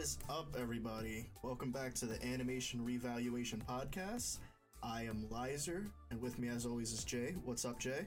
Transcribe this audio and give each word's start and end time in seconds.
is 0.00 0.16
up, 0.30 0.56
everybody? 0.58 1.26
Welcome 1.42 1.72
back 1.72 1.92
to 1.96 2.06
the 2.06 2.24
Animation 2.24 2.82
Revaluation 2.82 3.62
Podcast. 3.68 4.38
I 4.82 5.02
am 5.02 5.26
Lizer, 5.28 5.88
and 6.10 6.18
with 6.22 6.38
me, 6.38 6.48
as 6.48 6.64
always, 6.64 6.90
is 6.90 7.04
Jay. 7.04 7.34
What's 7.44 7.66
up, 7.66 7.78
Jay? 7.78 8.06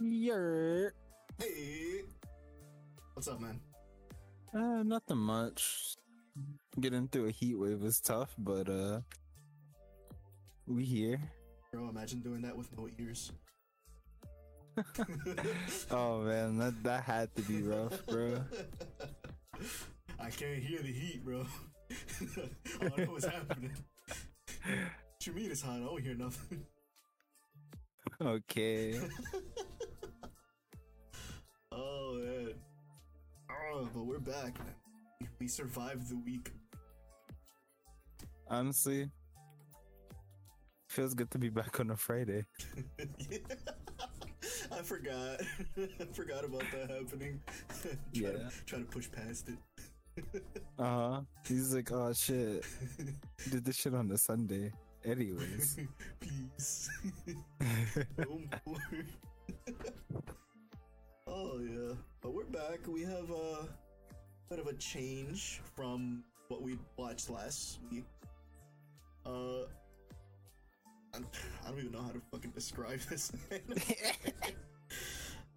Yer. 0.00 0.94
Hey! 1.38 2.04
What's 3.12 3.28
up, 3.28 3.42
man? 3.42 3.60
Uh, 4.54 4.82
nothing 4.84 5.18
much. 5.18 5.96
Getting 6.80 7.08
through 7.08 7.26
a 7.26 7.30
heat 7.30 7.58
wave 7.58 7.84
is 7.84 8.00
tough, 8.00 8.34
but 8.38 8.70
uh, 8.70 9.00
we 10.66 10.82
here. 10.82 11.20
Bro, 11.74 11.90
imagine 11.90 12.20
doing 12.20 12.40
that 12.40 12.56
with 12.56 12.74
no 12.74 12.88
ears. 12.98 13.32
Oh 15.90 16.22
man, 16.22 16.56
that 16.58 16.82
that 16.84 17.04
had 17.04 17.34
to 17.36 17.42
be 17.42 17.62
rough, 17.62 18.06
bro. 18.06 18.42
I 20.22 20.30
can't 20.30 20.62
hear 20.62 20.80
the 20.80 20.92
heat, 20.92 21.24
bro. 21.24 21.44
I 21.90 22.88
don't 22.88 22.98
know 22.98 23.04
what's 23.12 23.24
happening. 23.26 23.72
What 24.64 25.26
you 25.26 25.32
mean 25.32 25.50
it's 25.50 25.60
hot? 25.62 25.76
I 25.76 25.80
don't 25.80 26.02
hear 26.02 26.14
nothing. 26.14 26.64
Okay. 28.20 28.98
Oh, 31.74 32.20
man. 32.22 32.52
Oh, 33.50 33.88
but 33.94 34.04
we're 34.04 34.18
back. 34.18 34.58
We 35.40 35.48
survived 35.48 36.10
the 36.10 36.18
week. 36.18 36.52
Honestly, 38.46 39.10
feels 40.90 41.14
good 41.14 41.30
to 41.30 41.38
be 41.38 41.48
back 41.48 41.80
on 41.80 41.90
a 41.90 41.96
Friday. 41.96 42.44
Yeah. 43.30 43.38
I 44.70 44.82
forgot. 44.82 45.40
I 45.78 46.04
forgot 46.12 46.44
about 46.44 46.64
that 46.72 46.90
happening. 46.90 47.40
try, 47.82 47.92
Yeah. 48.12 48.30
to, 48.32 48.50
try 48.66 48.78
to 48.80 48.84
push 48.84 49.10
past 49.10 49.48
it. 49.48 49.56
Uh 50.78 50.84
huh. 50.84 51.20
He's 51.46 51.74
like, 51.74 51.90
oh 51.92 52.12
shit, 52.12 52.64
did 53.50 53.64
this 53.64 53.76
shit 53.76 53.94
on 53.94 54.10
a 54.10 54.18
Sunday. 54.18 54.72
Anyways. 55.04 55.78
Peace. 56.20 56.90
no 58.18 58.40
more. 58.66 58.76
oh 61.26 61.58
yeah, 61.60 61.94
but 62.20 62.34
we're 62.34 62.44
back. 62.44 62.86
We 62.86 63.02
have 63.02 63.30
a 63.30 63.68
bit 64.48 64.58
of 64.58 64.66
a 64.66 64.74
change 64.74 65.60
from 65.74 66.22
what 66.48 66.62
we 66.62 66.78
watched 66.96 67.30
last 67.30 67.78
week. 67.90 68.04
Uh, 69.24 69.62
I'm- 71.14 71.26
I 71.64 71.68
don't 71.70 71.78
even 71.78 71.92
know 71.92 72.02
how 72.02 72.10
to 72.10 72.20
fucking 72.30 72.50
describe 72.52 73.00
this. 73.10 73.32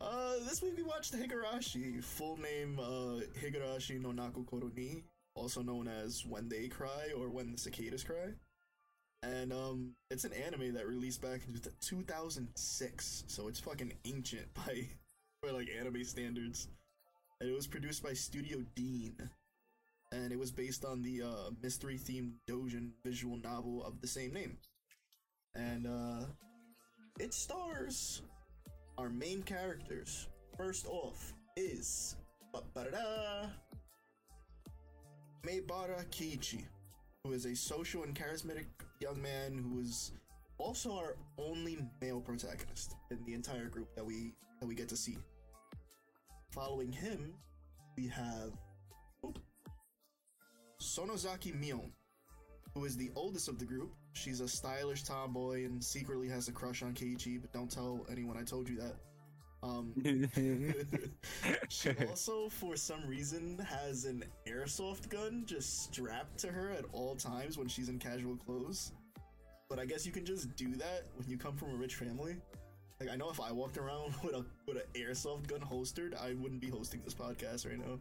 Uh, 0.06 0.36
this 0.48 0.62
week 0.62 0.78
we 0.78 0.84
watched 0.84 1.16
Higurashi, 1.16 2.04
full 2.04 2.38
name 2.38 2.78
uh 2.80 3.22
Higurashi 3.42 4.00
no 4.00 4.12
Naku 4.12 4.44
Koro 4.44 4.70
ni, 4.76 5.04
also 5.34 5.64
known 5.64 5.88
as 5.88 6.24
When 6.28 6.48
They 6.48 6.68
Cry 6.68 7.10
or 7.18 7.30
When 7.30 7.52
the 7.52 7.58
Cicadas 7.58 8.04
Cry. 8.04 8.34
And 9.24 9.52
um 9.52 9.94
it's 10.12 10.24
an 10.24 10.34
anime 10.34 10.76
that 10.76 10.88
released 10.88 11.24
back 11.24 11.42
in 11.48 11.60
2006 11.82 13.24
so 13.26 13.48
it's 13.48 13.60
fucking 13.60 13.94
ancient 14.06 14.54
by 14.54 14.88
by 15.42 15.50
like 15.50 15.70
anime 15.76 16.04
standards. 16.04 16.68
And 17.42 17.50
it 17.50 17.56
was 17.56 17.66
produced 17.66 18.04
by 18.04 18.14
studio 18.14 18.64
Deen. 18.76 19.16
And 20.12 20.32
it 20.32 20.38
was 20.38 20.52
based 20.52 20.86
on 20.86 21.02
the 21.02 21.24
uh 21.24 21.50
mystery 21.64 21.98
themed 21.98 22.34
dojin 22.48 22.92
visual 23.04 23.38
novel 23.38 23.84
of 23.84 24.02
the 24.02 24.08
same 24.08 24.34
name. 24.34 24.58
And 25.56 25.88
uh 25.88 26.26
it 27.20 27.34
stars 27.34 28.22
our 28.98 29.10
main 29.10 29.44
characters 29.44 30.28
first 30.58 30.88
off 30.88 31.34
is 31.58 32.16
Maebara 35.46 36.06
Keiichi 36.10 36.66
who 37.26 37.34
is 37.34 37.46
a 37.46 37.56
social 37.56 38.04
and 38.04 38.14
charismatic 38.14 38.68
young 39.00 39.20
man 39.20 39.58
who 39.58 39.80
is 39.80 40.12
also 40.60 40.94
our 40.94 41.18
only 41.40 41.78
male 42.00 42.22
protagonist 42.22 42.96
in 43.10 43.18
the 43.26 43.34
entire 43.34 43.66
group 43.66 43.94
that 43.96 44.06
we 44.06 44.34
that 44.60 44.68
we 44.68 44.76
get 44.76 44.88
to 44.88 44.96
see. 44.96 45.18
Following 46.52 46.92
him, 46.92 47.34
we 47.98 48.08
have 48.08 48.52
Sonozaki 50.80 51.52
Mion, 51.60 51.92
who 52.76 52.86
is 52.86 52.96
the 52.96 53.10
oldest 53.16 53.50
of 53.50 53.58
the 53.58 53.66
group. 53.66 53.92
She's 54.16 54.40
a 54.40 54.48
stylish 54.48 55.04
tomboy 55.04 55.66
and 55.66 55.84
secretly 55.84 56.30
has 56.30 56.48
a 56.48 56.52
crush 56.52 56.82
on 56.82 56.94
Keiichi, 56.94 57.40
but 57.40 57.52
don't 57.52 57.70
tell 57.70 58.06
anyone 58.10 58.38
I 58.38 58.44
told 58.44 58.70
you 58.70 58.78
that. 58.78 58.96
Um, 59.62 59.94
she 61.70 61.90
also, 62.08 62.48
for 62.50 62.78
some 62.78 63.06
reason, 63.06 63.60
has 63.60 64.06
an 64.06 64.24
airsoft 64.48 65.10
gun 65.10 65.44
just 65.46 65.84
strapped 65.84 66.38
to 66.40 66.48
her 66.48 66.72
at 66.72 66.86
all 66.94 67.16
times 67.16 67.58
when 67.58 67.68
she's 67.68 67.90
in 67.90 68.00
casual 68.00 68.38
clothes. 68.38 68.94
But 69.70 69.80
I 69.80 69.86
guess 69.86 70.06
you 70.06 70.14
can 70.14 70.24
just 70.26 70.56
do 70.56 70.76
that 70.76 71.08
when 71.16 71.28
you 71.28 71.38
come 71.38 71.58
from 71.58 71.72
a 71.72 71.76
rich 71.76 71.96
family. 71.96 72.38
Like 73.02 73.10
I 73.10 73.18
know 73.18 73.30
if 73.30 73.42
I 73.42 73.52
walked 73.52 73.78
around 73.78 74.14
with 74.24 74.34
a 74.34 74.46
with 74.66 74.78
an 74.78 74.84
airsoft 74.94 75.48
gun 75.48 75.62
holstered, 75.62 76.16
I 76.16 76.36
wouldn't 76.36 76.62
be 76.62 76.70
hosting 76.70 77.02
this 77.04 77.14
podcast 77.14 77.68
right 77.68 77.80
now. 77.80 78.00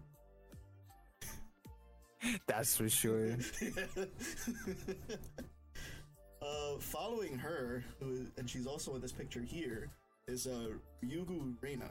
That's 2.46 2.76
for 2.76 2.88
sure. 2.88 3.36
following 6.78 7.36
her, 7.38 7.84
and 8.00 8.48
she's 8.48 8.66
also 8.66 8.94
in 8.94 9.00
this 9.00 9.12
picture 9.12 9.42
here, 9.42 9.90
is 10.28 10.46
uh, 10.46 10.68
Ryugu 11.04 11.54
Reina, 11.60 11.90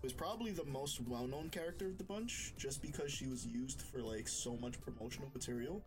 who 0.00 0.06
is 0.06 0.12
probably 0.12 0.52
the 0.52 0.64
most 0.64 1.00
well-known 1.02 1.50
character 1.50 1.86
of 1.86 1.98
the 1.98 2.04
bunch, 2.04 2.54
just 2.56 2.82
because 2.82 3.10
she 3.10 3.26
was 3.26 3.46
used 3.46 3.82
for 3.82 4.00
like 4.00 4.28
so 4.28 4.56
much 4.56 4.80
promotional 4.80 5.28
material, 5.34 5.84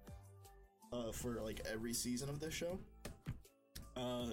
uh, 0.91 1.12
for 1.12 1.41
like 1.41 1.62
every 1.72 1.94
season 1.94 2.29
of 2.29 2.39
this 2.39 2.53
show. 2.53 2.79
Uh, 3.95 4.31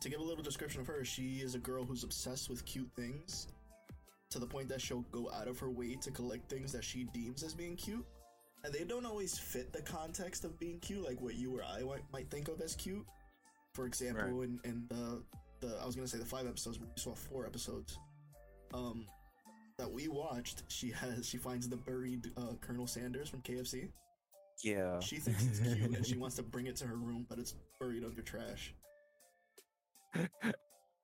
to 0.00 0.08
give 0.08 0.20
a 0.20 0.24
little 0.24 0.42
description 0.42 0.80
of 0.80 0.86
her, 0.86 1.04
she 1.04 1.36
is 1.36 1.54
a 1.54 1.58
girl 1.58 1.84
who's 1.84 2.04
obsessed 2.04 2.50
with 2.50 2.64
cute 2.64 2.90
things, 2.96 3.48
to 4.30 4.38
the 4.38 4.46
point 4.46 4.68
that 4.68 4.80
she'll 4.80 5.04
go 5.12 5.30
out 5.32 5.46
of 5.46 5.58
her 5.58 5.70
way 5.70 5.94
to 5.96 6.10
collect 6.10 6.48
things 6.50 6.72
that 6.72 6.82
she 6.82 7.04
deems 7.12 7.42
as 7.42 7.54
being 7.54 7.76
cute 7.76 8.04
they 8.70 8.84
don't 8.84 9.06
always 9.06 9.38
fit 9.38 9.72
the 9.72 9.82
context 9.82 10.44
of 10.44 10.58
being 10.58 10.78
cute, 10.80 11.04
like 11.04 11.20
what 11.20 11.34
you 11.34 11.56
or 11.56 11.64
I 11.64 11.82
might, 12.12 12.30
think 12.30 12.48
of 12.48 12.60
as 12.60 12.74
cute. 12.74 13.04
For 13.74 13.86
example, 13.86 14.42
in, 14.42 14.60
in 14.64 14.84
the 14.88 15.22
the 15.60 15.76
I 15.82 15.86
was 15.86 15.96
gonna 15.96 16.06
say 16.06 16.18
the 16.18 16.24
five 16.24 16.46
episodes, 16.46 16.78
we 16.78 16.86
saw 16.96 17.14
four 17.14 17.46
episodes. 17.46 17.98
Um, 18.74 19.06
that 19.78 19.90
we 19.90 20.08
watched, 20.08 20.62
she 20.68 20.90
has 20.90 21.28
she 21.28 21.38
finds 21.38 21.68
the 21.68 21.76
buried 21.76 22.30
uh, 22.36 22.54
Colonel 22.60 22.86
Sanders 22.86 23.28
from 23.28 23.40
KFC. 23.40 23.88
Yeah. 24.62 25.00
She 25.00 25.16
thinks 25.16 25.44
it's 25.44 25.58
cute 25.58 25.96
and 25.96 26.06
she 26.06 26.16
wants 26.18 26.36
to 26.36 26.42
bring 26.42 26.66
it 26.66 26.76
to 26.76 26.86
her 26.86 26.96
room, 26.96 27.26
but 27.28 27.38
it's 27.38 27.54
buried 27.80 28.04
under 28.04 28.22
trash. 28.22 28.74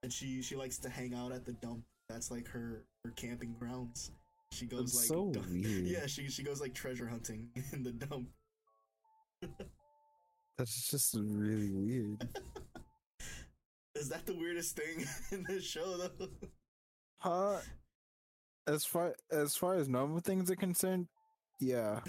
And 0.04 0.12
she 0.12 0.42
she 0.42 0.54
likes 0.54 0.78
to 0.78 0.88
hang 0.88 1.12
out 1.12 1.32
at 1.32 1.44
the 1.44 1.54
dump. 1.54 1.82
That's 2.08 2.30
like 2.30 2.47
her 2.48 2.84
her 3.04 3.10
camping 3.10 3.56
grounds. 3.58 4.12
She 4.53 4.66
goes 4.66 4.92
That's 4.92 5.10
like 5.10 5.34
so 5.34 5.42
yeah, 5.53 6.06
she 6.06 6.28
she 6.28 6.42
goes 6.42 6.60
like 6.60 6.75
treasure 6.75 7.06
hunting 7.06 7.48
in 7.72 7.82
the 7.82 7.92
dump. 7.92 8.28
That's 10.56 10.91
just 10.91 11.14
really 11.14 11.70
weird. 11.70 12.28
Is 13.95 14.09
that 14.09 14.27
the 14.27 14.34
weirdest 14.34 14.77
thing 14.77 15.06
in 15.33 15.45
this 15.48 15.65
show 15.65 15.97
though? 15.97 16.28
Huh? 17.18 17.56
As 18.66 18.84
far 18.84 19.15
as 19.30 19.56
far 19.56 19.74
as 19.74 19.89
normal 19.89 20.21
things 20.21 20.50
are 20.50 20.56
concerned, 20.56 21.09
yeah. 21.60 22.00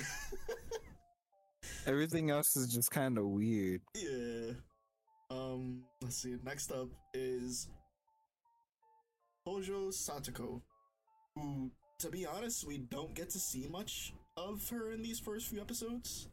Everything 1.86 2.30
else 2.30 2.56
is 2.56 2.74
just 2.74 2.92
kind 2.92 3.18
of 3.18 3.26
weird. 3.26 3.82
yeah. 3.96 4.52
Um, 5.32 5.84
let's 6.02 6.18
see. 6.18 6.36
Next 6.44 6.72
up 6.72 6.90
is 7.14 7.68
Hojo 9.46 9.90
Satoko, 9.90 10.62
who, 11.36 11.72
to 12.00 12.10
be 12.10 12.26
honest, 12.26 12.66
we 12.66 12.78
don't 12.78 13.14
get 13.14 13.30
to 13.32 13.40
see 13.40 13.68
much 13.70 14.14
of 14.38 14.68
her 14.70 14.92
in 14.92 15.02
these 15.02 15.20
first 15.20 15.48
few 15.48 15.60
episodes. 15.62 16.28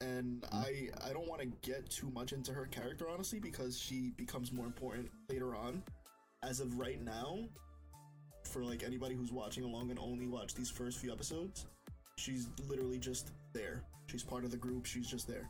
And 0.00 0.44
I 0.52 0.90
I 1.04 1.12
don't 1.12 1.28
want 1.28 1.40
to 1.40 1.46
get 1.68 1.88
too 1.90 2.10
much 2.10 2.32
into 2.32 2.52
her 2.52 2.66
character 2.66 3.06
honestly 3.08 3.40
because 3.40 3.78
she 3.78 4.12
becomes 4.16 4.52
more 4.52 4.66
important 4.66 5.10
later 5.28 5.56
on. 5.56 5.82
As 6.44 6.60
of 6.60 6.78
right 6.78 7.02
now, 7.02 7.40
for 8.44 8.62
like 8.62 8.84
anybody 8.84 9.16
who's 9.16 9.32
watching 9.32 9.64
along 9.64 9.90
and 9.90 9.98
only 9.98 10.28
watch 10.28 10.54
these 10.54 10.70
first 10.70 10.98
few 10.98 11.12
episodes, 11.12 11.66
she's 12.16 12.48
literally 12.68 12.98
just 12.98 13.32
there. 13.52 13.82
She's 14.06 14.22
part 14.22 14.44
of 14.44 14.52
the 14.52 14.56
group. 14.56 14.86
She's 14.86 15.08
just 15.08 15.26
there. 15.26 15.48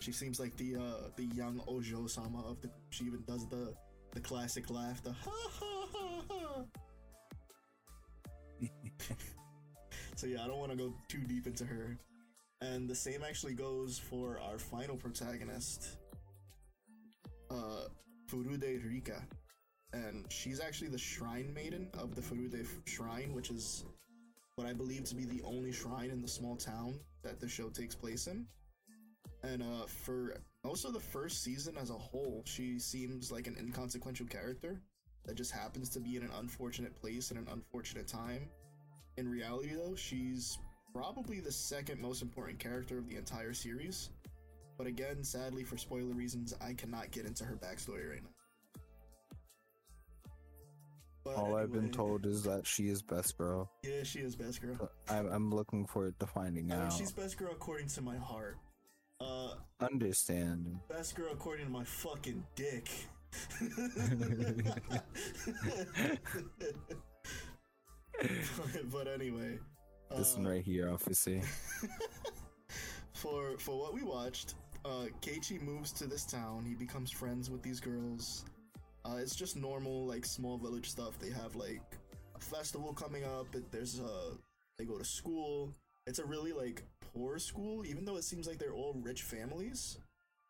She 0.00 0.12
seems 0.12 0.38
like 0.38 0.56
the 0.56 0.76
uh 0.76 1.08
the 1.16 1.24
young 1.34 1.60
Ojo 1.66 2.06
sama 2.06 2.42
of 2.42 2.60
the. 2.60 2.70
She 2.90 3.04
even 3.04 3.22
does 3.26 3.48
the 3.48 3.74
the 4.12 4.20
classic 4.20 4.70
laugh, 4.70 5.02
the 5.02 5.12
ha 5.12 5.30
ha 5.30 5.71
so 10.22 10.28
yeah, 10.28 10.44
I 10.44 10.46
don't 10.46 10.58
want 10.58 10.70
to 10.70 10.76
go 10.76 10.94
too 11.08 11.18
deep 11.26 11.48
into 11.48 11.64
her. 11.64 11.98
And 12.60 12.88
the 12.88 12.94
same 12.94 13.24
actually 13.28 13.54
goes 13.54 13.98
for 13.98 14.38
our 14.38 14.56
final 14.56 14.96
protagonist, 14.96 15.96
uh, 17.50 17.88
Furude 18.30 18.88
Rika. 18.88 19.20
And 19.92 20.24
she's 20.30 20.60
actually 20.60 20.90
the 20.90 20.98
shrine 20.98 21.52
maiden 21.52 21.88
of 21.98 22.14
the 22.14 22.20
Furude 22.20 22.64
Shrine, 22.84 23.34
which 23.34 23.50
is 23.50 23.84
what 24.54 24.68
I 24.68 24.72
believe 24.72 25.02
to 25.06 25.16
be 25.16 25.24
the 25.24 25.42
only 25.42 25.72
shrine 25.72 26.10
in 26.10 26.22
the 26.22 26.28
small 26.28 26.54
town 26.54 27.00
that 27.24 27.40
the 27.40 27.48
show 27.48 27.68
takes 27.68 27.96
place 27.96 28.28
in. 28.28 28.46
And 29.42 29.60
uh, 29.60 29.86
for 29.86 30.36
most 30.62 30.84
of 30.84 30.92
the 30.92 31.00
first 31.00 31.42
season 31.42 31.76
as 31.76 31.90
a 31.90 31.94
whole, 31.94 32.44
she 32.46 32.78
seems 32.78 33.32
like 33.32 33.48
an 33.48 33.56
inconsequential 33.58 34.26
character 34.26 34.80
that 35.24 35.34
just 35.34 35.50
happens 35.50 35.88
to 35.88 35.98
be 35.98 36.14
in 36.14 36.22
an 36.22 36.30
unfortunate 36.38 36.94
place 36.94 37.32
in 37.32 37.38
an 37.38 37.48
unfortunate 37.50 38.06
time. 38.06 38.48
In 39.16 39.28
reality, 39.28 39.74
though, 39.74 39.94
she's 39.94 40.58
probably 40.94 41.40
the 41.40 41.52
second 41.52 42.00
most 42.00 42.22
important 42.22 42.58
character 42.58 42.98
of 42.98 43.08
the 43.08 43.16
entire 43.16 43.52
series. 43.52 44.10
But 44.78 44.86
again, 44.86 45.22
sadly, 45.22 45.64
for 45.64 45.76
spoiler 45.76 46.14
reasons, 46.14 46.54
I 46.60 46.72
cannot 46.72 47.10
get 47.10 47.26
into 47.26 47.44
her 47.44 47.56
backstory 47.56 48.10
right 48.10 48.22
now. 48.22 48.30
But 51.24 51.36
All 51.36 51.54
I've 51.54 51.72
been 51.72 51.90
told 51.90 52.26
is 52.26 52.42
that 52.44 52.66
she 52.66 52.88
is 52.88 53.00
best 53.00 53.38
girl. 53.38 53.70
Yeah, 53.84 54.02
she 54.02 54.20
is 54.20 54.34
best 54.34 54.60
girl. 54.60 54.90
I'm, 55.08 55.30
I'm 55.30 55.50
looking 55.50 55.86
forward 55.86 56.18
to 56.18 56.26
finding 56.26 56.72
I 56.72 56.76
mean, 56.76 56.86
out. 56.86 56.92
she's 56.92 57.12
best 57.12 57.36
girl 57.36 57.52
according 57.52 57.88
to 57.88 58.02
my 58.02 58.16
heart. 58.16 58.58
Uh, 59.20 59.54
Understand. 59.80 60.80
best 60.88 61.14
girl 61.14 61.28
according 61.32 61.66
to 61.66 61.72
my 61.72 61.84
fucking 61.84 62.42
dick. 62.56 62.88
but, 68.28 68.90
but 68.90 69.08
anyway, 69.08 69.58
This 70.16 70.36
one 70.36 70.46
uh, 70.46 70.50
right 70.50 70.64
here, 70.64 70.90
officer. 70.90 71.40
for 73.12 73.58
for 73.58 73.78
what 73.78 73.94
we 73.94 74.02
watched, 74.02 74.54
uh, 74.84 75.06
Keiichi 75.20 75.60
moves 75.60 75.92
to 75.92 76.06
this 76.06 76.24
town. 76.24 76.64
He 76.64 76.74
becomes 76.74 77.10
friends 77.10 77.50
with 77.50 77.62
these 77.62 77.80
girls. 77.80 78.44
Uh, 79.04 79.16
it's 79.18 79.34
just 79.34 79.56
normal, 79.56 80.06
like 80.06 80.24
small 80.24 80.58
village 80.58 80.88
stuff. 80.88 81.18
They 81.18 81.30
have 81.30 81.56
like 81.56 81.82
a 82.36 82.40
festival 82.40 82.92
coming 82.92 83.24
up. 83.24 83.46
There's 83.70 84.00
uh, 84.00 84.34
they 84.78 84.84
go 84.84 84.98
to 84.98 85.04
school. 85.04 85.74
It's 86.06 86.18
a 86.18 86.24
really 86.24 86.52
like 86.52 86.82
poor 87.14 87.38
school, 87.38 87.84
even 87.86 88.04
though 88.04 88.16
it 88.16 88.24
seems 88.24 88.46
like 88.46 88.58
they're 88.58 88.74
all 88.74 88.94
rich 89.02 89.22
families. 89.22 89.98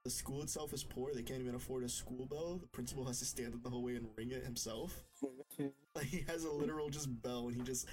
The 0.05 0.11
school 0.11 0.43
itself 0.43 0.73
is 0.73 0.83
poor. 0.83 1.15
They 1.15 1.23
can't 1.23 1.41
even 1.41 1.55
afford 1.55 1.85
a 1.85 1.89
school 1.89 2.27
bell. 2.27 2.59
The 2.61 2.67
principal 2.69 3.05
has 3.05 3.21
to 3.21 3.25
stand 3.25 3.55
up 3.55 3.63
the 3.63 3.71
whole 3.71 3.85
way 3.85 3.95
and 3.95 4.09
ring 4.17 4.33
it 4.33 4.43
himself. 4.45 5.05
He 6.05 6.25
has 6.29 6.45
a 6.45 6.51
literal 6.51 6.89
just 6.89 7.23
bell 7.23 7.49
and 7.49 7.57
he 7.57 7.63
just 7.63 7.87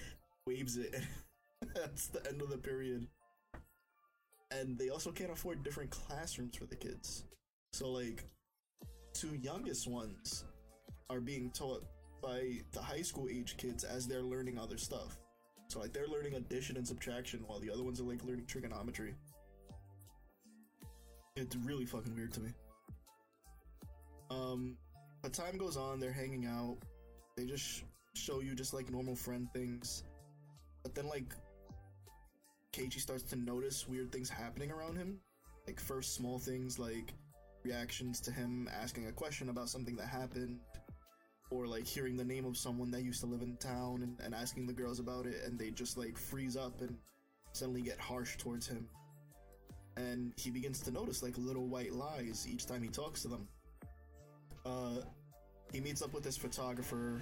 waves 0.46 0.78
it. 0.78 0.96
That's 1.76 2.08
the 2.08 2.26
end 2.28 2.42
of 2.42 2.50
the 2.50 2.58
period. 2.58 3.08
And 4.52 4.78
they 4.78 4.90
also 4.90 5.12
can't 5.12 5.32
afford 5.32 5.64
different 5.64 5.92
classrooms 5.92 6.56
for 6.56 6.66
the 6.66 6.76
kids. 6.76 7.26
So 7.74 7.90
like 7.90 8.24
two 9.14 9.36
youngest 9.36 9.88
ones 9.88 10.46
are 11.10 11.20
being 11.20 11.52
taught 11.52 11.86
by 12.22 12.62
the 12.72 12.82
high 12.82 13.02
school 13.02 13.28
age 13.30 13.58
kids 13.58 13.84
as 13.84 14.08
they're 14.08 14.24
learning 14.24 14.58
other 14.58 14.78
stuff. 14.78 15.20
So 15.68 15.80
like 15.80 15.94
they're 15.94 16.08
learning 16.08 16.36
addition 16.36 16.78
and 16.78 16.88
subtraction 16.88 17.44
while 17.46 17.60
the 17.60 17.70
other 17.70 17.84
ones 17.84 18.00
are 18.00 18.04
like 18.04 18.24
learning 18.24 18.46
trigonometry. 18.48 19.14
It's 21.36 21.56
really 21.58 21.86
fucking 21.86 22.16
weird 22.16 22.34
to 22.34 22.42
me. 22.42 22.50
Um, 24.32 24.78
but 25.22 25.34
time 25.34 25.58
goes 25.58 25.78
on, 25.78 26.00
they're 26.00 26.12
hanging 26.12 26.46
out. 26.46 26.78
They 27.40 27.46
just 27.46 27.64
sh- 27.64 27.84
show 28.16 28.42
you 28.42 28.54
just 28.54 28.74
like 28.74 28.92
normal 28.92 29.16
friend 29.16 29.48
things. 29.54 30.04
But 30.84 30.94
then 30.94 31.08
like 31.08 31.34
Keiichi 32.74 33.00
starts 33.00 33.24
to 33.24 33.38
notice 33.38 33.88
weird 33.88 34.12
things 34.12 34.30
happening 34.30 34.72
around 34.72 34.98
him. 34.98 35.22
Like 35.66 35.80
first 35.80 36.16
small 36.16 36.38
things 36.38 36.78
like 36.78 37.14
reactions 37.64 38.20
to 38.22 38.32
him 38.32 38.70
asking 38.74 39.08
a 39.08 39.14
question 39.14 39.48
about 39.48 39.70
something 39.70 39.96
that 39.96 40.08
happened. 40.08 40.60
Or 41.50 41.66
like 41.66 41.88
hearing 41.88 42.18
the 42.18 42.26
name 42.26 42.44
of 42.44 42.58
someone 42.58 42.92
that 42.92 43.04
used 43.04 43.22
to 43.22 43.26
live 43.26 43.42
in 43.42 43.56
town 43.56 44.02
and, 44.02 44.20
and 44.20 44.36
asking 44.36 44.68
the 44.68 44.74
girls 44.74 45.00
about 45.00 45.26
it 45.26 45.42
and 45.46 45.58
they 45.58 45.72
just 45.72 45.98
like 45.98 46.18
freeze 46.18 46.58
up 46.58 46.82
and 46.82 46.98
suddenly 47.54 47.82
get 47.82 48.00
harsh 48.00 48.36
towards 48.36 48.68
him. 48.68 48.90
And 49.96 50.34
he 50.36 50.50
begins 50.50 50.82
to 50.82 50.92
notice 50.92 51.24
like 51.24 51.38
little 51.38 51.68
white 51.68 51.94
lies 51.94 52.46
each 52.52 52.66
time 52.66 52.84
he 52.84 52.90
talks 52.90 53.22
to 53.22 53.30
them. 53.30 53.48
Uh 54.66 55.04
he 55.72 55.80
meets 55.80 56.02
up 56.02 56.14
with 56.14 56.24
this 56.24 56.38
photographer 56.38 57.22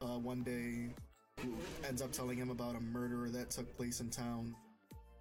uh, 0.00 0.18
one 0.18 0.42
day 0.42 0.94
who 1.40 1.54
ends 1.86 2.02
up 2.02 2.12
telling 2.12 2.36
him 2.36 2.50
about 2.50 2.74
a 2.74 2.80
murder 2.80 3.28
that 3.30 3.50
took 3.50 3.74
place 3.76 4.00
in 4.00 4.10
town. 4.10 4.54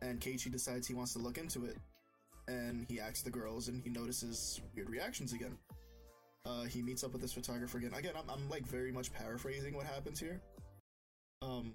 And 0.02 0.20
Keiichi 0.20 0.52
decides 0.52 0.88
he 0.88 0.94
wants 0.94 1.14
to 1.14 1.20
look 1.20 1.38
into 1.38 1.66
it. 1.66 1.78
And 2.48 2.86
he 2.90 3.00
asks 3.00 3.22
the 3.22 3.30
girls, 3.30 3.68
and 3.68 3.84
he 3.84 3.90
notices 3.90 4.62
weird 4.76 4.90
reactions 4.90 5.34
again. 5.34 5.58
Uh, 6.46 6.64
he 6.64 6.82
meets 6.82 7.04
up 7.04 7.12
with 7.12 7.22
this 7.22 7.34
photographer 7.34 7.78
again. 7.78 7.94
Again, 7.94 8.14
I'm, 8.18 8.30
I'm 8.30 8.50
like 8.50 8.66
very 8.66 8.92
much 8.92 9.12
paraphrasing 9.12 9.76
what 9.76 9.86
happens 9.86 10.20
here. 10.20 10.42
Um, 11.42 11.74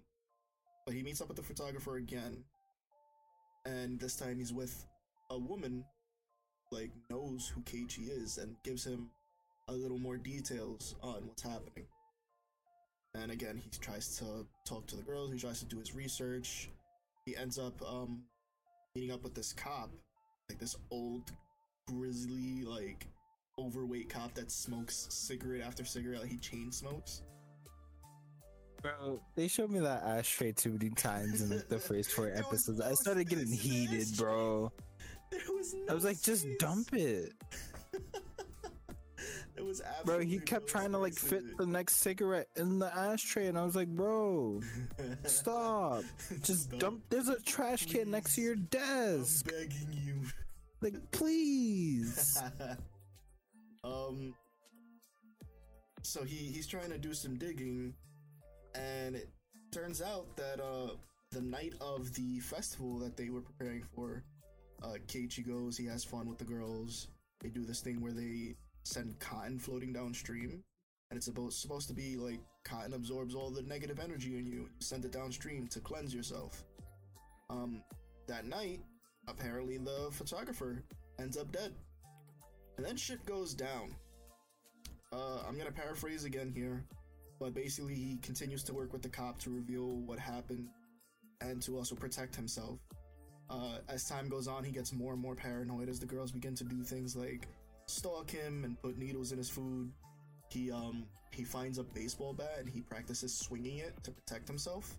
but 0.87 0.95
he 0.95 1.03
meets 1.03 1.21
up 1.21 1.29
with 1.29 1.37
the 1.37 1.43
photographer 1.43 1.97
again, 1.97 2.43
and 3.65 4.01
this 4.01 4.17
time 4.17 4.39
he's 4.39 4.53
with 4.53 4.87
a 5.31 5.39
woman, 5.39 5.85
like 6.73 6.91
knows 7.11 7.53
who 7.55 7.61
Keiichi 7.61 8.09
is, 8.11 8.39
and 8.39 8.57
gives 8.65 8.85
him 8.85 9.11
a 9.69 9.73
little 9.73 9.99
more 9.99 10.17
details 10.17 10.95
on 11.03 11.27
what's 11.27 11.43
happening. 11.43 11.87
And 13.15 13.31
again, 13.31 13.61
he 13.63 13.71
tries 13.79 14.17
to 14.19 14.47
talk 14.65 14.87
to 14.89 14.97
the 14.97 15.03
girls. 15.03 15.33
He 15.33 15.39
tries 15.39 15.59
to 15.61 15.67
do 15.67 15.79
his 15.79 15.95
research. 15.95 16.71
He 17.27 17.37
ends 17.37 17.59
up 17.59 17.81
um, 17.87 18.23
meeting 18.95 19.13
up 19.13 19.23
with 19.23 19.35
this 19.35 19.53
cop, 19.53 19.91
like 20.49 20.59
this 20.59 20.77
old, 20.91 21.31
grizzly, 21.89 22.65
like 22.65 23.07
overweight 23.59 24.09
cop 24.09 24.35
that 24.35 24.51
smokes 24.51 25.07
cigarette 25.11 25.63
after 25.67 25.85
cigarette. 25.85 26.21
Like 26.23 26.31
he 26.31 26.39
chain 26.39 26.73
smokes. 26.73 27.23
Bro, 28.81 29.21
they 29.37 29.47
showed 29.47 29.71
me 29.71 29.79
that 29.79 30.03
ashtray 30.03 30.53
too 30.53 30.73
many 30.73 30.91
times 30.97 31.43
in 31.43 31.51
like 31.51 31.69
the 31.69 31.79
first 31.79 32.13
four 32.13 32.27
There 32.27 32.35
was 32.37 32.47
episodes. 32.47 32.81
I 32.81 32.95
started 32.95 33.29
getting 33.29 33.47
space 33.47 33.65
in 33.65 33.71
the 33.71 33.97
heated, 33.97 34.17
bro. 34.17 34.73
There 35.31 35.41
was 35.49 35.75
no 35.75 35.93
I 35.93 35.95
was 35.95 36.05
like, 36.05 36.21
just 36.21 36.47
dump 36.59 36.93
it. 36.95 37.33
Was 39.73 39.83
Bro, 40.05 40.19
he 40.21 40.39
kept 40.39 40.67
trying 40.67 40.93
to 40.93 40.99
like 40.99 41.15
fit 41.15 41.57
the 41.57 41.65
next 41.65 41.97
cigarette 41.97 42.49
in 42.57 42.79
the 42.79 42.95
ashtray, 42.95 43.47
and 43.47 43.57
I 43.57 43.65
was 43.65 43.75
like, 43.75 43.89
bro, 43.89 44.61
stop. 45.25 46.03
Just 46.43 46.65
Stop. 46.65 46.79
dump. 46.79 47.03
There's 47.09 47.29
a 47.29 47.41
trash 47.41 47.87
can 47.87 48.11
next 48.11 48.35
to 48.35 48.43
your 48.43 48.57
desk. 48.57 49.49
I'm 49.49 49.61
begging 49.61 49.99
you. 50.05 50.21
Like, 50.83 51.11
please. 51.11 52.39
um 53.85 54.35
so 56.03 56.23
he 56.23 56.37
he's 56.37 56.67
trying 56.67 56.91
to 56.91 56.99
do 56.99 57.15
some 57.15 57.37
digging 57.39 57.95
and 58.75 59.17
it 59.17 59.31
turns 59.73 60.03
out 60.03 60.37
that 60.37 60.61
uh 60.61 60.95
the 61.31 61.41
night 61.41 61.73
of 61.81 62.13
the 62.13 62.41
festival 62.41 62.99
that 62.99 63.17
they 63.17 63.31
were 63.31 63.41
preparing 63.41 63.83
for 63.95 64.23
uh 64.83 64.97
Keiichi 65.07 65.47
goes 65.47 65.77
he 65.79 65.87
has 65.87 66.05
fun 66.05 66.29
with 66.29 66.39
the 66.39 66.45
girls 66.45 67.09
they 67.41 67.49
do 67.49 67.65
this 67.65 67.81
thing 67.81 68.01
where 68.01 68.13
they 68.13 68.55
send 68.85 69.19
cotton 69.21 69.59
floating 69.59 69.93
downstream 69.93 70.63
and 71.11 71.17
it's 71.17 71.27
supposed 71.27 71.59
supposed 71.59 71.89
to 71.89 71.95
be 71.95 72.17
like 72.17 72.41
cotton 72.65 72.95
absorbs 72.95 73.35
all 73.35 73.51
the 73.51 73.63
negative 73.63 74.01
energy 74.01 74.37
in 74.37 74.47
you 74.47 74.53
you 74.53 74.69
send 74.79 75.05
it 75.05 75.13
downstream 75.13 75.67
to 75.67 75.81
cleanse 75.81 76.15
yourself 76.15 76.65
um 77.51 77.83
that 78.27 78.47
night 78.47 78.81
apparently 79.29 79.79
the 79.79 80.09
photographer 80.11 80.83
ends 81.19 81.37
up 81.37 81.51
dead 81.53 81.73
and 82.77 82.87
then 82.87 82.97
shit 82.97 83.25
goes 83.27 83.55
down. 83.55 83.95
Uh, 85.13 85.39
I'm 85.47 85.59
gonna 85.59 85.71
paraphrase 85.71 86.25
again 86.25 86.53
here, 86.55 86.85
but 87.39 87.55
basically 87.55 87.95
he 87.95 88.19
continues 88.23 88.63
to 88.65 88.75
work 88.75 88.93
with 88.93 89.03
the 89.03 89.09
cop 89.09 89.39
to 89.41 89.51
reveal 89.51 89.99
what 90.07 90.19
happened 90.19 90.69
and 91.41 91.61
to 91.63 91.77
also 91.77 91.95
protect 91.95 92.35
himself. 92.35 92.79
Uh, 93.51 93.79
as 93.89 94.05
time 94.05 94.29
goes 94.29 94.49
on, 94.49 94.65
he 94.65 94.73
gets 94.73 94.93
more 94.93 95.13
and 95.13 95.21
more 95.21 95.35
paranoid 95.35 95.89
as 95.89 96.01
the 96.01 96.07
girls 96.07 96.33
begin 96.33 96.55
to 96.55 96.65
do 96.65 96.83
things 96.83 97.15
like 97.15 97.47
stalk 97.87 98.31
him 98.31 98.65
and 98.65 98.81
put 98.81 98.99
needles 98.99 99.33
in 99.33 99.39
his 99.39 99.49
food. 99.49 99.91
He 100.51 100.71
um 100.71 101.07
he 101.31 101.45
finds 101.45 101.79
a 101.79 101.83
baseball 101.83 102.35
bat 102.35 102.57
and 102.59 102.69
he 102.69 102.81
practices 102.81 103.35
swinging 103.35 103.79
it 103.79 104.03
to 104.05 104.11
protect 104.11 104.47
himself. 104.49 104.99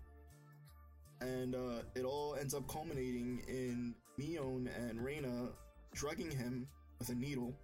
And 1.20 1.54
uh, 1.54 1.82
it 1.94 2.04
all 2.04 2.36
ends 2.38 2.54
up 2.54 2.66
culminating 2.68 3.42
in 3.46 3.94
Mion 4.18 4.68
and 4.76 5.02
Reina 5.02 5.48
drugging 5.94 6.30
him 6.30 6.66
with 6.98 7.08
a 7.08 7.14
needle, 7.14 7.54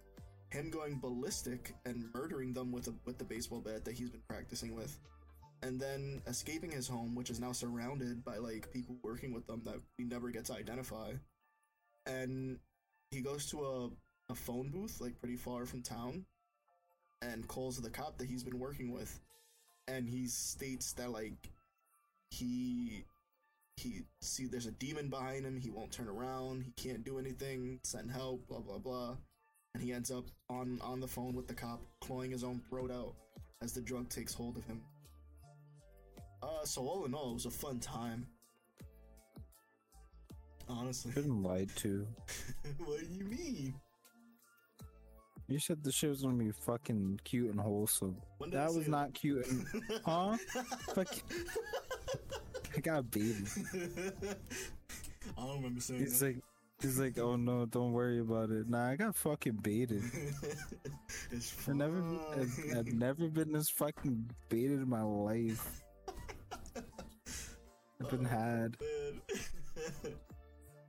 him 0.49 0.69
going 0.69 0.99
ballistic 0.99 1.73
and 1.85 2.05
murdering 2.13 2.53
them 2.53 2.71
with 2.71 2.87
a, 2.87 2.93
with 3.05 3.17
the 3.17 3.25
baseball 3.25 3.59
bat 3.59 3.83
that 3.85 3.93
he's 3.93 4.09
been 4.09 4.23
practicing 4.27 4.73
with, 4.73 4.97
and 5.63 5.79
then 5.79 6.21
escaping 6.27 6.71
his 6.71 6.87
home, 6.87 7.13
which 7.13 7.29
is 7.29 7.39
now 7.39 7.51
surrounded 7.51 8.23
by 8.23 8.37
like 8.37 8.71
people 8.71 8.95
working 9.03 9.33
with 9.33 9.45
them 9.47 9.61
that 9.65 9.75
he 9.97 10.05
never 10.05 10.29
gets 10.29 10.49
to 10.49 10.55
identify. 10.55 11.11
And 12.05 12.57
he 13.11 13.21
goes 13.21 13.49
to 13.51 13.65
a, 13.65 13.89
a 14.31 14.35
phone 14.35 14.69
booth 14.69 14.99
like 15.01 15.19
pretty 15.19 15.35
far 15.35 15.65
from 15.65 15.81
town, 15.81 16.25
and 17.21 17.47
calls 17.47 17.79
the 17.79 17.89
cop 17.89 18.17
that 18.17 18.27
he's 18.27 18.43
been 18.43 18.59
working 18.59 18.91
with, 18.91 19.19
and 19.87 20.07
he 20.07 20.27
states 20.27 20.93
that 20.93 21.11
like 21.11 21.51
he 22.29 23.03
he 23.77 24.01
see 24.21 24.45
there's 24.45 24.65
a 24.65 24.71
demon 24.71 25.09
behind 25.09 25.45
him 25.45 25.57
he 25.57 25.69
won't 25.69 25.91
turn 25.91 26.07
around 26.07 26.61
he 26.61 26.71
can't 26.71 27.03
do 27.03 27.17
anything 27.17 27.79
send 27.83 28.11
help 28.11 28.45
blah 28.47 28.59
blah 28.59 28.77
blah 28.77 29.15
and 29.73 29.81
he 29.81 29.91
ends 29.91 30.11
up 30.11 30.25
on 30.49 30.79
on 30.83 30.99
the 30.99 31.07
phone 31.07 31.33
with 31.33 31.47
the 31.47 31.53
cop 31.53 31.81
clawing 31.99 32.31
his 32.31 32.43
own 32.43 32.61
throat 32.69 32.91
out 32.91 33.15
as 33.63 33.73
the 33.73 33.81
drug 33.81 34.07
takes 34.07 34.33
hold 34.33 34.55
of 34.55 34.65
him 34.65 34.81
uh 36.43 36.63
so 36.63 36.81
all 36.81 37.05
in 37.05 37.13
all 37.13 37.31
it 37.31 37.35
was 37.35 37.45
a 37.45 37.51
fun 37.51 37.79
time 37.79 38.27
Honestly, 40.69 41.11
Been 41.11 41.43
lied 41.43 41.69
to. 41.77 42.07
what 42.85 42.99
do 42.99 43.05
you 43.13 43.25
mean? 43.25 43.73
You 45.51 45.59
said 45.59 45.83
the 45.83 45.91
shit 45.91 46.09
was 46.09 46.21
gonna 46.21 46.35
be 46.35 46.51
fucking 46.51 47.19
cute 47.25 47.49
and 47.49 47.59
wholesome. 47.59 48.15
That 48.51 48.73
was 48.73 48.85
that? 48.85 48.89
not 48.89 49.13
cute. 49.13 49.45
And, 49.45 49.65
huh? 50.05 50.37
Fuck. 50.95 51.13
I 52.75 52.79
got 52.79 53.11
baited. 53.11 53.49
I 55.37 55.41
don't 55.41 55.57
remember 55.57 55.81
saying 55.81 55.99
He's 55.99 56.19
that. 56.21 56.25
like, 56.27 56.43
he's 56.81 56.97
like, 56.97 57.19
oh 57.19 57.35
no, 57.35 57.65
don't 57.65 57.91
worry 57.91 58.19
about 58.21 58.49
it. 58.49 58.69
Nah, 58.69 58.91
I 58.91 58.95
got 58.95 59.13
fucking 59.13 59.59
baited. 59.61 60.03
it's 61.31 61.53
I've 61.67 61.75
never, 61.75 62.01
I've, 62.33 62.77
I've 62.77 62.93
never 62.93 63.27
been 63.27 63.51
this 63.51 63.69
fucking 63.69 64.31
baited 64.47 64.79
in 64.79 64.89
my 64.89 65.01
life. 65.01 65.81
I've 66.77 68.09
been 68.09 68.25
oh, 68.25 68.29
had. 68.29 68.77
Man. 68.79 70.13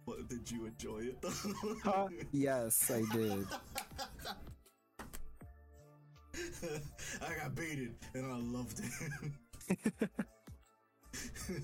what 0.04 0.28
did 0.28 0.49
you 0.49 0.66
enjoy 0.66 0.99
it 0.99 1.21
though? 1.21 1.75
Huh? 1.83 2.09
Yes, 2.31 2.92
I 2.92 3.02
did. 3.12 3.47
I 7.23 7.35
got 7.40 7.54
baited 7.54 7.95
and 8.14 8.26
I 8.26 8.37
loved 8.37 8.81
it. 8.81 9.78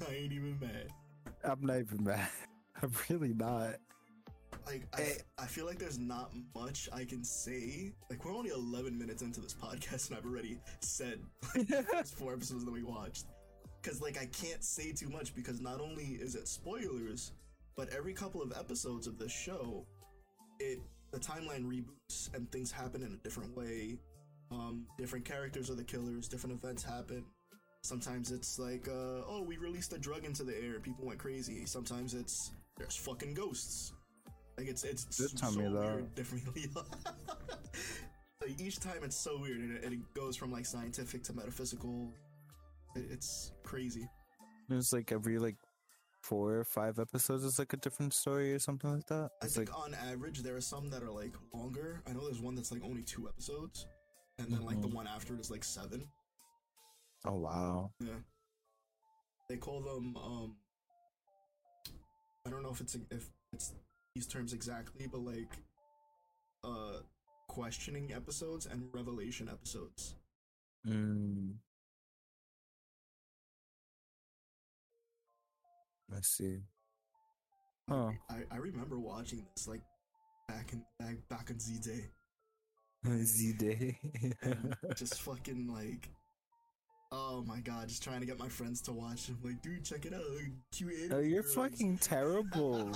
I 0.09 0.14
ain't 0.14 0.33
even 0.33 0.59
mad. 0.61 0.88
I'm 1.45 1.61
not 1.62 1.78
even 1.78 2.05
mad. 2.05 2.28
I'm 2.83 2.93
really 3.09 3.35
not. 3.35 3.76
Like 4.67 4.87
I, 4.97 5.02
Eh. 5.02 5.14
I 5.38 5.47
feel 5.47 5.67
like 5.67 5.78
there's 5.78 5.99
not 5.99 6.31
much 6.55 6.88
I 6.93 7.05
can 7.05 7.25
say. 7.25 7.93
Like 8.11 8.25
we're 8.25 8.35
only 8.35 8.50
11 8.50 8.97
minutes 8.99 9.23
into 9.23 9.40
this 9.40 9.55
podcast 9.55 10.09
and 10.11 10.19
I've 10.19 10.26
already 10.26 10.59
said 10.81 11.21
like, 11.55 12.07
four 12.07 12.33
episodes 12.35 12.64
that 12.64 12.73
we 12.73 12.83
watched. 12.83 13.26
Cause 13.83 14.00
like 14.00 14.19
I 14.19 14.26
can't 14.26 14.62
say 14.64 14.93
too 14.93 15.09
much 15.09 15.35
because 15.35 15.61
not 15.61 15.81
only 15.81 16.05
is 16.05 16.35
it 16.35 16.49
spoilers, 16.49 17.33
but 17.76 17.88
every 17.95 18.12
couple 18.12 18.43
of 18.43 18.52
episodes 18.59 19.07
of 19.07 19.19
this 19.19 19.33
show, 19.33 19.87
it 20.59 20.78
the 21.12 21.19
timeline 21.19 21.64
reboots 21.64 22.35
and 22.35 22.50
things 22.52 22.71
happen 22.71 23.02
in 23.02 23.12
a 23.12 23.17
different 23.19 23.57
way. 23.57 23.97
Um, 24.50 24.87
different 24.97 25.25
characters 25.25 25.71
are 25.71 25.75
the 25.75 25.85
killers. 25.85 26.28
Different 26.28 26.57
events 26.57 26.83
happen. 26.83 27.25
Sometimes 27.83 28.33
it's 28.33 28.59
like, 28.59 28.88
uh, 28.88 29.23
oh, 29.28 29.45
we 29.47 29.57
released 29.57 29.93
a 29.93 29.99
drug 29.99 30.25
into 30.25 30.43
the 30.43 30.57
air. 30.57 30.81
People 30.81 31.07
went 31.07 31.19
crazy. 31.19 31.64
Sometimes 31.67 32.14
it's 32.14 32.52
there's 32.76 32.97
fucking 32.97 33.35
ghosts. 33.35 33.93
Like 34.57 34.69
it's 34.69 34.85
it's 34.85 35.05
tell 35.35 35.52
so 35.52 35.61
weird. 35.71 36.14
Differently. 36.14 36.67
like 38.43 38.61
each 38.61 38.81
time 38.81 38.99
it's 39.05 39.17
so 39.17 39.38
weird, 39.38 39.61
and 39.61 39.76
it, 39.76 39.85
and 39.85 39.93
it 39.93 40.00
goes 40.14 40.37
from 40.37 40.50
like 40.50 40.67
scientific 40.67 41.23
to 41.25 41.33
metaphysical. 41.33 42.12
It, 42.97 43.05
it's 43.11 43.52
crazy. 43.62 44.09
It's 44.71 44.93
like 44.93 45.12
every 45.12 45.38
like 45.38 45.57
four 46.23 46.57
or 46.57 46.64
five 46.64 46.99
episodes 46.99 47.45
is 47.45 47.59
like 47.59 47.73
a 47.73 47.76
different 47.76 48.12
story 48.12 48.52
or 48.52 48.59
something 48.59 48.93
like 48.93 49.07
that. 49.07 49.31
I 49.40 49.47
It's 49.47 49.55
think 49.55 49.71
like 49.71 49.78
on 49.78 49.95
average 49.95 50.43
there 50.43 50.57
are 50.57 50.61
some 50.61 50.90
that 50.90 51.02
are 51.02 51.11
like 51.11 51.35
longer. 51.55 52.02
I 52.07 52.12
know 52.12 52.25
there's 52.25 52.40
one 52.40 52.55
that's 52.55 52.73
like 52.73 52.83
only 52.85 53.02
two 53.02 53.28
episodes, 53.28 53.87
and 54.38 54.52
then 54.52 54.64
like 54.64 54.80
the 54.80 54.88
Mhm. 54.88 54.95
one 54.95 55.07
after 55.07 55.35
it 55.35 55.40
is 55.40 55.50
like 55.50 55.64
seven. 55.64 56.11
oh 57.25 57.35
wow. 57.37 57.92
Yeah. 58.00 58.21
They 59.49 59.57
call 59.57 59.80
them 59.83 60.16
um 60.16 60.57
I 62.47 62.50
don't 62.50 62.62
know 62.62 62.71
if 62.71 62.80
it's 62.80 62.95
if 63.11 63.28
it's 63.52 63.73
these 64.14 64.26
terms 64.26 64.52
exactly, 64.52 65.07
but 65.07 65.21
like 65.21 65.59
uh 66.64 67.00
questioning 67.49 68.12
episodes 68.12 68.66
and 68.66 68.88
revelation 68.92 69.49
episodes. 69.49 70.14
Mm. 70.87 71.54
I 76.14 76.21
see. 76.23 76.59
Oh, 77.90 78.12
I, 78.30 78.42
I 78.50 78.57
remember 78.57 78.99
watching 78.99 79.47
this 79.57 79.66
like 79.66 79.83
back 80.47 80.73
in 80.73 80.85
back 80.99 81.16
back 81.28 81.50
in 81.50 81.59
Z 81.59 81.78
Day. 81.80 82.11
Z 83.23 83.52
Day. 83.55 83.99
Just 84.97 85.21
fucking 85.23 85.69
like 85.73 86.09
Oh 87.11 87.43
my 87.47 87.61
god, 87.61 87.88
just 87.88 88.02
trying 88.02 88.21
to 88.21 88.26
get 88.26 88.38
my 88.38 88.49
friends 88.50 88.83
to 88.83 88.93
watch. 88.93 89.28
I'm 89.31 89.38
like, 89.43 89.62
dude, 89.62 89.83
check 89.83 90.05
it 90.05 90.12
out. 90.12 90.21
Cute 90.73 91.11
oh, 91.11 91.21
you're 91.21 91.43
girls." 91.43 91.55
fucking 91.55 91.97
terrible. 91.99 92.93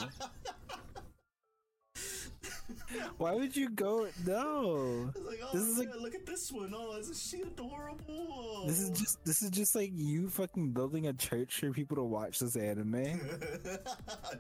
Why 3.17 3.33
would 3.35 3.57
you 3.57 3.71
go? 3.71 4.09
No. 4.27 5.11
Like, 5.27 5.41
oh, 5.43 5.51
This 5.53 5.63
is 5.63 5.79
like- 5.79 5.95
look 5.99 6.15
at 6.15 6.27
this 6.27 6.53
one. 6.53 6.75
Oh, 6.77 6.97
isn't 6.99 7.17
she 7.17 7.43
adorable? 7.43 8.65
This 8.67 8.81
is 8.81 8.91
just 8.91 9.25
this 9.25 9.43
is 9.43 9.51
just 9.51 9.75
like 9.75 9.91
you 9.95 10.29
fucking 10.29 10.73
building 10.73 11.07
a 11.07 11.13
church 11.13 11.61
for 11.61 11.71
people 11.71 11.97
to 11.97 12.03
watch 12.05 12.39
this 12.39 12.57
anime. 12.57 13.21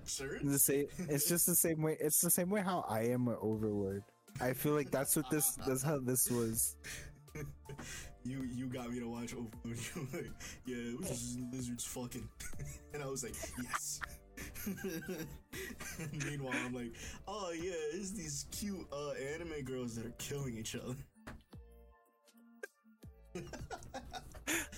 Church? 0.06 0.42
The 0.44 0.58
same, 0.58 0.86
it's 1.08 1.28
just 1.28 1.46
the 1.46 1.54
same 1.54 1.82
way. 1.82 1.96
It's 1.98 2.20
the 2.20 2.30
same 2.30 2.50
way 2.50 2.60
how 2.60 2.84
I 2.88 3.04
am 3.06 3.24
with 3.24 3.38
Overlord. 3.40 4.04
I 4.40 4.52
feel 4.52 4.74
like 4.74 4.90
that's 4.90 5.16
what 5.16 5.30
this. 5.30 5.52
That's 5.66 5.82
how 5.82 5.98
this 5.98 6.30
was. 6.30 6.76
you 8.24 8.42
you 8.54 8.66
got 8.66 8.90
me 8.90 9.00
to 9.00 9.08
watch 9.08 9.32
Overlord. 9.32 9.50
You 9.64 10.08
were 10.12 10.18
like, 10.18 10.30
yeah, 10.66 10.76
it 10.76 10.98
was 10.98 11.08
just 11.08 11.38
lizards 11.52 11.84
fucking, 11.84 12.28
and 12.94 13.02
I 13.02 13.06
was 13.06 13.24
like, 13.24 13.34
yes. 13.62 14.00
Meanwhile, 16.26 16.54
I'm 16.66 16.74
like, 16.74 16.94
oh 17.28 17.52
yeah, 17.52 17.72
it's 17.92 18.12
these 18.12 18.46
cute 18.50 18.86
uh, 18.92 19.12
anime 19.34 19.62
girls 19.64 19.94
that 19.96 20.06
are 20.06 20.14
killing 20.18 20.56
each 20.56 20.74
other. 20.76 20.96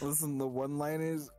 Listen, 0.01 0.39
the 0.39 0.47
one-liners. 0.47 1.31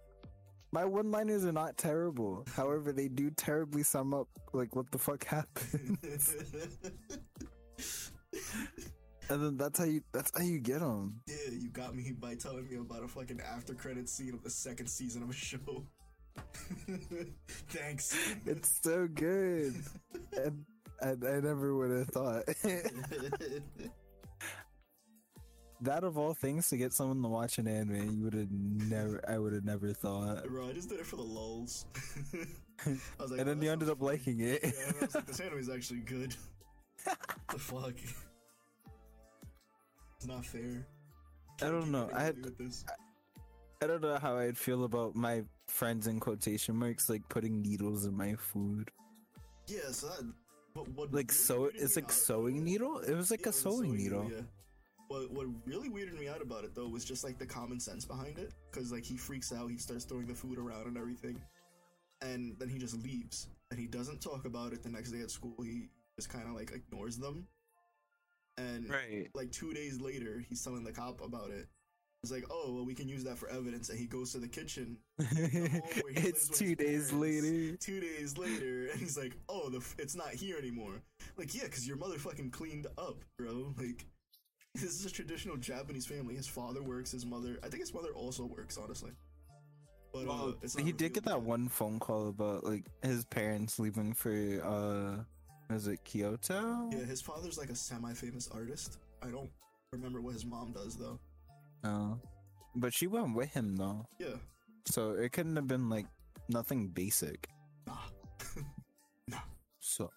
My 0.71 0.83
one-liners 0.83 1.45
are 1.45 1.53
not 1.53 1.77
terrible. 1.77 2.45
However, 2.53 2.91
they 2.91 3.07
do 3.07 3.31
terribly 3.31 3.83
sum 3.83 4.13
up 4.13 4.27
like 4.53 4.75
what 4.75 4.91
the 4.91 4.97
fuck 4.97 5.23
happened, 5.25 5.97
and 9.29 9.43
then 9.43 9.57
that's 9.57 9.79
how 9.79 9.85
you. 9.85 10.01
That's 10.11 10.31
how 10.37 10.43
you 10.43 10.59
get 10.59 10.79
them. 10.79 11.21
yeah, 11.27 11.51
you 11.51 11.69
got 11.69 11.95
me 11.95 12.11
by 12.11 12.35
telling 12.35 12.67
me 12.67 12.77
about 12.77 13.03
a 13.03 13.07
fucking 13.07 13.41
after 13.41 13.73
credit 13.73 14.07
scene 14.09 14.33
of 14.33 14.43
the 14.43 14.49
second 14.49 14.87
season 14.87 15.23
of 15.23 15.29
a 15.29 15.33
show. 15.33 15.85
Thanks. 17.69 18.15
It's 18.45 18.79
so 18.83 19.07
good, 19.07 19.73
and 20.37 20.65
I, 21.01 21.09
I 21.11 21.39
never 21.39 21.75
would 21.75 21.91
have 21.91 22.07
thought 22.09 22.43
that 25.81 26.03
of 26.03 26.17
all 26.17 26.33
things 26.33 26.69
to 26.69 26.77
get 26.77 26.93
someone 26.93 27.21
to 27.21 27.27
watch 27.27 27.57
an 27.57 27.67
anime. 27.67 28.17
You 28.17 28.23
would 28.25 28.33
have 28.33 28.51
never. 28.51 29.21
I 29.27 29.37
would 29.37 29.53
have 29.53 29.65
never 29.65 29.93
thought. 29.93 30.45
Bro, 30.47 30.69
I 30.69 30.73
just 30.73 30.89
did 30.89 30.99
it 30.99 31.05
for 31.05 31.15
the 31.15 31.23
lulls. 31.23 31.85
I 32.85 32.97
was 33.19 33.31
like, 33.31 33.39
and 33.39 33.49
then 33.49 33.59
"Oh, 33.59 33.63
you 33.63 33.71
ended 33.71 33.89
up 33.89 34.01
liking 34.01 34.39
it. 34.41 34.61
Yeah, 34.63 34.69
I 35.01 35.05
was 35.05 35.15
like, 35.15 35.25
this 35.25 35.39
anime 35.39 35.59
is 35.59 35.69
actually 35.69 35.99
good. 36.01 36.35
the 37.05 37.59
fuck? 37.59 37.93
It's 40.25 40.33
not 40.33 40.45
fair. 40.45 40.87
I 41.61 41.65
don't 41.69 41.91
know. 41.91 42.09
I 42.11 42.23
had, 42.23 42.41
do 42.41 42.51
this. 42.57 42.83
I 43.83 43.85
don't 43.85 44.01
know 44.01 44.17
how 44.17 44.37
I'd 44.37 44.57
feel 44.57 44.83
about 44.83 45.15
my 45.15 45.43
friends 45.67 46.07
in 46.07 46.19
quotation 46.19 46.75
marks 46.75 47.09
like 47.09 47.21
putting 47.29 47.61
needles 47.61 48.05
in 48.05 48.17
my 48.17 48.33
food. 48.33 48.89
Yeah, 49.67 49.91
so 49.91 50.07
that. 50.07 50.33
What, 50.73 50.87
what 50.89 51.13
Like 51.13 51.31
so, 51.31 51.65
it's 51.65 51.95
like 51.95 52.11
sewing 52.11 52.63
needle. 52.63 53.01
It 53.01 53.13
was 53.13 53.29
like 53.29 53.41
Yeah, 53.41 53.49
a 53.49 53.49
was 53.49 53.61
sewing 53.61 53.95
needle. 53.95 54.27
Yeah. 54.33 54.41
What 55.09 55.31
what 55.31 55.45
really 55.67 55.89
weirded 55.89 56.19
me 56.19 56.27
out 56.27 56.41
about 56.41 56.63
it 56.63 56.73
though 56.73 56.87
was 56.87 57.05
just 57.05 57.23
like 57.23 57.37
the 57.37 57.45
common 57.45 57.79
sense 57.79 58.03
behind 58.03 58.39
it, 58.39 58.51
because 58.71 58.91
like 58.91 59.03
he 59.03 59.15
freaks 59.15 59.53
out, 59.53 59.69
he 59.69 59.77
starts 59.77 60.05
throwing 60.05 60.25
the 60.25 60.33
food 60.33 60.57
around 60.57 60.87
and 60.87 60.97
everything, 60.97 61.39
and 62.23 62.57
then 62.57 62.67
he 62.67 62.79
just 62.79 62.97
leaves, 63.03 63.49
and 63.69 63.79
he 63.79 63.85
doesn't 63.85 64.23
talk 64.23 64.45
about 64.45 64.73
it 64.73 64.81
the 64.81 64.89
next 64.89 65.11
day 65.11 65.21
at 65.21 65.29
school. 65.29 65.55
He 65.61 65.89
just 66.15 66.29
kind 66.29 66.47
of 66.47 66.55
like 66.55 66.71
ignores 66.71 67.17
them, 67.17 67.47
and 68.57 68.89
Right. 68.89 69.29
like 69.33 69.51
two 69.51 69.73
days 69.73 69.99
later, 70.01 70.43
he's 70.47 70.63
telling 70.63 70.83
the 70.83 70.91
cop 70.91 71.21
about 71.21 71.49
it. 71.51 71.67
It's 72.23 72.31
like, 72.31 72.45
oh 72.49 72.73
well, 72.73 72.85
we 72.85 72.95
can 72.95 73.07
use 73.07 73.23
that 73.25 73.37
for 73.37 73.47
evidence, 73.49 73.89
and 73.89 73.99
he 73.99 74.07
goes 74.07 74.31
to 74.31 74.39
the 74.39 74.47
kitchen. 74.47 74.97
where 75.17 75.37
he 75.37 76.27
it's 76.27 76.47
two 76.49 76.73
days 76.75 77.11
parents. 77.11 77.13
later. 77.13 77.77
Two 77.77 77.99
days 77.99 78.37
later, 78.37 78.87
and 78.91 78.99
he's 78.99 79.17
like, 79.17 79.33
"Oh, 79.47 79.69
the 79.69 79.77
f- 79.77 79.95
it's 79.99 80.15
not 80.15 80.29
here 80.33 80.57
anymore." 80.57 81.01
Like, 81.37 81.53
yeah, 81.53 81.63
because 81.65 81.87
your 81.87 81.97
mother 81.97 82.17
fucking 82.17 82.49
cleaned 82.51 82.87
up, 82.97 83.23
bro. 83.37 83.73
Like, 83.77 84.05
this 84.73 84.83
is 84.83 85.05
a 85.05 85.11
traditional 85.11 85.55
Japanese 85.57 86.05
family. 86.07 86.35
His 86.35 86.47
father 86.47 86.81
works. 86.81 87.11
His 87.11 87.25
mother, 87.25 87.59
I 87.63 87.67
think 87.69 87.81
his 87.81 87.93
mother 87.93 88.09
also 88.13 88.45
works, 88.45 88.77
honestly. 88.77 89.11
But 90.11 90.23
uh, 90.23 90.25
Well, 90.25 90.55
not 90.63 90.79
he 90.85 90.91
did 90.91 91.13
get 91.13 91.25
that 91.25 91.35
yet. 91.37 91.41
one 91.43 91.69
phone 91.69 91.99
call 91.99 92.29
about 92.29 92.63
like 92.63 92.85
his 93.03 93.23
parents 93.25 93.77
leaving 93.79 94.13
for 94.13 94.31
uh, 94.63 95.23
was 95.69 95.87
it 95.87 96.03
Kyoto? 96.03 96.89
Yeah, 96.91 97.05
his 97.05 97.21
father's 97.21 97.57
like 97.57 97.69
a 97.69 97.75
semi-famous 97.75 98.49
artist. 98.53 98.97
I 99.21 99.27
don't 99.27 99.49
remember 99.91 100.21
what 100.21 100.33
his 100.33 100.45
mom 100.45 100.71
does 100.71 100.95
though. 100.95 101.19
No. 101.83 102.19
But 102.75 102.93
she 102.93 103.07
went 103.07 103.35
with 103.35 103.49
him 103.53 103.75
though, 103.77 104.05
Yeah, 104.19 104.35
so 104.85 105.11
it 105.11 105.31
couldn't 105.31 105.55
have 105.55 105.67
been 105.67 105.89
like 105.89 106.05
nothing 106.49 106.89
basic. 106.89 107.47
nah, 107.87 107.93
nah. 109.29 109.37
So 109.79 110.11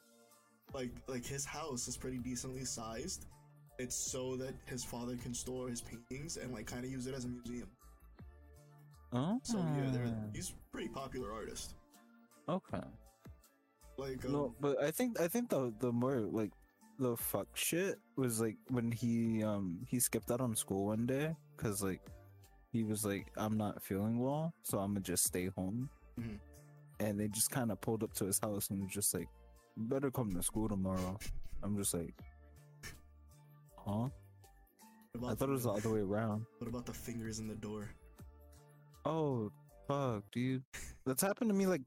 Like, 0.74 0.90
like 1.06 1.24
his 1.24 1.44
house 1.44 1.86
is 1.88 1.96
pretty 1.96 2.18
decently 2.18 2.64
sized. 2.64 3.26
It's 3.78 3.94
so 3.94 4.34
that 4.36 4.54
his 4.66 4.82
father 4.82 5.16
can 5.16 5.32
store 5.32 5.68
his 5.68 5.80
paintings 5.80 6.36
and 6.36 6.52
like 6.52 6.66
kind 6.66 6.84
of 6.84 6.90
use 6.90 7.06
it 7.06 7.14
as 7.14 7.24
a 7.26 7.28
museum. 7.28 7.68
oh, 9.12 9.38
So 9.44 9.58
yeah, 9.58 9.90
they're, 9.92 10.06
oh. 10.06 10.30
he's 10.34 10.50
a 10.50 10.72
pretty 10.72 10.88
popular 10.88 11.32
artist. 11.32 11.74
okay. 12.48 12.82
Like 13.98 14.24
um, 14.24 14.32
No, 14.32 14.54
but 14.60 14.80
I 14.82 14.90
think 14.90 15.20
I 15.20 15.26
think 15.28 15.50
the 15.50 15.74
the 15.80 15.92
more 15.92 16.20
like 16.20 16.52
the 16.98 17.16
fuck 17.16 17.48
shit 17.54 17.98
was 18.16 18.40
like 18.40 18.56
when 18.68 18.90
he 18.90 19.42
um 19.42 19.84
he 19.86 20.00
skipped 20.00 20.30
out 20.30 20.40
on 20.40 20.54
school 20.54 20.86
one 20.86 21.06
day 21.06 21.34
because 21.56 21.82
like 21.82 22.00
he 22.72 22.84
was 22.84 23.04
like 23.04 23.26
I'm 23.36 23.56
not 23.58 23.82
feeling 23.82 24.18
well, 24.20 24.54
so 24.62 24.78
I'm 24.78 24.94
gonna 24.94 25.00
just 25.00 25.24
stay 25.24 25.48
home. 25.56 25.90
Mhm. 26.18 26.38
And 27.00 27.18
they 27.20 27.28
just 27.28 27.50
kind 27.50 27.70
of 27.70 27.80
pulled 27.80 28.02
up 28.02 28.12
to 28.14 28.24
his 28.24 28.38
house 28.40 28.70
and 28.70 28.82
was 28.82 28.92
just 28.92 29.14
like, 29.14 29.28
better 29.76 30.10
come 30.10 30.32
to 30.34 30.42
school 30.42 30.68
tomorrow." 30.68 31.18
I'm 31.62 31.76
just 31.76 31.92
like, 31.94 32.14
huh? 33.76 34.08
I 35.26 35.34
thought 35.34 35.48
it 35.48 35.52
was 35.52 35.64
the 35.64 35.72
other 35.72 35.90
way 35.90 36.00
around. 36.00 36.46
What 36.58 36.68
about 36.68 36.86
the 36.86 36.92
fingers 36.92 37.40
in 37.40 37.48
the 37.48 37.54
door? 37.56 37.88
Oh 39.04 39.50
fuck, 39.88 40.22
dude, 40.32 40.62
that's 41.04 41.22
happened 41.22 41.50
to 41.50 41.54
me 41.54 41.66
like 41.66 41.82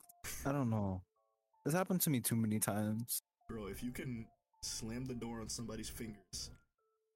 I 0.45 0.51
don't 0.51 0.69
know. 0.69 1.01
That's 1.65 1.75
happened 1.75 2.01
to 2.01 2.09
me 2.09 2.19
too 2.19 2.35
many 2.35 2.59
times. 2.59 3.21
Bro, 3.47 3.67
if 3.67 3.83
you 3.83 3.91
can 3.91 4.25
slam 4.61 5.05
the 5.05 5.13
door 5.13 5.41
on 5.41 5.49
somebody's 5.49 5.89
fingers 5.89 6.51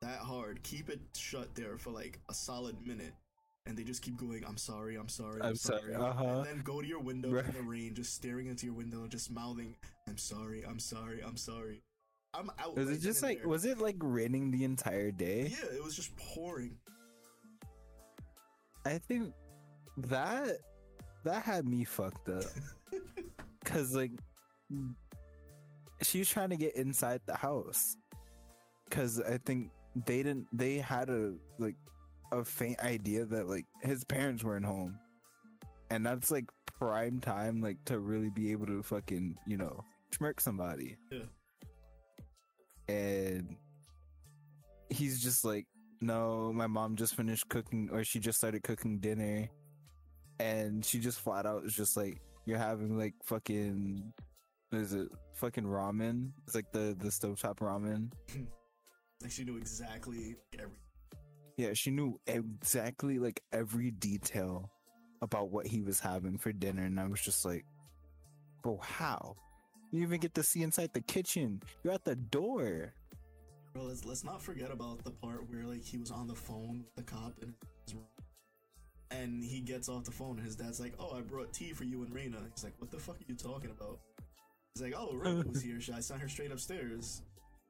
that 0.02 0.20
hard, 0.20 0.62
keep 0.64 0.90
it 0.90 1.00
shut 1.16 1.56
there 1.56 1.78
for 1.78 1.90
like 1.90 2.20
a 2.30 2.34
solid 2.34 2.76
minute, 2.86 3.14
and 3.66 3.76
they 3.78 3.84
just 3.84 4.02
keep 4.04 4.18
going, 4.18 4.44
I'm 4.48 4.58
sorry, 4.58 4.96
I'm 4.98 5.08
sorry, 5.10 5.42
I'm, 5.42 5.50
I'm 5.50 5.56
sorry, 5.56 5.94
sorry. 5.94 5.96
uh-huh. 5.96 6.24
And 6.40 6.46
then 6.46 6.62
go 6.64 6.82
to 6.82 6.88
your 6.88 7.00
window 7.00 7.30
Right. 7.32 7.46
in 7.46 7.54
the 7.54 7.62
rain, 7.64 7.96
just 7.96 8.14
staring 8.14 8.48
into 8.48 8.66
your 8.68 8.76
window, 8.76 9.08
just 9.08 9.32
mouthing, 9.32 9.76
I'm 10.08 10.18
sorry, 10.18 10.64
I'm 10.68 10.78
sorry, 10.80 11.22
I'm 11.26 11.38
sorry. 11.38 11.82
I'm 12.36 12.52
out. 12.60 12.76
Was 12.76 12.88
right 12.88 12.98
it 12.98 13.02
just 13.02 13.24
like 13.24 13.40
there. 13.40 13.48
was 13.48 13.64
it 13.66 13.80
like 13.80 13.96
raining 14.00 14.52
the 14.52 14.66
entire 14.66 15.10
day? 15.10 15.48
Yeah, 15.52 15.74
it 15.76 15.84
was 15.84 15.96
just 15.96 16.16
pouring. 16.18 16.76
I 18.86 18.98
think 19.00 19.34
that 19.98 20.58
that 21.24 21.44
had 21.44 21.66
me 21.66 21.86
fucked 21.86 22.28
up. 22.30 22.44
Cause 23.66 23.96
like 23.96 24.12
Hmm. 24.70 24.92
she 26.02 26.20
was 26.20 26.30
trying 26.30 26.50
to 26.50 26.58
get 26.58 26.76
inside 26.76 27.22
the 27.26 27.36
house. 27.36 27.96
Cause 28.90 29.22
I 29.22 29.38
think 29.38 29.72
they 30.06 30.24
didn't 30.24 30.48
they 30.54 30.78
had 30.78 31.10
a 31.10 31.34
like 31.58 31.76
a 32.32 32.44
faint 32.44 32.80
idea 32.80 33.26
that 33.26 33.48
like 33.48 33.66
his 33.82 34.04
parents 34.04 34.44
weren't 34.44 34.66
home. 34.66 35.00
And 35.90 36.06
that's 36.06 36.32
like 36.32 36.46
prime 36.80 37.20
time 37.20 37.62
like 37.62 37.78
to 37.86 38.00
really 38.00 38.30
be 38.30 38.52
able 38.52 38.66
to 38.68 38.84
fucking, 38.84 39.38
you 39.48 39.58
know, 39.58 39.84
smirk 40.12 40.42
somebody. 40.42 40.98
Yeah. 41.12 41.20
And 42.88 43.56
he's 44.90 45.22
just 45.22 45.46
like, 45.46 45.66
no, 46.02 46.52
my 46.54 46.68
mom 46.68 46.96
just 46.96 47.16
finished 47.16 47.50
cooking 47.50 47.90
or 47.92 48.04
she 48.04 48.20
just 48.20 48.38
started 48.38 48.64
cooking 48.64 49.00
dinner. 49.00 49.50
And 50.40 50.84
she 50.84 51.00
just 51.00 51.22
flat 51.22 51.46
out 51.46 51.64
is 51.64 51.74
just 51.74 51.96
like, 51.96 52.22
you're 52.46 52.58
having 52.58 52.98
like 52.98 53.14
fucking, 53.24 54.14
what 54.18 54.35
is 54.72 54.94
it? 54.94 55.10
Fucking 55.34 55.64
ramen. 55.66 56.32
It's 56.46 56.56
like 56.56 56.72
the, 56.72 56.96
the 57.00 57.10
stovetop 57.10 57.58
ramen. 57.58 58.12
Like 59.22 59.32
she 59.32 59.46
knew 59.46 59.58
exactly 59.58 60.36
everything. 60.54 60.78
Yeah, 61.58 61.74
she 61.74 61.90
knew 61.90 62.20
exactly 62.28 63.18
like 63.18 63.42
every 63.54 63.92
detail 63.92 64.70
about 65.22 65.50
what 65.50 65.66
he 65.66 65.82
was 65.82 66.00
having 66.00 66.38
for 66.38 66.52
dinner. 66.52 66.84
And 66.84 67.00
I 67.00 67.08
was 67.08 67.22
just 67.22 67.46
like, 67.46 67.66
bro, 68.62 68.78
how? 68.84 69.36
You 69.92 70.02
even 70.04 70.20
get 70.20 70.36
to 70.36 70.44
see 70.44 70.64
inside 70.64 70.92
the 70.94 71.02
kitchen. 71.02 71.62
You're 71.84 71.94
at 71.94 72.04
the 72.04 72.16
door. 72.16 72.94
Bro, 73.74 73.84
let's 73.84 74.06
let's 74.06 74.24
not 74.24 74.42
forget 74.42 74.72
about 74.72 75.04
the 75.04 75.12
part 75.12 75.50
where 75.50 75.64
like 75.64 75.84
he 75.84 75.98
was 75.98 76.12
on 76.12 76.28
the 76.28 76.36
phone 76.36 76.84
with 76.84 76.96
the 76.96 77.04
cop 77.04 77.34
in 77.42 77.54
his 77.86 77.96
room, 77.96 78.06
and 79.12 79.44
he 79.44 79.62
gets 79.62 79.90
off 79.90 80.04
the 80.04 80.12
phone, 80.12 80.38
and 80.38 80.46
his 80.46 80.56
dad's 80.56 80.80
like, 80.80 80.94
"Oh, 81.00 81.18
I 81.18 81.22
brought 81.22 81.54
tea 81.54 81.72
for 81.74 81.84
you 81.84 82.04
and 82.04 82.14
Reina." 82.14 82.38
He's 82.54 82.64
like, 82.64 82.74
"What 82.80 82.92
the 82.92 83.00
fuck 83.00 83.16
are 83.16 83.26
you 83.28 83.36
talking 83.36 83.72
about?" 83.72 84.00
He's 84.76 84.82
like, 84.82 84.94
"Oh, 84.98 85.14
Reina 85.16 85.46
was 85.48 85.62
here. 85.62 85.80
I 85.96 86.02
sent 86.02 86.20
her 86.20 86.28
straight 86.28 86.52
upstairs. 86.52 87.22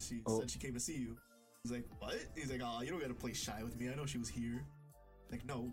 She 0.01 0.23
Oh. 0.25 0.39
said 0.39 0.49
she 0.49 0.57
came 0.57 0.73
to 0.73 0.79
see 0.79 0.97
you." 0.97 1.15
He's 1.63 1.71
like, 1.71 1.85
"What?" 1.99 2.15
He's 2.35 2.49
like, 2.51 2.61
"Oh, 2.63 2.81
you 2.81 2.89
don't 2.89 2.99
gotta 2.99 3.13
play 3.13 3.31
shy 3.33 3.61
with 3.63 3.79
me. 3.79 3.89
I 3.89 3.95
know 3.95 4.07
she 4.07 4.17
was 4.17 4.27
here." 4.27 4.65
Like, 5.31 5.45
no, 5.45 5.71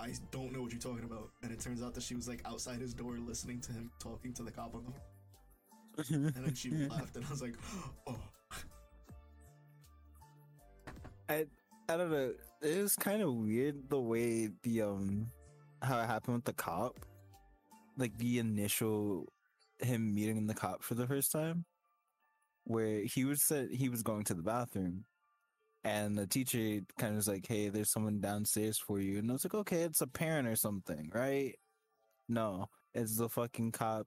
I 0.00 0.14
don't 0.30 0.50
know 0.52 0.62
what 0.62 0.72
you're 0.72 0.80
talking 0.80 1.04
about. 1.04 1.30
And 1.42 1.52
it 1.52 1.60
turns 1.60 1.82
out 1.82 1.92
that 1.94 2.02
she 2.02 2.14
was 2.14 2.26
like 2.26 2.40
outside 2.46 2.80
his 2.80 2.94
door 2.94 3.18
listening 3.18 3.60
to 3.60 3.72
him 3.72 3.90
talking 3.98 4.32
to 4.34 4.42
the 4.42 4.50
cop 4.50 4.74
on 4.74 4.84
the. 4.84 4.92
And 6.08 6.46
then 6.46 6.54
she 6.54 6.70
laughed, 6.70 7.16
and 7.16 7.24
I 7.26 7.30
was 7.30 7.42
like, 7.42 7.54
"Oh." 8.06 8.18
I 11.28 11.46
I 11.88 11.96
don't 11.98 12.10
know. 12.10 12.32
It 12.62 12.82
was 12.82 12.96
kind 12.96 13.20
of 13.20 13.34
weird 13.34 13.90
the 13.90 14.00
way 14.00 14.48
the 14.62 14.82
um 14.82 15.30
how 15.82 16.00
it 16.00 16.06
happened 16.06 16.36
with 16.36 16.44
the 16.46 16.54
cop, 16.54 17.04
like 17.98 18.16
the 18.16 18.38
initial 18.38 19.30
him 19.84 20.14
meeting 20.14 20.46
the 20.46 20.54
cop 20.54 20.82
for 20.82 20.94
the 20.94 21.06
first 21.06 21.32
time, 21.32 21.64
where 22.64 23.00
he 23.04 23.24
was 23.24 23.42
said 23.42 23.70
he 23.70 23.88
was 23.88 24.02
going 24.02 24.24
to 24.24 24.34
the 24.34 24.42
bathroom, 24.42 25.04
and 25.84 26.16
the 26.18 26.26
teacher 26.26 26.80
kind 26.98 27.12
of 27.12 27.16
was 27.16 27.28
like, 27.28 27.46
"Hey, 27.46 27.68
there's 27.68 27.90
someone 27.90 28.20
downstairs 28.20 28.78
for 28.78 29.00
you," 29.00 29.18
and 29.18 29.30
I 29.30 29.34
was 29.34 29.44
like, 29.44 29.54
"Okay, 29.54 29.82
it's 29.82 30.00
a 30.00 30.06
parent 30.06 30.48
or 30.48 30.56
something, 30.56 31.10
right?" 31.14 31.54
No, 32.28 32.68
it's 32.94 33.16
the 33.18 33.28
fucking 33.28 33.72
cop 33.72 34.06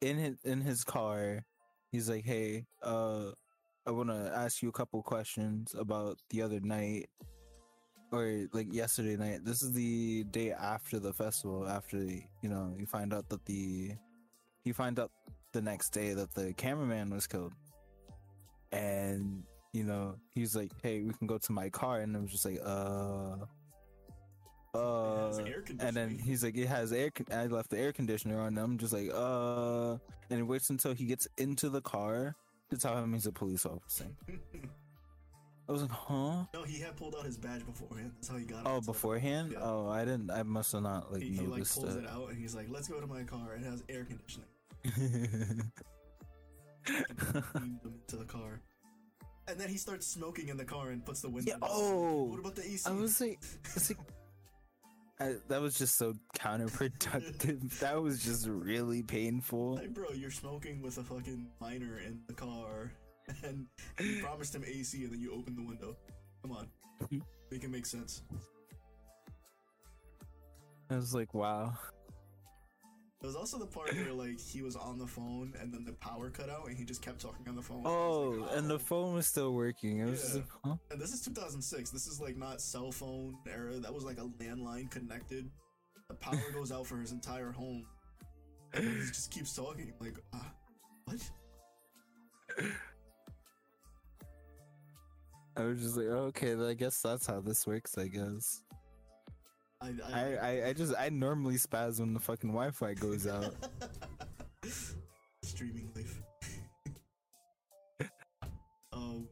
in 0.00 0.18
his 0.18 0.38
in 0.44 0.60
his 0.60 0.84
car. 0.84 1.44
He's 1.92 2.08
like, 2.08 2.24
"Hey, 2.24 2.66
uh." 2.82 3.32
I 3.86 3.90
want 3.90 4.08
to 4.08 4.32
ask 4.34 4.62
you 4.62 4.70
a 4.70 4.72
couple 4.72 5.02
questions 5.02 5.74
about 5.78 6.18
the 6.30 6.40
other 6.40 6.58
night 6.60 7.10
or 8.10 8.46
like 8.54 8.72
yesterday 8.72 9.16
night. 9.16 9.44
This 9.44 9.62
is 9.62 9.72
the 9.72 10.24
day 10.30 10.52
after 10.52 10.98
the 10.98 11.12
festival. 11.12 11.68
After 11.68 11.98
you 11.98 12.48
know, 12.48 12.74
you 12.78 12.86
find 12.86 13.12
out 13.12 13.28
that 13.28 13.44
the 13.44 13.92
you 14.64 14.74
find 14.74 14.98
out 14.98 15.10
the 15.52 15.62
next 15.62 15.90
day 15.90 16.14
that 16.14 16.34
the 16.34 16.52
cameraman 16.54 17.10
was 17.10 17.26
killed, 17.26 17.52
and 18.72 19.44
you 19.72 19.84
know 19.84 20.16
he's 20.34 20.56
like, 20.56 20.72
"Hey, 20.82 21.02
we 21.02 21.12
can 21.12 21.26
go 21.26 21.38
to 21.38 21.52
my 21.52 21.68
car," 21.68 22.00
and 22.00 22.16
I 22.16 22.20
was 22.20 22.30
just 22.30 22.44
like, 22.44 22.60
"Uh." 22.64 23.36
Uh, 24.74 25.32
and 25.78 25.96
then 25.96 26.18
he's 26.18 26.42
like, 26.42 26.56
it 26.56 26.66
has 26.66 26.92
air. 26.92 27.08
con- 27.08 27.28
I 27.30 27.46
left 27.46 27.70
the 27.70 27.78
air 27.78 27.92
conditioner 27.92 28.40
on. 28.40 28.48
And 28.48 28.58
I'm 28.58 28.76
just 28.76 28.92
like, 28.92 29.08
uh, 29.14 29.92
and 30.30 30.38
he 30.38 30.42
waits 30.42 30.68
until 30.68 30.92
he 30.92 31.04
gets 31.04 31.28
into 31.38 31.68
the 31.68 31.80
car 31.80 32.34
to 32.70 32.76
tell 32.76 32.96
him 33.00 33.12
he's 33.12 33.26
a 33.26 33.30
police 33.30 33.64
officer. 33.64 34.06
I 35.68 35.72
was 35.72 35.82
like, 35.82 35.92
huh? 35.92 36.44
No, 36.52 36.62
he 36.66 36.78
had 36.80 36.96
pulled 36.96 37.14
out 37.14 37.24
his 37.24 37.38
badge 37.38 37.64
beforehand. 37.64 38.10
That's 38.16 38.28
how 38.28 38.36
he 38.36 38.44
got. 38.44 38.66
Oh, 38.66 38.80
beforehand? 38.80 39.52
Yeah. 39.52 39.60
Oh, 39.62 39.88
I 39.88 40.04
didn't. 40.04 40.30
I 40.30 40.42
must 40.42 40.72
have 40.72 40.82
not 40.82 41.10
like 41.10 41.22
he, 41.22 41.30
he 41.30 41.46
like 41.46 41.66
pulls 41.70 41.94
that. 41.94 42.04
it 42.04 42.08
out 42.10 42.28
and 42.30 42.38
he's 42.38 42.54
like, 42.54 42.66
"Let's 42.68 42.86
go 42.88 43.00
to 43.00 43.06
my 43.06 43.22
car. 43.22 43.54
It 43.54 43.62
has 43.62 43.82
air 43.88 44.04
conditioning." 44.04 44.48
Beamed 44.84 45.72
him 47.82 47.94
into 48.02 48.16
the 48.16 48.24
car, 48.26 48.60
and 49.48 49.58
then 49.58 49.68
he 49.68 49.76
starts 49.76 50.06
smoking 50.06 50.48
in 50.48 50.56
the 50.56 50.64
car 50.64 50.90
and 50.90 51.04
puts 51.04 51.20
the 51.20 51.30
window. 51.30 51.52
Yeah, 51.52 51.58
down. 51.58 51.70
oh! 51.72 52.24
what 52.24 52.40
about 52.40 52.54
the 52.54 52.64
AC? 52.64 52.82
I 52.86 52.92
was 52.92 53.20
like, 53.20 53.38
it's 53.74 53.90
like, 53.90 53.98
I, 55.20 55.36
that 55.48 55.60
was 55.60 55.78
just 55.78 55.96
so 55.96 56.14
counterproductive. 56.38 57.78
that 57.80 58.02
was 58.02 58.22
just 58.22 58.46
really 58.46 59.02
painful. 59.02 59.76
Like, 59.76 59.94
bro, 59.94 60.10
you're 60.10 60.30
smoking 60.30 60.82
with 60.82 60.98
a 60.98 61.02
fucking 61.02 61.46
minor 61.60 61.98
in 61.98 62.20
the 62.26 62.34
car, 62.34 62.92
and 63.42 63.66
you 64.00 64.22
promised 64.22 64.54
him 64.54 64.64
AC, 64.66 65.02
and 65.04 65.12
then 65.12 65.20
you 65.20 65.32
open 65.32 65.56
the 65.56 65.64
window. 65.64 65.96
Come 66.42 66.52
on, 66.52 66.68
make 67.50 67.64
it 67.64 67.70
make 67.70 67.86
sense. 67.86 68.22
I 70.90 70.96
was 70.96 71.14
like, 71.14 71.32
wow. 71.32 71.72
There 73.24 73.28
was 73.30 73.36
also 73.36 73.56
the 73.58 73.64
part 73.66 73.90
where 73.94 74.12
like 74.12 74.38
he 74.38 74.60
was 74.60 74.76
on 74.76 74.98
the 74.98 75.06
phone 75.06 75.54
and 75.58 75.72
then 75.72 75.82
the 75.82 75.94
power 75.94 76.28
cut 76.28 76.50
out 76.50 76.68
and 76.68 76.76
he 76.76 76.84
just 76.84 77.00
kept 77.00 77.22
talking 77.22 77.48
on 77.48 77.56
the 77.56 77.62
phone. 77.62 77.78
I 77.78 77.88
was 77.88 77.94
Oh, 77.96 78.48
and 78.54 78.66
"Oh." 78.66 78.68
the 78.68 78.78
phone 78.78 79.14
was 79.14 79.26
still 79.26 79.54
working. 79.54 80.00
It 80.00 80.10
was 80.10 80.20
just 80.20 80.34
Yeah. 80.34 80.40
like, 80.42 80.50
huh? 80.62 80.76
And 80.90 81.00
this 81.00 81.14
is 81.14 81.22
2006. 81.22 81.88
This 81.88 82.06
is 82.06 82.20
like 82.20 82.36
not 82.36 82.60
cell 82.60 82.92
phone 82.92 83.38
era. 83.50 83.78
That 83.78 83.94
was 83.94 84.04
like 84.04 84.18
a 84.18 84.28
landline 84.42 84.90
connected. 84.90 85.50
The 86.08 86.16
power 86.16 86.38
goes 86.52 86.70
out 86.70 86.86
for 86.86 86.98
his 86.98 87.12
entire 87.12 87.50
home. 87.50 87.86
And 88.74 88.84
he 88.86 88.98
just 89.06 89.30
keeps 89.30 89.54
talking. 89.56 89.94
Like, 90.00 90.18
ah, 90.34 90.52
what? 91.06 91.30
I 95.56 95.62
was 95.64 95.80
just 95.80 95.96
like, 95.96 96.08
okay, 96.08 96.54
I 96.62 96.74
guess 96.74 97.00
that's 97.00 97.26
how 97.26 97.40
this 97.40 97.66
works. 97.66 97.96
I 97.96 98.08
guess. 98.08 98.60
I, 99.84 100.12
I, 100.12 100.36
I, 100.36 100.68
I 100.68 100.72
just, 100.72 100.94
I 100.98 101.08
normally 101.10 101.56
spaz 101.56 102.00
when 102.00 102.14
the 102.14 102.20
fucking 102.20 102.50
Wi-Fi 102.50 102.94
goes 102.94 103.26
out. 103.26 103.54
streaming 105.42 105.90
life. 105.94 106.22
um, 108.92 109.28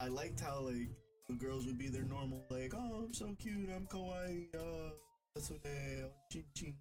I 0.00 0.06
liked 0.08 0.40
how 0.40 0.60
like 0.60 0.88
the 1.28 1.34
girls 1.34 1.66
would 1.66 1.78
be 1.78 1.88
their 1.88 2.04
normal, 2.04 2.44
like, 2.50 2.72
oh, 2.76 3.04
I'm 3.06 3.12
so 3.14 3.34
cute, 3.38 3.68
I'm 3.74 3.86
kawaii, 3.86 4.54
uh, 4.54 4.90
that's 5.34 5.50
what 5.50 5.62
they, 5.62 6.04
chin 6.30 6.44
chin, 6.54 6.74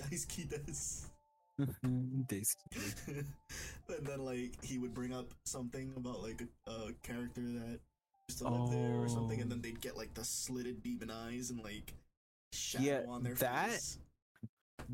daisuki 0.00 0.48
desu. 0.48 1.06
Daisuke. 2.26 3.24
and 3.88 4.06
then 4.06 4.24
like 4.24 4.52
he 4.64 4.78
would 4.78 4.94
bring 4.94 5.12
up 5.14 5.26
something 5.44 5.92
about 5.96 6.22
like 6.22 6.42
a, 6.66 6.70
a 6.70 6.92
character 7.02 7.42
that 7.42 7.78
used 8.28 8.38
to 8.38 8.48
live 8.48 8.70
there 8.70 8.94
or 9.00 9.08
something, 9.08 9.40
and 9.40 9.50
then 9.50 9.58
Oh. 9.58 9.62
they'd 9.62 9.80
get 9.80 9.96
like 9.96 10.14
the 10.14 10.24
slitted 10.24 10.82
demon 10.82 11.10
eyes 11.10 11.50
and 11.50 11.62
like 11.62 11.92
shadow 12.78 12.84
Yeah, 12.84 13.00
on 13.08 13.22
their 13.22 13.34
that- 13.34 13.70
face. 13.70 13.98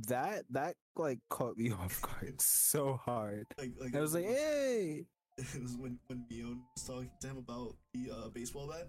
that 0.09 0.45
that 0.51 0.77
like 0.97 1.19
caught 1.31 1.57
me 1.57 1.71
off 1.81 2.01
guard 2.03 2.41
so 2.41 2.95
hard. 3.05 3.47
Like, 3.59 3.73
like 3.81 3.97
I 3.97 4.01
was 4.01 4.15
like, 4.15 4.25
hey, 4.27 5.05
it 5.39 5.63
was 5.63 5.77
when 5.77 5.99
when 6.09 6.25
Mion 6.31 6.59
was 6.77 6.85
talking 6.87 7.11
to 7.21 7.27
him 7.29 7.39
about 7.39 7.77
the 7.95 8.11
uh, 8.13 8.29
baseball 8.29 8.69
bat, 8.69 8.89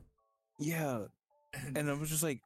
yeah, 0.59 1.05
and, 1.53 1.77
and 1.77 1.89
I 1.89 1.93
was 1.93 2.09
just 2.09 2.23
like, 2.23 2.39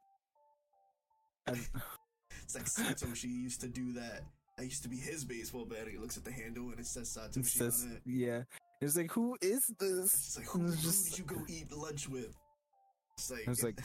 it's 1.48 2.54
like 2.54 2.64
Satoshi 2.64 3.24
used 3.24 3.60
to 3.60 3.68
do 3.68 3.92
that. 3.94 4.22
I 4.58 4.62
used 4.62 4.82
to 4.84 4.88
be 4.88 4.96
his 4.96 5.24
baseball 5.24 5.66
bat. 5.66 5.86
He 5.90 5.98
looks 5.98 6.16
at 6.16 6.24
the 6.24 6.32
handle 6.32 6.70
and 6.70 6.80
it 6.80 6.86
says 6.86 7.14
Satoshi 7.16 7.36
it 7.38 7.46
says, 7.46 7.82
on 7.84 7.92
it. 7.96 8.02
yeah, 8.06 8.42
it's 8.80 8.96
like, 8.96 9.10
who 9.12 9.36
is 9.42 9.66
this? 9.78 10.14
It's 10.14 10.36
like, 10.38 10.46
who, 10.46 10.60
who 10.60 10.72
it's 10.72 10.82
just- 10.82 11.10
did 11.10 11.18
you 11.18 11.24
go 11.26 11.36
eat 11.48 11.70
lunch 11.76 12.08
with? 12.08 12.34
It's 13.18 13.30
like, 13.30 13.46
I 13.46 13.50
was 13.50 13.62
like- 13.62 13.80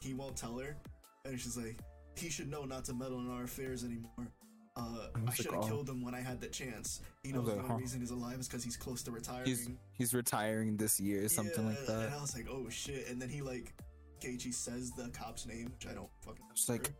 he 0.00 0.14
won't 0.14 0.36
tell 0.36 0.56
her, 0.58 0.76
and 1.24 1.40
she's 1.40 1.56
like, 1.56 1.78
he 2.16 2.30
should 2.30 2.50
know 2.50 2.64
not 2.64 2.84
to 2.86 2.94
meddle 2.94 3.20
in 3.20 3.30
our 3.30 3.44
affairs 3.44 3.84
anymore. 3.84 4.28
Uh, 4.76 5.08
I 5.26 5.34
should 5.34 5.46
have 5.46 5.64
oh. 5.64 5.66
killed 5.66 5.88
him 5.88 6.02
when 6.02 6.14
I 6.14 6.20
had 6.20 6.40
the 6.40 6.46
chance. 6.46 7.00
He 7.22 7.32
knows 7.32 7.44
was 7.44 7.54
the 7.54 7.60
only 7.60 7.68
huh. 7.68 7.76
reason 7.76 8.00
he's 8.00 8.10
alive 8.10 8.38
is 8.38 8.48
because 8.48 8.62
he's 8.62 8.76
close 8.76 9.02
to 9.02 9.10
retiring. 9.10 9.46
He's 9.46 9.68
he's 9.92 10.14
retiring 10.14 10.76
this 10.76 11.00
year, 11.00 11.28
something 11.28 11.66
like 11.66 11.84
that. 11.86 12.06
And 12.06 12.14
I 12.14 12.20
was 12.20 12.34
like, 12.34 12.46
oh 12.50 12.68
shit. 12.68 13.08
And 13.08 13.20
then 13.20 13.28
he 13.28 13.42
like, 13.42 13.74
Keiichi 14.22 14.54
says 14.54 14.92
the 14.92 15.08
cop's 15.08 15.46
name, 15.46 15.72
which 15.72 15.90
I 15.90 15.94
don't 15.94 16.08
fucking. 16.22 16.44
I 16.50 16.72
like. 16.72 16.92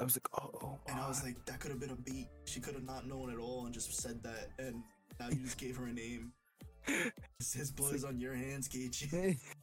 I 0.00 0.04
was 0.04 0.16
like, 0.16 0.28
oh, 0.42 0.78
and 0.88 0.98
I 0.98 1.06
was 1.06 1.22
like, 1.22 1.44
that 1.46 1.60
could 1.60 1.70
have 1.70 1.78
been 1.78 1.90
a 1.90 1.96
beat. 1.96 2.28
She 2.44 2.60
could 2.60 2.74
have 2.74 2.84
not 2.84 3.06
known 3.06 3.30
at 3.30 3.38
all 3.38 3.66
and 3.66 3.74
just 3.74 3.92
said 4.00 4.22
that. 4.22 4.48
And 4.58 4.82
now 5.20 5.28
you 5.28 5.36
just 5.36 5.58
gave 5.58 5.76
her 5.76 5.84
a 5.84 5.92
name. 5.92 6.32
His- 7.38 7.70
blood 7.70 7.94
is 7.94 8.04
on 8.04 8.18
your 8.18 8.34
hands, 8.34 8.68
Keiichi. 8.68 9.36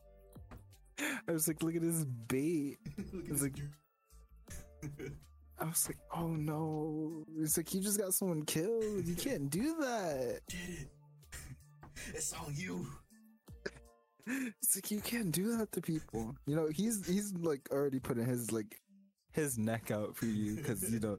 I 1.27 1.31
was 1.31 1.47
like, 1.47 1.61
look 1.63 1.75
at 1.75 1.81
this 1.81 2.05
bait. 2.27 2.77
Look 3.13 3.25
It's 3.29 3.41
this 3.41 3.43
like- 3.43 5.09
I 5.61 5.65
was 5.65 5.87
like, 5.87 5.97
oh 6.15 6.27
no. 6.29 7.25
It's 7.37 7.57
like 7.57 7.73
you 7.73 7.81
just 7.81 7.99
got 7.99 8.13
someone 8.13 8.43
killed. 8.45 9.05
You 9.05 9.15
can't 9.15 9.49
do 9.49 9.75
that. 9.81 10.39
Did 10.47 10.59
it. 10.81 10.89
It's 12.15 12.31
on 12.33 12.53
you. 12.55 12.87
It's 14.25 14.75
like 14.75 14.89
you 14.91 15.01
can't 15.01 15.31
do 15.31 15.57
that 15.57 15.71
to 15.73 15.81
people. 15.81 16.33
You 16.45 16.55
know, 16.55 16.67
he's 16.73 17.05
he's 17.05 17.33
like 17.33 17.67
already 17.71 17.99
putting 17.99 18.25
his 18.25 18.51
like 18.51 18.79
his 19.33 19.57
neck 19.57 19.91
out 19.91 20.15
for 20.15 20.27
you 20.27 20.55
because 20.55 20.89
you 20.91 20.99
know 20.99 21.17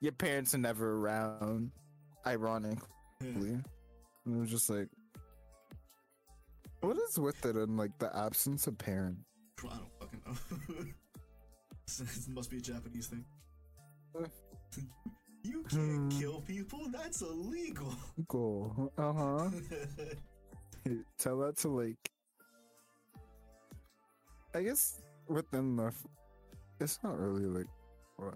your 0.00 0.12
parents 0.12 0.54
are 0.54 0.58
never 0.58 0.92
around. 0.98 1.70
Ironically, 2.26 2.80
and 3.20 3.64
it 4.26 4.36
was 4.40 4.50
just 4.50 4.70
like, 4.70 4.88
what 6.80 6.96
is 6.96 7.18
with 7.18 7.44
it 7.46 7.56
and 7.56 7.76
like 7.76 7.96
the 7.98 8.14
absence 8.16 8.66
of 8.66 8.76
parents? 8.78 9.20
I 9.64 9.76
don't 9.76 9.90
fucking 10.00 10.20
know. 10.26 10.84
it 12.04 12.28
must 12.28 12.50
be 12.50 12.58
a 12.58 12.60
Japanese 12.60 13.06
thing. 13.08 13.24
You 15.42 15.62
can't 15.70 16.12
Hmm. 16.12 16.18
kill 16.18 16.40
people. 16.40 16.88
That's 16.90 17.22
illegal. 17.22 17.94
Cool. 18.26 18.92
Uh 18.98 19.12
huh. 19.12 19.50
Tell 21.18 21.38
that 21.38 21.56
to 21.58 21.68
like. 21.68 21.96
I 24.56 24.62
guess 24.62 25.00
within 25.28 25.76
the, 25.76 25.84
f- 25.86 26.06
it's 26.80 26.98
not 27.04 27.16
really 27.20 27.44
like, 27.46 27.68
what 28.16 28.34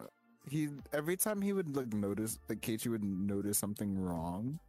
he 0.49 0.69
every 0.93 1.17
time 1.17 1.43
he 1.43 1.53
would 1.53 1.75
like 1.75 1.93
notice 1.93 2.39
like 2.49 2.61
Keiichi 2.61 2.89
would 2.89 3.03
notice 3.03 3.59
something 3.59 3.99
wrong, 3.99 4.61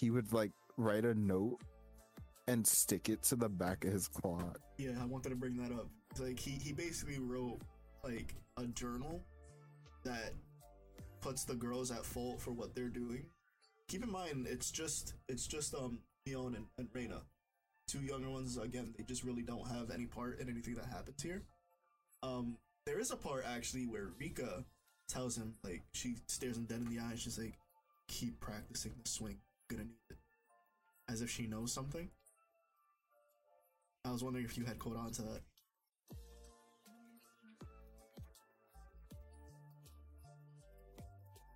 he 0.00 0.10
would 0.10 0.32
like 0.32 0.52
write 0.78 1.04
a 1.04 1.12
note 1.14 1.58
and 2.48 2.66
stick 2.66 3.08
it 3.08 3.22
to 3.24 3.36
the 3.36 3.48
back 3.48 3.84
of 3.84 3.92
his 3.92 4.08
clock. 4.08 4.58
Yeah, 4.78 4.92
I 5.00 5.04
wanted 5.04 5.30
to 5.30 5.36
bring 5.36 5.56
that 5.56 5.72
up. 5.72 5.88
Like 6.18 6.38
he 6.38 6.52
he 6.52 6.72
basically 6.72 7.18
wrote 7.18 7.60
like 8.04 8.34
a 8.58 8.66
journal 8.66 9.22
that 10.04 10.32
puts 11.20 11.44
the 11.44 11.54
girls 11.54 11.90
at 11.90 12.04
fault 12.04 12.40
for 12.40 12.50
what 12.50 12.74
they're 12.74 12.88
doing. 12.88 13.24
Keep 13.88 14.04
in 14.04 14.10
mind, 14.10 14.46
it's 14.48 14.70
just 14.70 15.14
it's 15.28 15.46
just 15.46 15.74
um 15.74 16.00
Mion 16.28 16.56
and, 16.56 16.66
and 16.78 16.88
Reina, 16.92 17.22
two 17.88 18.00
younger 18.00 18.30
ones. 18.30 18.58
Again, 18.58 18.94
they 18.96 19.04
just 19.04 19.24
really 19.24 19.42
don't 19.42 19.66
have 19.68 19.90
any 19.90 20.06
part 20.06 20.40
in 20.40 20.48
anything 20.48 20.74
that 20.74 20.86
happens 20.86 21.22
here. 21.22 21.42
Um, 22.22 22.56
there 22.86 23.00
is 23.00 23.10
a 23.10 23.16
part 23.16 23.44
actually 23.46 23.86
where 23.86 24.10
Rika 24.18 24.64
tells 25.08 25.36
him 25.36 25.54
like 25.64 25.82
she 25.92 26.16
stares 26.26 26.56
him 26.56 26.64
dead 26.64 26.80
in 26.80 26.88
the 26.88 27.00
eye. 27.00 27.10
and 27.10 27.18
She's 27.18 27.38
like, 27.38 27.54
"Keep 28.08 28.40
practicing 28.40 28.92
the 29.02 29.08
swing. 29.08 29.38
Gonna 29.68 29.84
need 29.84 30.10
it," 30.10 30.16
as 31.08 31.22
if 31.22 31.30
she 31.30 31.46
knows 31.46 31.72
something. 31.72 32.10
I 34.04 34.10
was 34.10 34.24
wondering 34.24 34.44
if 34.44 34.58
you 34.58 34.64
had 34.64 34.78
caught 34.80 34.96
on 34.96 35.12
to 35.12 35.22
that. 35.22 35.40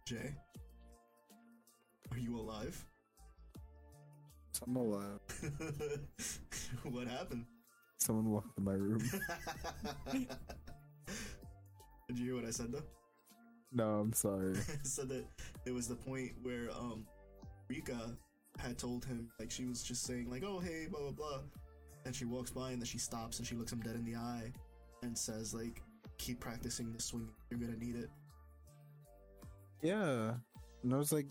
Jay, 0.06 0.32
are 2.12 2.18
you 2.18 2.38
alive? 2.38 2.86
I'm 4.64 4.76
alive. 4.76 5.18
what 6.84 7.08
happened? 7.08 7.44
Someone 7.98 8.30
walked 8.30 8.56
in 8.56 8.64
my 8.64 8.74
room. 8.74 9.02
Did 12.08 12.18
you 12.18 12.26
hear 12.26 12.36
what 12.36 12.44
I 12.44 12.50
said 12.50 12.70
though? 12.70 12.84
no, 13.72 13.98
I'm 13.98 14.12
sorry. 14.12 14.52
I 14.56 14.84
said 14.84 15.08
that 15.08 15.24
it 15.66 15.72
was 15.72 15.88
the 15.88 15.96
point 15.96 16.32
where 16.42 16.70
um 16.70 17.04
Rika 17.68 18.16
had 18.58 18.78
told 18.78 19.04
him 19.04 19.28
like 19.40 19.50
she 19.50 19.64
was 19.64 19.82
just 19.82 20.04
saying 20.04 20.30
like 20.30 20.44
oh 20.44 20.60
hey 20.60 20.86
blah 20.88 21.00
blah 21.00 21.10
blah 21.10 21.40
and 22.06 22.14
she 22.16 22.24
walks 22.24 22.50
by 22.50 22.70
and 22.70 22.80
then 22.80 22.86
she 22.86 22.98
stops 22.98 23.38
and 23.38 23.46
she 23.46 23.54
looks 23.54 23.72
him 23.72 23.80
dead 23.80 23.94
in 23.96 24.04
the 24.04 24.16
eye 24.16 24.50
and 25.02 25.16
says 25.16 25.52
like 25.52 25.82
keep 26.18 26.40
practicing 26.40 26.92
the 26.92 27.02
swing 27.02 27.28
you're 27.50 27.60
gonna 27.60 27.76
need 27.76 27.96
it 27.96 28.08
Yeah. 29.82 30.32
And 30.82 30.94
I 30.94 30.96
was 30.96 31.12
like, 31.12 31.26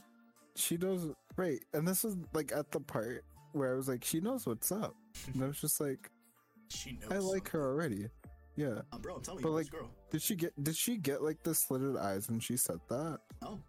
she 0.56 0.78
knows. 0.78 1.12
Right. 1.38 1.60
And 1.74 1.88
this 1.88 2.04
was 2.04 2.16
like 2.34 2.52
at 2.52 2.72
the 2.72 2.80
part 2.80 3.24
where 3.54 3.74
I 3.74 3.76
was 3.76 3.88
like, 3.88 4.04
she 4.04 4.20
knows 4.20 4.46
what's 4.46 4.72
up. 4.72 4.96
And 5.34 5.44
I 5.44 5.48
was 5.48 5.60
just 5.60 5.80
like, 5.82 6.10
she 6.70 6.94
knows 7.02 7.12
I 7.12 7.16
like 7.18 7.48
something. 7.48 7.52
her 7.62 7.68
already. 7.68 8.08
Yeah. 8.56 8.82
Uh, 8.92 8.98
bro 9.00 9.16
I'm 9.16 9.22
telling 9.22 9.42
But, 9.42 9.50
you 9.50 9.58
this 9.58 9.66
like- 9.68 9.72
girl 9.72 9.90
Did 10.12 10.22
she 10.22 10.36
get, 10.36 10.64
did 10.64 10.76
she 10.76 10.98
get 10.98 11.22
like 11.24 11.42
the 11.44 11.54
slitted 11.56 11.98
eyes 11.98 12.30
when 12.30 12.40
she 12.40 12.58
said 12.58 12.80
that? 12.90 13.20
no 13.42 13.60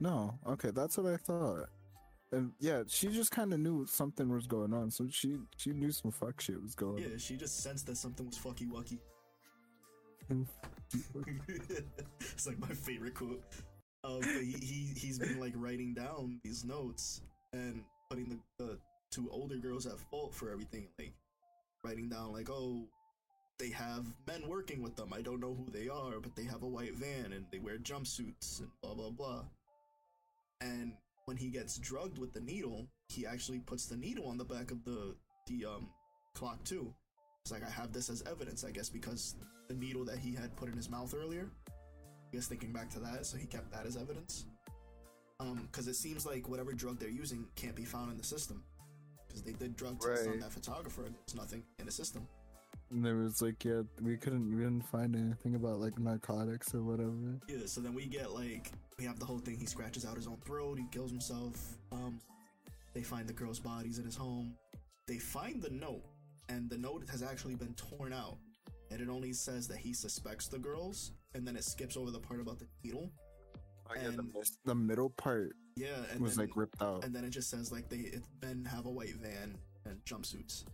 No. 0.00 0.38
Okay. 0.46 0.70
That's 0.70 0.96
what 0.96 1.06
I 1.12 1.16
thought. 1.16 1.66
And 2.32 2.52
yeah, 2.58 2.82
she 2.88 3.08
just 3.08 3.30
kind 3.30 3.52
of 3.52 3.60
knew 3.60 3.86
something 3.86 4.28
was 4.28 4.46
going 4.46 4.72
on. 4.72 4.90
So 4.90 5.06
she, 5.10 5.36
she 5.56 5.70
knew 5.70 5.92
some 5.92 6.10
fuck 6.10 6.40
shit 6.40 6.60
was 6.62 6.74
going 6.74 7.02
yeah 7.02 7.18
she 7.18 7.36
just 7.36 7.62
sensed 7.62 7.86
that 7.86 7.96
something 7.96 8.26
was 8.26 8.38
fucky 8.38 8.68
wucky 8.70 8.98
it's 12.20 12.46
like 12.46 12.58
my 12.58 12.68
favorite 12.68 13.14
quote. 13.14 13.42
Uh, 14.04 14.18
but 14.18 14.42
he, 14.42 14.56
he 14.60 14.92
he's 14.96 15.18
been 15.18 15.38
like 15.38 15.52
writing 15.56 15.94
down 15.94 16.40
these 16.42 16.64
notes 16.64 17.20
and 17.52 17.82
putting 18.10 18.28
the, 18.28 18.64
the 18.64 18.78
two 19.10 19.28
older 19.30 19.56
girls 19.56 19.86
at 19.86 19.98
fault 20.10 20.34
for 20.34 20.50
everything. 20.50 20.88
Like 20.98 21.12
writing 21.84 22.08
down 22.08 22.32
like, 22.32 22.50
oh, 22.50 22.84
they 23.58 23.70
have 23.70 24.06
men 24.26 24.48
working 24.48 24.82
with 24.82 24.96
them. 24.96 25.12
I 25.12 25.22
don't 25.22 25.40
know 25.40 25.54
who 25.54 25.70
they 25.70 25.88
are, 25.88 26.20
but 26.20 26.34
they 26.34 26.44
have 26.44 26.62
a 26.62 26.68
white 26.68 26.96
van 26.96 27.32
and 27.32 27.44
they 27.52 27.58
wear 27.58 27.78
jumpsuits 27.78 28.60
and 28.60 28.68
blah 28.82 28.94
blah 28.94 29.10
blah. 29.10 29.42
And 30.60 30.94
when 31.32 31.38
he 31.38 31.48
gets 31.48 31.78
drugged 31.78 32.18
with 32.18 32.34
the 32.34 32.40
needle, 32.42 32.86
he 33.08 33.24
actually 33.24 33.58
puts 33.60 33.86
the 33.86 33.96
needle 33.96 34.26
on 34.28 34.36
the 34.36 34.44
back 34.44 34.70
of 34.70 34.84
the 34.84 35.14
the 35.46 35.64
um 35.64 35.88
clock 36.34 36.62
too. 36.62 36.92
It's 37.42 37.50
like 37.50 37.66
I 37.66 37.70
have 37.70 37.90
this 37.90 38.10
as 38.10 38.22
evidence, 38.30 38.64
I 38.64 38.70
guess, 38.70 38.90
because 38.90 39.36
the 39.66 39.74
needle 39.74 40.04
that 40.04 40.18
he 40.18 40.34
had 40.34 40.54
put 40.56 40.68
in 40.68 40.76
his 40.76 40.90
mouth 40.90 41.14
earlier. 41.16 41.50
I 41.70 42.36
guess 42.36 42.48
thinking 42.48 42.70
back 42.70 42.90
to 42.90 42.98
that, 42.98 43.24
so 43.24 43.38
he 43.38 43.46
kept 43.46 43.72
that 43.72 43.86
as 43.86 43.96
evidence. 43.96 44.44
Um, 45.40 45.66
because 45.72 45.88
it 45.88 45.96
seems 45.96 46.26
like 46.26 46.50
whatever 46.50 46.74
drug 46.74 46.98
they're 46.98 47.08
using 47.08 47.46
can't 47.56 47.74
be 47.74 47.86
found 47.86 48.12
in 48.12 48.18
the 48.18 48.24
system. 48.24 48.62
Because 49.26 49.42
they 49.42 49.52
did 49.52 49.74
drug 49.74 50.00
tests 50.02 50.26
on 50.26 50.38
that 50.40 50.52
photographer, 50.52 51.06
and 51.06 51.14
there's 51.14 51.34
nothing 51.34 51.62
in 51.78 51.86
the 51.86 51.92
system. 51.92 52.28
And 52.92 53.04
there 53.04 53.16
was 53.16 53.40
like, 53.40 53.64
yeah, 53.64 53.80
we 54.02 54.16
couldn't, 54.18 54.50
we 54.54 54.62
didn't 54.62 54.82
find 54.86 55.16
anything 55.16 55.54
about 55.54 55.80
like 55.80 55.98
narcotics 55.98 56.74
or 56.74 56.82
whatever. 56.82 57.40
Yeah, 57.48 57.64
so 57.66 57.80
then 57.80 57.94
we 57.94 58.04
get 58.06 58.32
like 58.32 58.70
we 58.98 59.04
have 59.06 59.18
the 59.18 59.24
whole 59.24 59.38
thing. 59.38 59.56
He 59.58 59.64
scratches 59.66 60.04
out 60.04 60.16
his 60.16 60.26
own 60.26 60.36
throat. 60.44 60.78
He 60.78 60.84
kills 60.90 61.10
himself. 61.10 61.54
Um, 61.90 62.20
they 62.92 63.02
find 63.02 63.26
the 63.26 63.32
girls' 63.32 63.58
bodies 63.58 63.98
in 63.98 64.04
his 64.04 64.14
home. 64.16 64.54
They 65.06 65.16
find 65.18 65.62
the 65.62 65.70
note, 65.70 66.04
and 66.50 66.68
the 66.68 66.76
note 66.76 67.04
has 67.10 67.22
actually 67.22 67.54
been 67.54 67.74
torn 67.74 68.12
out, 68.12 68.36
and 68.90 69.00
it 69.00 69.08
only 69.08 69.32
says 69.32 69.66
that 69.68 69.78
he 69.78 69.94
suspects 69.94 70.48
the 70.48 70.58
girls, 70.58 71.12
and 71.34 71.46
then 71.46 71.56
it 71.56 71.64
skips 71.64 71.96
over 71.96 72.10
the 72.10 72.20
part 72.20 72.40
about 72.40 72.58
the 72.58 72.66
needle. 72.84 73.10
Oh, 73.88 73.94
yeah, 73.96 74.02
the, 74.10 74.18
And- 74.18 74.32
mis- 74.34 74.58
the 74.66 74.74
middle 74.74 75.10
part 75.10 75.56
Yeah, 75.76 75.88
and 76.12 76.20
was 76.20 76.36
then, 76.36 76.46
like 76.46 76.56
ripped 76.56 76.80
out. 76.82 77.04
and 77.04 77.14
then 77.14 77.24
it 77.24 77.30
just 77.30 77.48
says 77.50 77.72
like 77.72 77.88
they 77.88 77.96
it, 77.96 78.22
men 78.42 78.64
have 78.66 78.84
a 78.86 78.90
white 78.90 79.14
van 79.16 79.56
and 79.86 79.98
jumpsuits, 80.04 80.64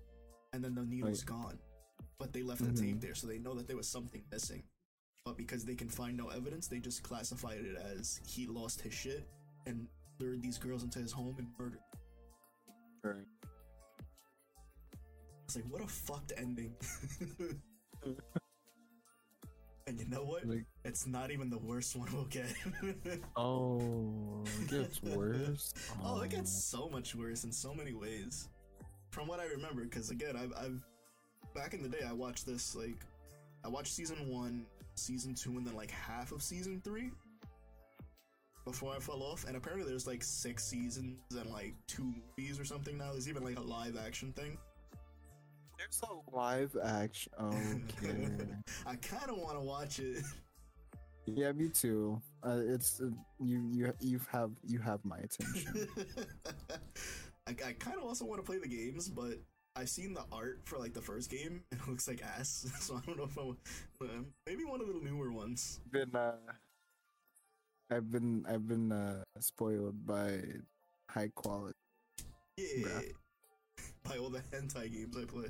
and 0.52 0.62
then 0.62 0.74
the 0.74 0.82
needle's 0.84 1.22
gone, 1.24 1.58
but 2.18 2.32
they 2.32 2.42
left 2.42 2.62
the 2.62 2.68
mm-hmm. 2.70 2.84
tape 2.84 3.00
there, 3.00 3.14
so 3.14 3.26
they 3.26 3.38
know 3.38 3.54
that 3.54 3.66
there 3.66 3.76
was 3.76 3.88
something 3.88 4.22
missing. 4.30 4.62
But 5.24 5.36
because 5.36 5.64
they 5.64 5.74
can 5.74 5.88
find 5.88 6.16
no 6.16 6.28
evidence, 6.28 6.68
they 6.68 6.78
just 6.78 7.02
classified 7.02 7.58
it 7.58 7.76
as 7.76 8.20
he 8.26 8.46
lost 8.46 8.80
his 8.80 8.94
shit 8.94 9.28
and 9.66 9.86
lured 10.18 10.42
these 10.42 10.58
girls 10.58 10.82
into 10.82 10.98
his 10.98 11.12
home 11.12 11.36
and 11.38 11.48
murdered. 11.58 11.80
Right. 13.04 13.26
It's 15.44 15.56
like 15.56 15.66
what 15.70 15.82
a 15.82 15.86
fucked 15.86 16.32
ending. 16.36 16.74
And 19.88 19.98
you 19.98 20.06
know 20.06 20.22
what? 20.22 20.46
Like, 20.46 20.66
It's 20.84 21.06
not 21.06 21.30
even 21.30 21.48
the 21.48 21.56
worst 21.56 21.96
one 21.96 22.12
we'll 22.12 22.26
get. 22.26 22.44
oh, 23.36 24.44
it 24.60 24.68
gets 24.68 25.02
worse. 25.02 25.72
oh, 26.04 26.20
it 26.20 26.28
gets 26.28 26.74
oh. 26.74 26.78
so 26.78 26.88
much 26.90 27.14
worse 27.14 27.44
in 27.44 27.50
so 27.50 27.72
many 27.72 27.94
ways. 27.94 28.50
From 29.08 29.26
what 29.26 29.40
I 29.40 29.46
remember, 29.46 29.84
because 29.84 30.10
again, 30.10 30.36
I've, 30.36 30.52
I've 30.62 30.82
back 31.54 31.74
in 31.74 31.82
the 31.82 31.88
day, 31.88 32.04
I 32.08 32.12
watched 32.12 32.46
this 32.46 32.74
like 32.74 33.04
I 33.64 33.68
watched 33.68 33.92
season 33.92 34.28
one, 34.28 34.64
season 34.94 35.34
two, 35.34 35.56
and 35.56 35.66
then 35.66 35.74
like 35.74 35.90
half 35.90 36.32
of 36.32 36.42
season 36.42 36.80
three 36.84 37.10
before 38.64 38.94
I 38.94 38.98
fell 38.98 39.22
off. 39.22 39.44
And 39.46 39.56
apparently, 39.56 39.88
there's 39.88 40.06
like 40.06 40.22
six 40.22 40.64
seasons 40.64 41.18
and 41.30 41.50
like 41.50 41.74
two 41.86 42.04
movies 42.36 42.60
or 42.60 42.64
something 42.64 42.96
now. 42.96 43.12
There's 43.12 43.28
even 43.28 43.44
like 43.44 43.58
a 43.58 43.62
live 43.62 43.96
action 43.96 44.32
thing. 44.32 44.58
There's 45.78 46.00
a 46.02 46.36
live 46.36 46.76
action. 46.84 47.32
Okay. 47.40 48.28
I 48.86 48.96
kind 48.96 49.30
of 49.30 49.38
want 49.38 49.56
to 49.56 49.60
watch 49.60 49.98
it. 50.00 50.24
yeah, 51.26 51.52
me 51.52 51.68
too. 51.68 52.20
Uh, 52.42 52.60
it's 52.64 53.00
uh, 53.00 53.10
you. 53.40 53.68
You. 53.72 53.92
You 54.00 54.20
have. 54.30 54.50
You 54.64 54.78
have 54.80 55.04
my 55.04 55.18
attention. 55.18 55.88
I, 57.46 57.50
I 57.66 57.72
kind 57.72 57.96
of 57.96 58.04
also 58.04 58.24
want 58.24 58.40
to 58.40 58.46
play 58.46 58.58
the 58.58 58.68
games, 58.68 59.08
but 59.08 59.38
I've 59.78 59.88
seen 59.88 60.12
the 60.12 60.24
art 60.32 60.60
for 60.64 60.76
like 60.76 60.92
the 60.92 61.00
first 61.00 61.30
game 61.30 61.62
and 61.70 61.80
it 61.80 61.88
looks 61.88 62.08
like 62.08 62.20
ass. 62.22 62.66
So 62.80 62.96
I 62.96 63.00
don't 63.06 63.16
know 63.16 63.24
if 63.24 63.38
I 63.38 64.04
uh, 64.04 64.22
maybe 64.46 64.64
one 64.64 64.80
of 64.80 64.88
the 64.88 64.94
newer 65.02 65.30
ones. 65.32 65.80
been. 65.92 66.14
Uh, 66.14 66.32
I've 67.90 68.10
been. 68.10 68.44
I've 68.48 68.66
been 68.66 68.90
uh, 68.92 69.22
spoiled 69.38 70.04
by 70.04 70.40
high 71.08 71.30
quality. 71.34 71.74
Yeah, 72.56 73.00
by 74.02 74.18
all 74.18 74.30
the 74.30 74.40
hentai 74.52 74.92
games 74.92 75.16
I 75.16 75.24
play. 75.24 75.48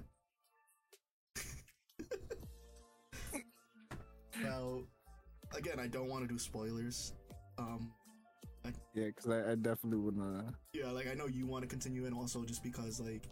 now, 4.43 4.81
again, 5.57 5.81
I 5.81 5.87
don't 5.88 6.09
want 6.09 6.23
to 6.23 6.29
do 6.29 6.38
spoilers. 6.38 7.14
Um, 7.59 7.93
Yeah, 8.95 9.07
because 9.07 9.29
I, 9.29 9.53
I 9.53 9.55
definitely 9.55 9.99
wouldn't. 9.99 10.55
yeah, 10.75 10.91
like 10.91 11.09
I 11.09 11.14
know 11.14 11.27
you 11.27 11.47
want 11.47 11.62
to 11.62 11.69
continue, 11.69 12.05
and 12.07 12.14
also 12.14 12.45
just 12.45 12.62
because 12.62 13.01
like 13.01 13.29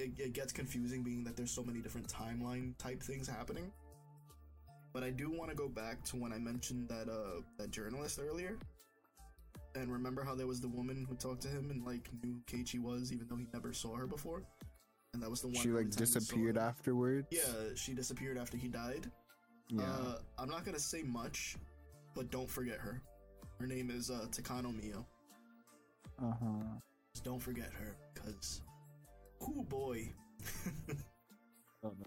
it, 0.00 0.10
it 0.18 0.32
gets 0.32 0.52
confusing, 0.52 1.02
being 1.02 1.24
that 1.24 1.36
there's 1.36 1.50
so 1.50 1.62
many 1.62 1.80
different 1.80 2.08
timeline 2.08 2.76
type 2.78 3.02
things 3.02 3.28
happening. 3.28 3.70
But 4.92 5.04
I 5.04 5.10
do 5.10 5.30
want 5.30 5.50
to 5.50 5.56
go 5.56 5.68
back 5.68 6.02
to 6.04 6.16
when 6.16 6.32
I 6.32 6.38
mentioned 6.38 6.88
that 6.88 7.08
uh 7.08 7.42
that 7.58 7.70
journalist 7.70 8.18
earlier, 8.20 8.58
and 9.74 9.92
remember 9.92 10.24
how 10.24 10.34
there 10.34 10.46
was 10.46 10.60
the 10.60 10.68
woman 10.68 11.06
who 11.08 11.14
talked 11.14 11.42
to 11.42 11.48
him 11.48 11.70
and 11.70 11.84
like 11.84 12.08
knew 12.22 12.34
who 12.34 12.56
Keiichi 12.56 12.80
was, 12.80 13.12
even 13.12 13.26
though 13.28 13.36
he 13.36 13.46
never 13.52 13.72
saw 13.72 13.94
her 13.94 14.06
before, 14.06 14.42
and 15.14 15.22
that 15.22 15.30
was 15.30 15.40
the 15.42 15.48
one. 15.48 15.56
She 15.56 15.68
like 15.68 15.90
disappeared 15.90 16.58
afterwards. 16.58 17.28
Yeah, 17.30 17.74
she 17.76 17.94
disappeared 17.94 18.38
after 18.38 18.56
he 18.56 18.68
died. 18.68 19.10
Yeah. 19.68 19.82
Uh, 19.82 20.14
I'm 20.38 20.48
not 20.48 20.64
gonna 20.64 20.80
say 20.80 21.02
much, 21.02 21.56
but 22.14 22.30
don't 22.30 22.50
forget 22.50 22.78
her. 22.78 23.00
Her 23.60 23.66
name 23.66 23.90
is 23.90 24.10
uh, 24.10 24.26
Takano 24.30 24.74
Miyo. 24.74 25.04
Uh 26.20 26.32
huh. 26.42 26.78
Just 27.14 27.24
don't 27.24 27.40
forget 27.40 27.70
her, 27.72 27.96
cause, 28.14 28.62
oh 29.42 29.62
boy. 29.64 30.12
Oh, 31.84 31.84
oh 31.84 31.92
no. 31.98 32.06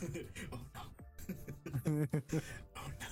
Oh, 0.52 0.58
no. 0.74 2.06
Oh 2.76 2.90
no. 3.00 3.06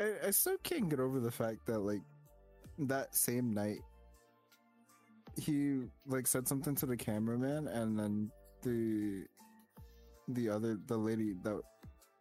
I, 0.00 0.28
I 0.28 0.30
still 0.30 0.56
can't 0.62 0.88
get 0.88 1.00
over 1.00 1.20
the 1.20 1.30
fact 1.30 1.66
that 1.66 1.80
like 1.80 2.02
that 2.78 3.14
same 3.14 3.52
night 3.52 3.80
he 5.40 5.82
like 6.06 6.26
said 6.26 6.46
something 6.46 6.74
to 6.76 6.86
the 6.86 6.96
cameraman 6.96 7.68
and 7.68 7.98
then 7.98 8.30
the 8.62 9.24
the 10.28 10.48
other 10.48 10.78
the 10.86 10.96
lady 10.96 11.34
that 11.42 11.60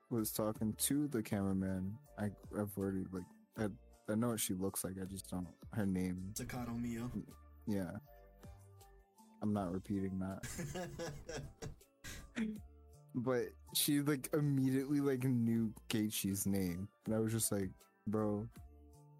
was 0.09 0.31
talking 0.31 0.73
to 0.73 1.07
the 1.07 1.21
cameraman 1.21 1.97
I 2.17 2.25
I've 2.57 2.75
already 2.77 3.05
like 3.11 3.23
I, 3.57 3.67
I 4.11 4.15
know 4.15 4.29
what 4.29 4.39
she 4.39 4.53
looks 4.53 4.83
like 4.83 4.95
I 5.01 5.05
just 5.05 5.29
don't 5.29 5.47
her 5.73 5.85
name 5.85 6.33
Takano 6.33 6.79
Miyo. 6.79 7.09
yeah 7.67 7.91
I'm 9.41 9.53
not 9.53 9.71
repeating 9.71 10.19
that. 10.19 10.87
But 13.13 13.47
she 13.75 13.99
like 13.99 14.29
immediately 14.33 15.01
like 15.01 15.23
knew 15.23 15.73
Keiichi's 15.89 16.45
name. 16.45 16.87
And 17.05 17.15
I 17.15 17.19
was 17.19 17.33
just 17.33 17.51
like 17.51 17.69
bro 18.07 18.47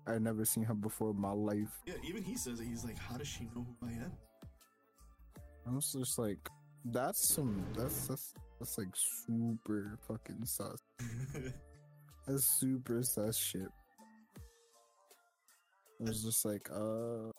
I 0.08 0.18
never 0.18 0.46
seen 0.46 0.64
her 0.64 0.74
before 0.74 1.12
in 1.12 1.20
my 1.20 1.32
life. 1.32 1.82
Yeah, 1.86 1.96
even 2.04 2.24
he 2.24 2.36
says 2.36 2.60
it. 2.60 2.66
He's 2.66 2.84
like, 2.84 2.98
how 2.98 3.18
does 3.18 3.28
she 3.28 3.44
know 3.56 3.66
who 3.80 3.88
I 3.88 3.92
am? 3.92 4.12
I 5.68 5.76
was 5.76 5.92
just 5.92 6.18
like 6.18 6.50
that's 6.86 7.28
some 7.28 7.64
that's 7.78 8.08
that's 8.08 8.34
that's 8.60 8.78
like 8.78 8.96
super 8.96 9.98
fucking 10.08 10.46
sus. 10.46 10.80
That's 12.28 12.46
super 12.60 13.02
sus 13.02 13.36
shit. 13.36 13.68
I 16.00 16.04
was 16.04 16.24
just 16.24 16.46
like 16.46 16.70
uh 16.72 17.32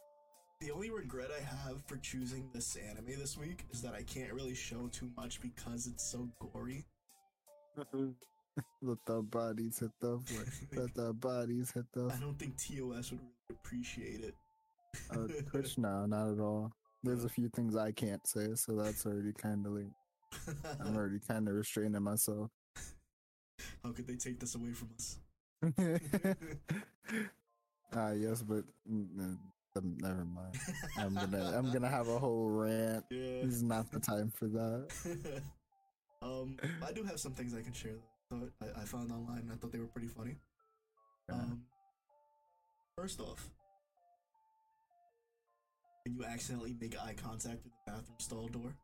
the 0.62 0.70
only 0.70 0.90
regret 0.90 1.28
I 1.36 1.42
have 1.42 1.82
for 1.86 1.96
choosing 1.96 2.48
this 2.52 2.76
anime 2.76 3.18
this 3.18 3.36
week 3.36 3.64
is 3.72 3.82
that 3.82 3.94
I 3.94 4.02
can't 4.02 4.32
really 4.32 4.54
show 4.54 4.88
too 4.92 5.10
much 5.16 5.40
because 5.40 5.88
it's 5.88 6.04
so 6.04 6.28
gory. 6.38 6.84
let 8.82 8.98
the 9.06 9.22
bodies 9.22 9.78
hit 9.80 9.90
the 10.00 10.18
floor 10.26 10.44
let 10.74 10.94
the 10.94 11.12
bodies 11.14 11.72
hit 11.72 11.86
the 11.94 12.12
I 12.14 12.20
don't 12.20 12.38
think 12.38 12.58
TOS 12.58 13.10
would 13.10 13.20
really 13.20 13.50
appreciate 13.50 14.20
it. 14.20 14.34
Uh, 15.10 15.26
Twitch, 15.50 15.78
no, 15.78 16.04
not 16.04 16.32
at 16.32 16.38
all. 16.38 16.70
There's 17.02 17.24
a 17.24 17.28
few 17.28 17.48
things 17.48 17.74
I 17.74 17.92
can't 17.92 18.24
say, 18.26 18.54
so 18.54 18.76
that's 18.76 19.06
already 19.06 19.32
kind 19.32 19.66
of 19.66 19.72
like 19.72 19.86
I'm 20.80 20.96
already 20.96 21.18
kind 21.28 21.48
of 21.48 21.54
restraining 21.54 22.02
myself. 22.02 22.50
How 23.82 23.90
could 23.90 24.06
they 24.06 24.16
take 24.16 24.38
this 24.38 24.54
away 24.54 24.72
from 24.72 24.90
us? 24.96 25.18
Ah, 27.94 28.12
yes, 28.12 28.42
but 28.42 28.64
mm, 28.90 29.36
um, 29.76 29.96
never 30.00 30.24
mind. 30.24 30.56
I'm 30.98 31.14
gonna 31.14 31.52
I'm 31.56 31.72
gonna 31.72 31.88
have 31.88 32.08
a 32.08 32.18
whole 32.18 32.50
rant. 32.60 33.04
yeah. 33.10 33.42
This 33.42 33.54
is 33.54 33.62
not 33.62 33.90
the 33.90 34.00
time 34.00 34.30
for 34.34 34.46
that. 34.48 34.88
um, 36.22 36.56
I 36.86 36.92
do 36.92 37.02
have 37.04 37.18
some 37.18 37.32
things 37.32 37.54
I 37.54 37.62
can 37.62 37.72
share 37.72 37.96
that 38.30 38.50
I, 38.60 38.82
I 38.82 38.84
found 38.84 39.10
online 39.10 39.40
and 39.40 39.52
I 39.52 39.56
thought 39.56 39.72
they 39.72 39.78
were 39.78 39.86
pretty 39.86 40.08
funny. 40.08 40.36
Yeah. 41.28 41.36
Um, 41.36 41.62
first 42.96 43.20
off, 43.20 43.48
can 46.04 46.14
you 46.14 46.24
accidentally 46.24 46.74
make 46.80 46.96
eye 46.98 47.14
contact 47.14 47.62
with 47.64 47.72
the 47.72 47.92
bathroom 47.92 48.18
stall 48.18 48.48
door. 48.48 48.74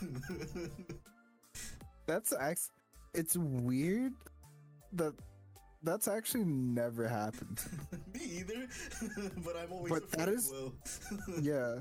That's 2.06 2.32
act. 2.38 2.70
It's 3.14 3.36
weird 3.36 4.12
that 4.94 5.14
that's 5.84 6.08
actually 6.08 6.44
never 6.44 7.06
happened. 7.06 7.62
Me 8.14 8.20
either, 8.40 8.66
but 9.44 9.56
I'm 9.56 9.72
always 9.72 9.92
But 9.92 10.10
that 10.12 10.28
will. 10.50 10.74
yeah, 11.40 11.76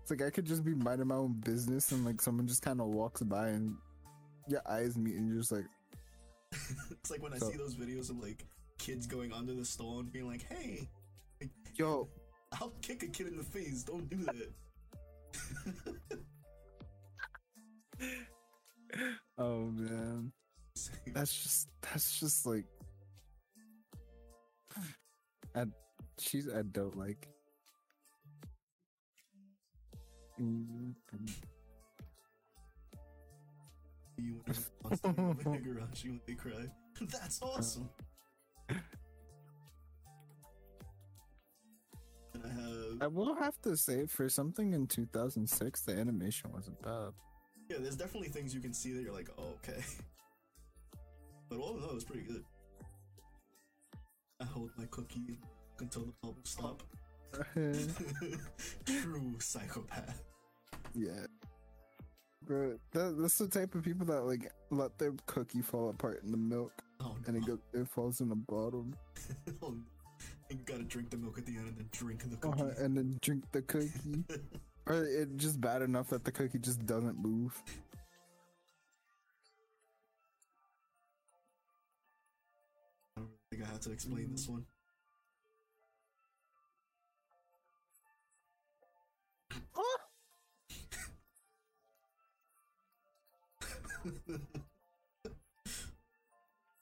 it's 0.00 0.10
like 0.10 0.22
I 0.22 0.30
could 0.30 0.44
just 0.44 0.64
be 0.64 0.74
minding 0.74 1.08
my 1.08 1.14
own 1.14 1.34
business 1.44 1.92
and 1.92 2.04
like 2.04 2.20
someone 2.20 2.46
just 2.46 2.62
kind 2.62 2.80
of 2.80 2.88
walks 2.88 3.22
by 3.22 3.48
and 3.48 3.76
your 4.48 4.62
eyes 4.68 4.98
meet 4.98 5.14
and 5.14 5.28
you're 5.28 5.38
just 5.38 5.52
like, 5.52 5.64
it's 6.90 7.10
like 7.10 7.22
when 7.22 7.32
I 7.32 7.38
see 7.38 7.56
those 7.56 7.74
videos 7.74 8.10
of 8.10 8.18
like 8.18 8.44
kids 8.78 9.06
going 9.06 9.32
under 9.32 9.54
the 9.54 9.64
stall 9.64 10.00
and 10.00 10.12
being 10.12 10.26
like, 10.26 10.44
"Hey, 10.52 10.88
yo, 11.74 12.08
I'll 12.60 12.74
kick 12.82 13.02
a 13.02 13.08
kid 13.08 13.26
in 13.28 13.36
the 13.36 13.44
face. 13.44 13.82
Don't 13.82 14.08
do 14.08 14.16
that." 14.24 14.50
oh 19.38 19.64
man. 19.66 20.32
That's 21.14 21.32
just 21.32 21.68
that's 21.80 22.20
just 22.20 22.44
like 22.46 22.64
I 25.54 25.64
she's 26.18 26.48
I 26.48 26.62
don't 26.62 26.96
like. 26.96 27.28
You 34.18 34.34
want 34.34 34.56
to 34.56 34.62
monster 34.82 35.08
Higurashi 35.50 36.08
when 36.08 36.20
they 36.26 36.34
cry. 36.34 36.66
That's 37.00 37.42
uh, 37.42 37.46
awesome. 37.46 37.88
And 38.68 38.80
I 42.44 42.48
have 42.48 43.02
I 43.02 43.06
will 43.06 43.34
have 43.34 43.58
to 43.62 43.76
say 43.76 44.06
for 44.06 44.28
something 44.28 44.72
in 44.74 44.86
2006 44.86 45.80
the 45.82 45.92
animation 45.92 46.52
wasn't 46.52 46.80
bad. 46.82 47.12
yeah. 47.70 47.78
There's 47.80 47.96
definitely 47.96 48.28
things 48.28 48.54
you 48.54 48.60
can 48.60 48.74
see 48.74 48.92
that 48.92 49.02
you're 49.02 49.14
like, 49.14 49.30
oh, 49.38 49.54
okay. 49.64 49.80
But 51.48 51.58
all 51.58 51.76
of 51.76 51.82
that 51.82 51.94
was 51.94 52.04
pretty 52.04 52.22
good. 52.26 52.44
I 54.40 54.44
hold 54.44 54.70
my 54.76 54.84
cookie 54.90 55.38
until 55.80 56.02
the 56.06 56.12
bubbles 56.22 56.48
stop. 56.48 56.82
True 58.86 59.34
psychopath. 59.38 60.22
yeah. 60.94 61.26
Bro, 62.44 62.78
that, 62.92 63.16
that's 63.18 63.38
the 63.38 63.48
type 63.48 63.74
of 63.74 63.82
people 63.82 64.06
that 64.06 64.22
like 64.22 64.50
let 64.70 64.96
their 64.98 65.12
cookie 65.26 65.62
fall 65.62 65.90
apart 65.90 66.22
in 66.22 66.30
the 66.30 66.36
milk 66.36 66.72
Oh 67.00 67.16
and 67.26 67.34
no. 67.36 67.42
it 67.42 67.46
go, 67.46 67.58
it 67.80 67.88
falls 67.88 68.20
in 68.20 68.28
the 68.28 68.36
bottom. 68.36 68.94
oh. 69.62 69.74
You 70.48 70.58
gotta 70.64 70.84
drink 70.84 71.10
the 71.10 71.16
milk 71.16 71.38
at 71.38 71.46
the 71.46 71.56
end 71.56 71.66
and 71.68 71.76
then 71.76 71.88
drink 71.90 72.22
the 72.30 72.36
cookie. 72.36 72.62
Uh-huh, 72.62 72.70
and 72.78 72.96
then 72.96 73.18
drink 73.20 73.42
the 73.50 73.62
cookie. 73.62 73.90
or 74.86 75.04
it 75.04 75.36
just 75.36 75.60
bad 75.60 75.82
enough 75.82 76.08
that 76.10 76.24
the 76.24 76.30
cookie 76.30 76.60
just 76.60 76.86
doesn't 76.86 77.18
move. 77.18 77.60
Don't 83.76 83.82
think 83.82 83.82
I 83.82 83.82
have 83.82 83.82
to 83.82 83.92
explain 83.92 84.30
this 84.32 84.46
mm. 84.46 84.50
one. 84.50 84.66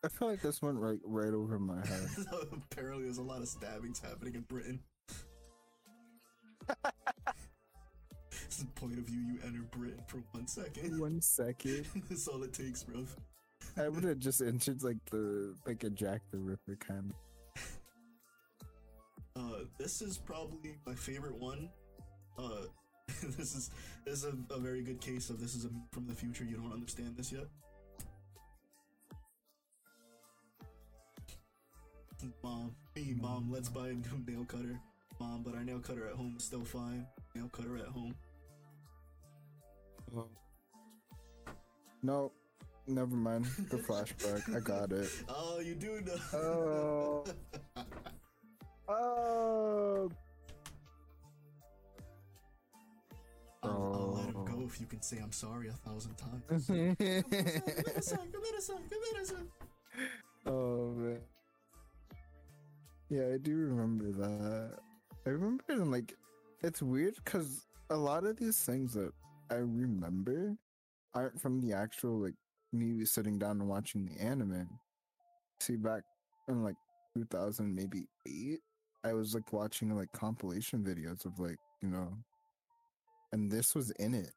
I 0.04 0.08
feel 0.08 0.28
like 0.28 0.42
this 0.42 0.60
went 0.60 0.76
right 0.78 0.98
right 1.02 1.32
over 1.32 1.58
my 1.58 1.76
head. 1.86 2.08
Apparently, 2.52 3.04
there's 3.04 3.18
a 3.18 3.22
lot 3.22 3.40
of 3.40 3.48
stabbings 3.48 3.98
happening 3.98 4.34
in 4.34 4.42
Britain. 4.42 4.80
this 8.30 8.58
is 8.58 8.58
the 8.58 8.66
point 8.74 8.98
of 8.98 9.04
view 9.04 9.18
you 9.18 9.38
enter 9.44 9.62
Britain 9.72 10.02
for 10.06 10.18
one 10.32 10.46
second. 10.46 11.00
One 11.00 11.22
second. 11.22 11.86
That's 12.10 12.28
all 12.28 12.42
it 12.42 12.52
takes, 12.52 12.82
bro. 12.82 13.06
I 13.76 13.88
would 13.88 14.04
have 14.04 14.18
just 14.18 14.40
entered 14.40 14.82
like 14.82 15.04
the 15.10 15.54
like 15.66 15.82
a 15.84 15.90
Jack 15.90 16.22
the 16.30 16.38
Ripper 16.38 16.76
kind 16.76 17.10
of. 17.10 17.16
Uh, 19.36 19.64
this 19.78 20.00
is 20.00 20.16
probably 20.16 20.76
my 20.86 20.94
favorite 20.94 21.34
one. 21.34 21.68
Uh, 22.38 22.66
this 23.36 23.54
is 23.54 23.70
this 24.04 24.22
is 24.22 24.24
a, 24.24 24.54
a 24.54 24.58
very 24.58 24.80
good 24.82 25.00
case 25.00 25.28
of 25.28 25.40
this 25.40 25.56
is 25.56 25.64
a 25.64 25.70
from 25.90 26.06
the 26.06 26.14
future. 26.14 26.44
You 26.44 26.56
don't 26.56 26.72
understand 26.72 27.16
this 27.16 27.32
yet. 27.32 27.46
Mom, 32.42 32.74
me, 32.96 33.14
mom, 33.20 33.50
let's 33.50 33.68
buy 33.68 33.88
a 33.88 33.92
new 33.92 34.24
nail 34.26 34.44
cutter. 34.44 34.80
Mom, 35.20 35.42
but 35.44 35.54
our 35.54 35.64
nail 35.64 35.78
cutter 35.78 36.06
at 36.06 36.14
home 36.14 36.34
is 36.38 36.44
still 36.44 36.64
fine. 36.64 37.06
Nail 37.34 37.48
cutter 37.52 37.76
at 37.76 37.86
home. 37.86 38.14
Hello. 40.10 40.28
No, 42.02 42.32
never 42.86 43.16
mind. 43.16 43.46
The 43.70 43.76
flashback. 43.78 44.54
I 44.54 44.60
got 44.60 44.92
it. 44.92 45.10
Oh, 45.28 45.60
you 45.60 45.74
do 45.74 46.00
know. 46.00 46.16
Oh. 46.38 47.24
Oh. 48.86 50.10
I'll, 53.62 53.70
I'll 53.70 54.12
let 54.16 54.26
him 54.26 54.36
Oh. 54.36 54.44
go 54.44 54.62
if 54.66 54.78
you 54.78 54.86
can 54.86 55.00
say 55.00 55.18
I'm 55.22 55.32
sorry 55.32 55.68
a 55.68 55.72
thousand 55.72 56.16
times. 56.16 56.68
Oh 60.46 60.92
man. 60.92 61.20
Yeah, 63.08 63.28
I 63.32 63.38
do 63.38 63.56
remember 63.56 64.12
that. 64.12 64.78
I 65.26 65.30
remember 65.30 65.64
and 65.70 65.90
like 65.90 66.14
it's 66.62 66.82
weird 66.82 67.14
because 67.24 67.64
a 67.88 67.96
lot 67.96 68.24
of 68.24 68.36
these 68.36 68.58
things 68.60 68.92
that 68.94 69.12
I 69.50 69.54
remember 69.54 70.56
aren't 71.14 71.40
from 71.40 71.60
the 71.60 71.72
actual 71.72 72.18
like 72.20 72.34
me 72.74 73.04
sitting 73.04 73.38
down 73.38 73.60
and 73.60 73.68
watching 73.68 74.04
the 74.06 74.20
anime. 74.22 74.68
See 75.60 75.76
back 75.76 76.02
in 76.48 76.62
like 76.62 76.76
2000 77.16 77.74
maybe 77.74 78.06
eight, 78.26 78.60
I 79.04 79.12
was 79.12 79.34
like 79.34 79.52
watching 79.52 79.94
like 79.96 80.12
compilation 80.12 80.82
videos 80.84 81.24
of 81.24 81.38
like 81.38 81.58
you 81.82 81.88
know, 81.90 82.08
and 83.32 83.50
this 83.50 83.74
was 83.74 83.90
in 83.92 84.14
it. 84.14 84.32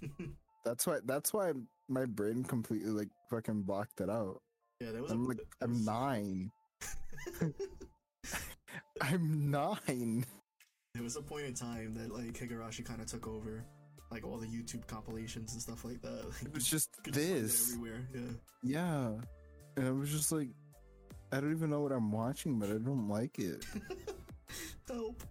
That's 0.64 0.86
why. 0.86 0.98
That's 1.04 1.32
why 1.32 1.52
my 1.88 2.04
brain 2.04 2.44
completely 2.44 2.90
like 2.90 3.08
fucking 3.30 3.62
blocked 3.62 4.00
it 4.00 4.10
out. 4.10 4.40
yeah, 4.80 4.92
that 4.92 5.02
was 5.02 5.10
I'm 5.10 5.24
a, 5.24 5.28
like 5.28 5.40
I'm 5.62 5.70
was- 5.72 5.86
nine. 5.86 6.50
I'm 9.00 9.50
nine. 9.50 10.24
There 10.94 11.02
was 11.02 11.16
a 11.16 11.22
point 11.22 11.46
in 11.46 11.54
time 11.54 11.94
that 11.94 12.12
like 12.12 12.34
Higurashi 12.34 12.84
kind 12.84 13.00
of 13.00 13.06
took 13.06 13.26
over, 13.26 13.64
like 14.10 14.24
all 14.24 14.38
the 14.38 14.46
YouTube 14.46 14.86
compilations 14.86 15.52
and 15.52 15.62
stuff 15.62 15.84
like 15.84 16.00
that. 16.02 16.24
Like, 16.24 16.42
It 16.42 16.54
was 16.54 16.66
just 16.68 16.90
this. 17.04 17.72
everywhere. 17.74 18.08
Yeah. 18.14 18.20
Yeah. 18.62 19.10
And 19.76 19.86
I 19.86 19.90
was 19.92 20.10
just 20.10 20.32
like, 20.32 20.48
I 21.32 21.40
don't 21.40 21.52
even 21.52 21.70
know 21.70 21.80
what 21.80 21.92
I'm 21.92 22.10
watching, 22.10 22.58
but 22.58 22.68
I 22.70 22.78
don't 22.78 23.08
like 23.08 23.38
it. 23.38 23.64
Help! 24.88 25.22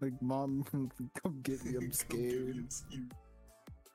Like, 0.00 0.12
mom, 0.20 0.64
come 1.22 1.40
get 1.42 1.64
me. 1.64 1.76
I'm 1.76 1.90
scared. 1.92 2.56
me, 2.56 2.62
I'm 2.62 2.70
scared. 2.70 3.14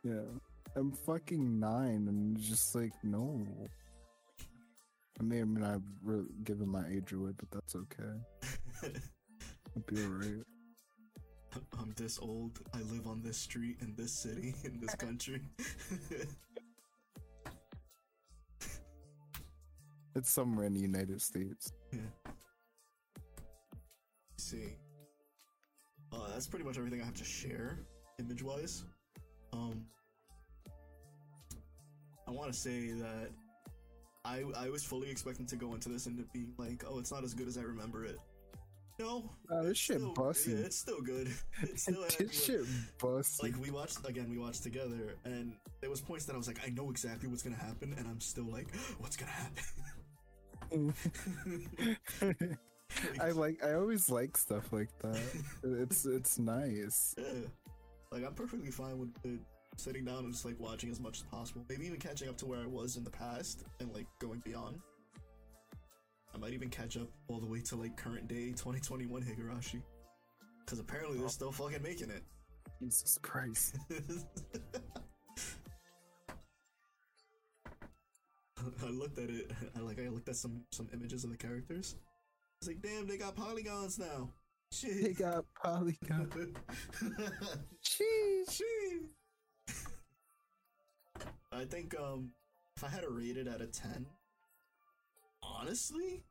Yeah. 0.03 0.39
I'm 0.75 0.91
fucking 0.91 1.59
nine, 1.59 2.07
and 2.07 2.35
just 2.41 2.73
like, 2.73 2.91
no. 3.03 3.45
I 5.19 5.23
may 5.23 5.41
or 5.41 5.45
may 5.45 5.61
not 5.61 5.69
have 5.73 5.83
given 6.43 6.67
my 6.67 6.83
age 6.89 7.13
away, 7.13 7.31
but 7.37 7.51
that's 7.51 7.75
okay. 7.75 8.19
I'll 8.83 9.83
be 9.85 10.01
alright. 10.03 10.43
I'm 11.79 11.93
this 11.95 12.19
old. 12.19 12.59
I 12.73 12.81
live 12.91 13.07
on 13.07 13.21
this 13.21 13.37
street 13.37 13.77
in 13.81 13.95
this 13.95 14.11
city 14.11 14.55
in 14.63 14.79
this 14.79 14.95
country. 14.95 15.41
It's 20.15 20.31
somewhere 20.31 20.67
in 20.67 20.73
the 20.73 20.79
United 20.79 21.21
States. 21.21 21.71
yeah. 21.91 21.99
see. 24.37 24.75
Uh, 26.11 26.27
that's 26.31 26.45
pretty 26.45 26.63
much 26.63 26.77
everything 26.77 27.01
I 27.01 27.05
have 27.05 27.15
to 27.15 27.23
share, 27.23 27.79
image 28.19 28.43
wise. 28.43 28.83
Um, 29.51 29.85
I 32.27 32.31
want 32.31 32.53
to 32.53 32.57
say 32.57 32.91
that 32.91 33.31
I 34.23 34.43
I 34.55 34.69
was 34.69 34.83
fully 34.83 35.09
expecting 35.09 35.47
to 35.47 35.55
go 35.55 35.73
into 35.73 35.89
this 35.89 36.05
and 36.05 36.19
it 36.19 36.31
being 36.31 36.53
like, 36.57 36.83
oh, 36.87 36.99
it's 36.99 37.11
not 37.11 37.23
as 37.23 37.33
good 37.33 37.47
as 37.47 37.57
I 37.57 37.61
remember 37.61 38.05
it. 38.05 38.19
No, 38.99 39.29
Oh, 39.49 39.63
this 39.63 39.77
shit 39.77 39.97
still-. 39.97 40.13
Yeah, 40.47 40.65
it's 40.65 40.77
still 40.77 41.01
good. 41.01 41.27
It's 41.63 41.81
still 41.83 42.05
this 42.17 42.45
shit 42.45 42.61
busting. 43.01 43.51
like 43.51 43.61
we 43.61 43.71
watched 43.71 44.07
again. 44.07 44.29
We 44.29 44.37
watched 44.37 44.63
together, 44.63 45.15
and 45.25 45.53
there 45.81 45.89
was 45.89 45.99
points 46.01 46.25
that 46.25 46.33
I 46.35 46.37
was 46.37 46.47
like, 46.47 46.59
I 46.65 46.69
know 46.69 46.89
exactly 46.91 47.27
what's 47.27 47.41
gonna 47.43 47.55
happen, 47.55 47.93
and 47.97 48.07
I'm 48.07 48.21
still 48.21 48.45
like, 48.45 48.73
what's 48.99 49.15
gonna 49.17 49.31
happen? 49.31 49.63
I 53.21 53.31
like. 53.31 53.63
I 53.63 53.73
always 53.73 54.09
like 54.09 54.37
stuff 54.37 54.71
like 54.71 54.89
that. 55.01 55.19
It's 55.63 56.05
it's 56.05 56.37
nice. 56.39 57.15
Yeah. 57.17 57.25
Like 58.11 58.23
I'm 58.25 58.33
perfectly 58.35 58.69
fine 58.71 58.99
with 58.99 59.09
it, 59.23 59.39
sitting 59.75 60.05
down 60.05 60.19
and 60.25 60.31
just 60.31 60.45
like 60.45 60.59
watching 60.59 60.91
as 60.91 60.99
much 60.99 61.17
as 61.17 61.23
possible. 61.23 61.65
Maybe 61.69 61.85
even 61.87 61.99
catching 61.99 62.29
up 62.29 62.37
to 62.37 62.45
where 62.45 62.59
I 62.61 62.67
was 62.67 62.95
in 62.97 63.03
the 63.03 63.09
past 63.09 63.63
and 63.79 63.91
like 63.91 64.05
going 64.19 64.39
beyond. 64.45 64.79
I 66.33 66.37
might 66.37 66.53
even 66.53 66.69
catch 66.69 66.97
up 66.97 67.07
all 67.27 67.39
the 67.39 67.45
way 67.45 67.61
to 67.61 67.75
like 67.75 67.95
current 67.95 68.27
day 68.27 68.49
2021 68.51 69.21
Higurashi. 69.21 69.81
Cause 70.65 70.79
apparently 70.79 71.19
they're 71.19 71.29
still 71.29 71.51
fucking 71.51 71.83
making 71.83 72.09
it. 72.09 72.23
Jesus 72.81 73.19
Christ. 73.21 73.77
I 78.85 78.89
looked 78.89 79.17
at 79.17 79.29
it. 79.29 79.51
I 79.75 79.79
like. 79.81 79.99
I 79.99 80.07
looked 80.07 80.29
at 80.29 80.37
some 80.37 80.63
some 80.71 80.87
images 80.93 81.23
of 81.23 81.31
the 81.31 81.37
characters. 81.37 81.95
It's 82.59 82.67
like, 82.67 82.81
damn, 82.81 83.07
they 83.07 83.17
got 83.17 83.35
polygons 83.35 83.99
now. 83.99 84.29
Shit. 84.71 85.03
They 85.03 85.13
got 85.13 85.45
polygons. 85.61 86.33
Jeez. 87.83 88.61
Sheesh. 89.69 89.81
I 91.51 91.65
think 91.65 91.93
um 91.99 92.31
if 92.77 92.83
I 92.83 92.87
had 92.87 93.01
to 93.01 93.09
rate 93.09 93.37
it 93.37 93.47
out 93.47 93.61
of 93.61 93.71
10, 93.71 94.05
honestly, 95.43 96.23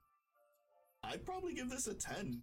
I'd 1.05 1.25
probably 1.25 1.55
give 1.55 1.71
this 1.71 1.87
a 1.87 1.95
10. 1.95 2.43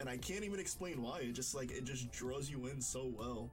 And 0.00 0.08
I 0.08 0.18
can't 0.18 0.44
even 0.44 0.60
explain 0.60 1.00
why. 1.00 1.20
It 1.20 1.32
just 1.32 1.54
like 1.54 1.70
it 1.70 1.84
just 1.84 2.12
draws 2.12 2.50
you 2.50 2.66
in 2.66 2.82
so 2.82 3.10
well. 3.16 3.50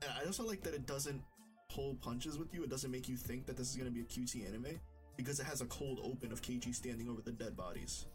And 0.00 0.10
I 0.18 0.24
also 0.24 0.44
like 0.44 0.62
that 0.62 0.74
it 0.74 0.86
doesn't 0.86 1.22
pull 1.70 1.94
punches 1.96 2.38
with 2.38 2.54
you. 2.54 2.62
It 2.62 2.70
doesn't 2.70 2.90
make 2.90 3.08
you 3.08 3.16
think 3.16 3.46
that 3.46 3.56
this 3.56 3.70
is 3.70 3.76
gonna 3.76 3.90
be 3.90 4.00
a 4.00 4.04
QT 4.04 4.48
anime 4.48 4.80
because 5.16 5.40
it 5.40 5.46
has 5.46 5.60
a 5.60 5.66
cold 5.66 6.00
open 6.02 6.32
of 6.32 6.40
Keiichi 6.40 6.74
standing 6.74 7.08
over 7.08 7.20
the 7.20 7.32
dead 7.32 7.54
bodies, 7.54 8.06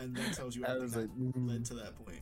and 0.00 0.14
that 0.16 0.34
tells 0.34 0.54
you 0.54 0.64
everything 0.66 0.90
that 0.90 1.00
like, 1.00 1.34
mm. 1.34 1.48
led 1.48 1.64
to 1.64 1.74
that 1.74 1.96
point. 2.04 2.20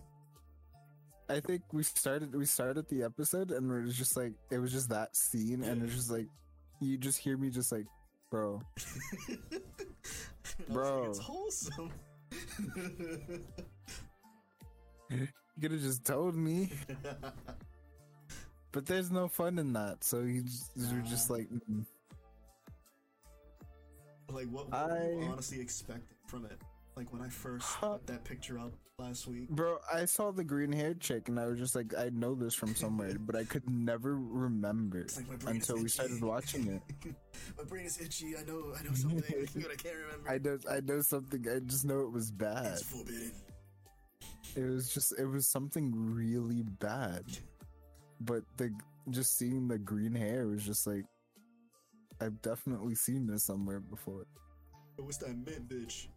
I 1.28 1.40
think 1.40 1.62
we 1.72 1.82
started 1.82 2.34
we 2.34 2.46
started 2.46 2.88
the 2.88 3.02
episode 3.02 3.50
and 3.50 3.70
it 3.70 3.84
was 3.84 3.98
just 3.98 4.16
like 4.16 4.32
it 4.50 4.58
was 4.58 4.72
just 4.72 4.88
that 4.88 5.14
scene 5.14 5.62
and 5.62 5.82
it's 5.82 5.94
just 5.94 6.10
like 6.10 6.26
you 6.80 6.96
just 6.96 7.18
hear 7.18 7.36
me 7.36 7.50
just 7.50 7.70
like 7.70 7.84
bro 8.30 8.62
I 10.58 10.62
was 10.62 10.68
like, 10.68 10.74
Bro. 10.74 11.04
it's 11.04 11.18
wholesome. 11.18 11.90
you 15.10 15.28
could 15.60 15.72
have 15.72 15.80
just 15.80 16.04
told 16.04 16.36
me 16.36 16.70
but 18.72 18.84
there's 18.84 19.10
no 19.10 19.28
fun 19.28 19.58
in 19.58 19.72
that 19.72 20.04
so 20.04 20.20
you 20.20 20.42
just, 20.42 20.70
you're 20.76 21.00
just 21.02 21.30
like 21.30 21.48
mm. 21.48 21.86
like 24.30 24.46
what, 24.48 24.70
what 24.70 24.90
were 24.90 25.12
you 25.12 25.20
I- 25.22 25.32
honestly 25.32 25.60
expecting 25.60 26.16
from 26.26 26.44
it? 26.44 26.60
Like 26.96 27.12
when 27.12 27.22
I 27.22 27.28
first 27.28 27.66
put 27.80 28.06
that 28.08 28.24
picture 28.24 28.58
up 28.58 28.72
last 28.98 29.28
week. 29.28 29.48
bro 29.48 29.78
I 29.92 30.04
saw 30.06 30.32
the 30.32 30.42
green 30.42 30.72
haired 30.72 31.00
chick 31.00 31.28
and 31.28 31.38
I 31.38 31.46
was 31.46 31.58
just 31.58 31.76
like 31.76 31.94
I 31.96 32.10
know 32.10 32.34
this 32.34 32.54
from 32.54 32.74
somewhere 32.74 33.14
but 33.18 33.36
I 33.36 33.44
could 33.44 33.68
never 33.70 34.16
remember 34.16 35.06
like 35.16 35.28
my 35.28 35.36
brain 35.36 35.56
is 35.58 35.68
until 35.68 35.82
we 35.82 35.88
started 35.88 36.20
watching 36.22 36.66
it 36.66 36.82
my 37.58 37.64
brain 37.64 37.86
is 37.86 38.00
itchy. 38.00 38.34
I 38.36 38.42
know. 38.42 38.72
I 38.78 38.82
know 38.82 38.92
something, 38.94 39.22
but 39.54 39.70
I 39.72 39.76
can't 39.76 39.94
remember. 39.94 40.28
I 40.28 40.38
know 40.38 40.58
I 40.70 40.80
know 40.80 41.00
something 41.00 41.44
I 41.48 41.60
just 41.60 41.84
know 41.84 42.00
it 42.00 42.12
was 42.12 42.30
bad 42.32 42.66
It's 42.66 42.82
forbidden. 42.82 43.32
It 44.56 44.64
was 44.64 44.92
just 44.92 45.14
it 45.18 45.26
was 45.26 45.46
something 45.46 45.92
really 45.94 46.62
bad. 46.80 47.22
But 48.20 48.42
the 48.56 48.72
just 49.10 49.38
seeing 49.38 49.68
the 49.68 49.78
green 49.78 50.14
hair 50.14 50.46
was 50.48 50.64
just 50.64 50.86
like 50.86 51.04
I've 52.20 52.42
definitely 52.42 52.96
seen 52.96 53.28
this 53.28 53.44
somewhere 53.44 53.78
before. 53.78 54.24
What's 54.96 55.18
that 55.18 55.36
mint, 55.36 55.68
bitch? 55.68 56.08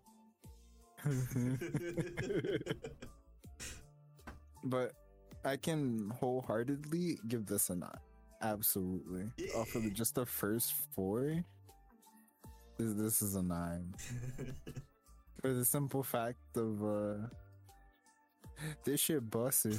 but 4.63 4.91
I 5.43 5.57
can 5.57 6.11
wholeheartedly 6.19 7.17
give 7.27 7.45
this 7.45 7.69
a 7.69 7.75
nine. 7.75 7.89
Absolutely. 8.41 9.25
Off 9.55 9.75
of 9.75 9.93
just 9.93 10.15
the 10.15 10.25
first 10.25 10.73
four, 10.95 11.43
this, 12.77 12.93
this 12.93 13.21
is 13.21 13.35
a 13.35 13.43
nine. 13.43 13.93
For 15.41 15.53
the 15.53 15.65
simple 15.65 16.03
fact 16.03 16.37
of 16.55 16.83
uh 16.83 17.13
this 18.85 18.99
shit 18.99 19.27
busted. 19.31 19.73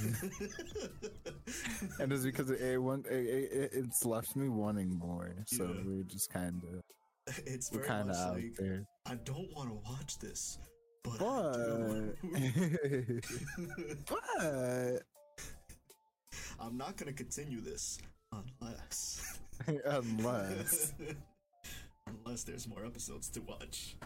and 2.01 2.13
it's 2.13 2.25
because 2.25 2.51
it, 2.51 2.61
it, 2.61 2.81
it, 2.81 3.53
it, 3.53 3.71
it's 3.73 4.05
left 4.05 4.35
me 4.35 4.49
wanting 4.49 4.99
more. 4.99 5.37
So 5.47 5.65
Yeah. 5.65 5.83
we're 5.85 6.03
just 6.03 6.31
kind 6.33 6.63
of 6.65 6.83
it's 7.47 7.71
we're 7.71 7.85
kind 7.85 8.11
of 8.11 8.17
out 8.17 8.35
like 8.35 8.55
there. 8.59 8.85
I 9.07 9.15
don't 9.15 9.49
want 9.55 9.69
to 9.71 9.77
watch 9.89 10.19
this, 10.19 10.59
but, 11.05 11.19
But 11.19 12.17
but 14.07 15.03
I'm 16.61 16.77
not 16.77 16.97
gonna 16.97 17.13
continue 17.13 17.61
this 17.61 17.99
unless 18.33 19.39
unless 19.85 20.93
unless 22.07 22.45
there's 22.45 22.69
more 22.69 22.85
episodes 22.85 23.29
to 23.31 23.41
watch. 23.41 23.97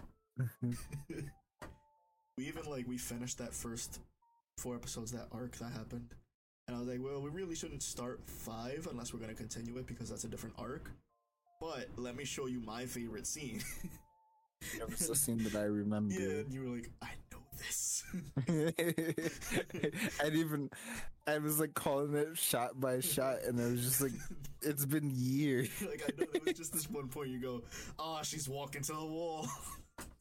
we 2.39 2.47
even 2.47 2.65
like 2.65 2.87
we 2.89 2.99
finished 2.99 3.39
that 3.39 3.53
first 3.55 4.01
four 4.59 4.75
episodes 4.75 5.13
that 5.13 5.29
arc 5.33 5.57
that 5.57 5.73
happened, 5.73 6.15
and 6.67 6.77
I 6.77 6.81
was 6.81 6.89
like, 6.89 7.01
well, 7.03 7.21
we 7.21 7.31
really 7.31 7.55
shouldn't 7.55 7.83
start 7.83 8.21
five 8.27 8.89
unless 8.91 9.13
we're 9.13 9.21
gonna 9.21 9.35
continue 9.35 9.77
it 9.79 9.87
because 9.87 10.09
that's 10.09 10.25
a 10.25 10.29
different 10.29 10.55
arc. 10.59 10.91
But 11.61 11.89
let 11.97 12.17
me 12.17 12.25
show 12.25 12.47
you 12.47 12.61
my 12.61 12.87
favorite 12.87 13.27
scene. 13.27 13.63
The 14.61 15.15
scene 15.15 15.39
that 15.45 15.55
I 15.55 15.65
remember. 15.65 16.15
yeah, 16.15 16.41
and 16.41 16.53
you 16.53 16.63
were 16.63 16.77
like, 16.77 16.91
I 17.03 17.11
know 17.33 17.39
this. 17.59 18.05
I'd 20.25 20.35
even 20.35 20.71
I 21.27 21.39
was 21.39 21.59
like 21.59 21.75
calling 21.75 22.15
it 22.15 22.37
shot 22.37 22.81
by 22.81 23.01
shot, 23.01 23.43
and 23.43 23.61
I 23.61 23.65
was 23.71 23.83
just 23.83 24.01
like 24.01 24.13
it's 24.63 24.85
been 24.85 25.11
years. 25.15 25.69
like 25.83 26.03
I 26.07 26.21
know 26.21 26.27
it 26.35 26.45
was 26.45 26.55
just 26.55 26.73
this 26.73 26.89
one 26.91 27.09
point 27.09 27.31
you 27.31 27.41
go, 27.41 27.63
ah, 27.99 28.23
she's 28.23 28.49
walking 28.49 28.83
to 28.83 28.93
the 28.93 29.05
wall. 29.05 29.49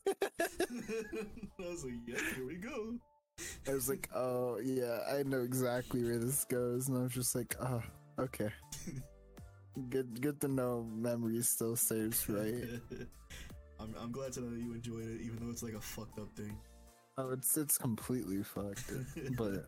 I 0.08 0.14
was 1.60 1.84
like, 1.84 1.94
yeah, 2.08 2.20
here 2.36 2.46
we 2.46 2.56
go. 2.56 2.96
I 3.68 3.74
was 3.74 3.90
like, 3.90 4.10
oh 4.16 4.60
yeah, 4.64 5.00
I 5.12 5.24
know 5.24 5.42
exactly 5.42 6.04
where 6.04 6.20
this 6.20 6.46
goes, 6.46 6.88
and 6.88 6.98
I 6.98 7.02
was 7.02 7.14
just 7.14 7.36
like, 7.36 7.56
oh, 7.62 7.84
okay. 8.20 8.50
Good, 9.90 10.22
good 10.22 10.40
to 10.42 10.48
know. 10.48 10.88
Memory 10.96 11.42
still 11.42 11.76
serves, 11.76 12.30
right? 12.30 12.64
I'm, 13.80 13.94
I'm 14.02 14.12
glad 14.12 14.32
to 14.34 14.42
know 14.42 14.50
that 14.52 14.60
you 14.60 14.74
enjoyed 14.74 15.08
it, 15.08 15.22
even 15.22 15.38
though 15.42 15.52
it's 15.52 15.64
like 15.64 15.74
a 15.74 15.82
fucked 15.82 16.18
up 16.20 16.32
thing. 16.36 16.58
Oh, 17.18 17.32
it's 17.32 17.56
it's 17.58 17.78
completely 17.78 18.44
fucked, 18.44 18.92
but 19.38 19.66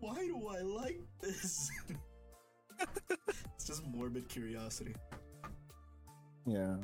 why 0.00 0.14
do 0.16 0.48
I 0.48 0.60
like 0.60 1.00
this? 1.22 1.70
it's 3.56 3.64
just 3.66 3.86
morbid 3.86 4.28
curiosity. 4.28 4.94
yeah. 6.46 6.76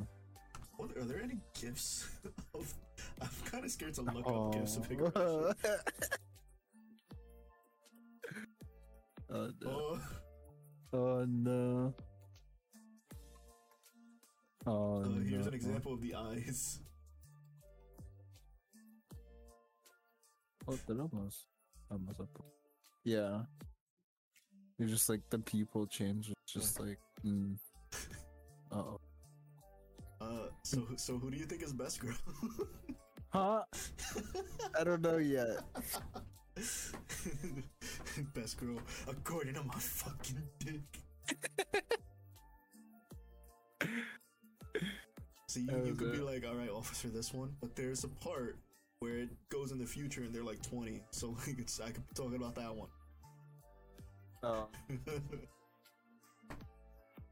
What, 0.78 0.94
are 0.98 1.04
there 1.04 1.20
any 1.22 1.38
gifts? 1.58 2.06
Of, 2.54 2.74
I'm 3.22 3.28
kind 3.46 3.64
of 3.64 3.70
scared 3.70 3.94
to 3.94 4.02
look 4.02 4.24
Oh, 4.26 4.48
up 4.48 4.52
gifts 4.54 4.76
to 4.76 4.82
figure 4.82 5.06
out. 5.06 5.16
Oh. 5.16 5.52
oh 9.30 9.50
no! 9.62 9.70
Oh, 9.70 10.00
Oh 10.92 11.24
no! 11.28 11.94
Oh 14.66 15.02
uh, 15.02 15.08
here's 15.24 15.44
no. 15.44 15.48
an 15.48 15.54
example 15.54 15.92
of 15.92 16.00
the 16.00 16.14
eyes. 16.14 16.80
Oh, 20.68 20.76
almost, 20.88 21.46
almost 21.88 22.20
up. 22.20 22.28
Yeah. 23.04 23.42
You're 24.78 24.88
just 24.88 25.08
like 25.08 25.20
the 25.30 25.38
people 25.38 25.86
change. 25.86 26.30
It's 26.30 26.52
just 26.52 26.80
like, 26.80 26.98
mm. 27.24 27.56
oh. 28.72 28.98
Uh, 30.20 30.48
so 30.64 30.82
so 30.96 31.18
who 31.18 31.30
do 31.30 31.36
you 31.36 31.44
think 31.44 31.62
is 31.62 31.72
best 31.72 32.00
girl? 32.00 32.16
Huh? 33.30 33.62
I 34.78 34.84
don't 34.84 35.02
know 35.02 35.18
yet. 35.18 35.60
best 38.32 38.58
girl, 38.58 38.78
according 39.06 39.54
to 39.54 39.64
my 39.64 39.74
fucking 39.74 40.42
dick. 40.58 40.80
See, 45.56 45.62
you, 45.62 45.72
you 45.72 45.90
was 45.92 45.98
could 45.98 46.12
be 46.12 46.18
like, 46.18 46.46
all 46.46 46.54
right, 46.54 46.68
officer, 46.68 47.08
this 47.08 47.32
one, 47.32 47.56
but 47.62 47.74
there's 47.74 48.04
a 48.04 48.08
part 48.08 48.58
where 48.98 49.20
it 49.20 49.30
goes 49.48 49.72
in 49.72 49.78
the 49.78 49.86
future 49.86 50.20
and 50.20 50.34
they're 50.34 50.44
like 50.44 50.60
20, 50.60 51.00
so 51.12 51.28
like 51.46 51.58
it's 51.58 51.80
I 51.80 51.86
could 51.86 52.06
be 52.06 52.14
talking 52.14 52.36
about 52.36 52.54
that 52.56 52.76
one. 52.76 52.88
Oh. 54.42 54.68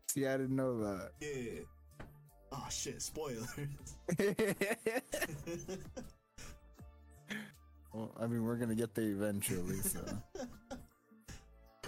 See, 0.09 0.27
I 0.27 0.39
didn't 0.39 0.57
know 0.57 0.79
that. 0.79 1.11
yeah. 1.21 1.61
Oh 2.51 2.67
shit, 2.71 3.03
spoilers. 3.03 3.47
well, 7.93 8.11
I 8.19 8.27
mean, 8.27 8.43
we're 8.43 8.57
gonna 8.57 8.75
get 8.75 8.95
there 8.95 9.05
eventually, 9.05 9.81
so. 9.83 10.01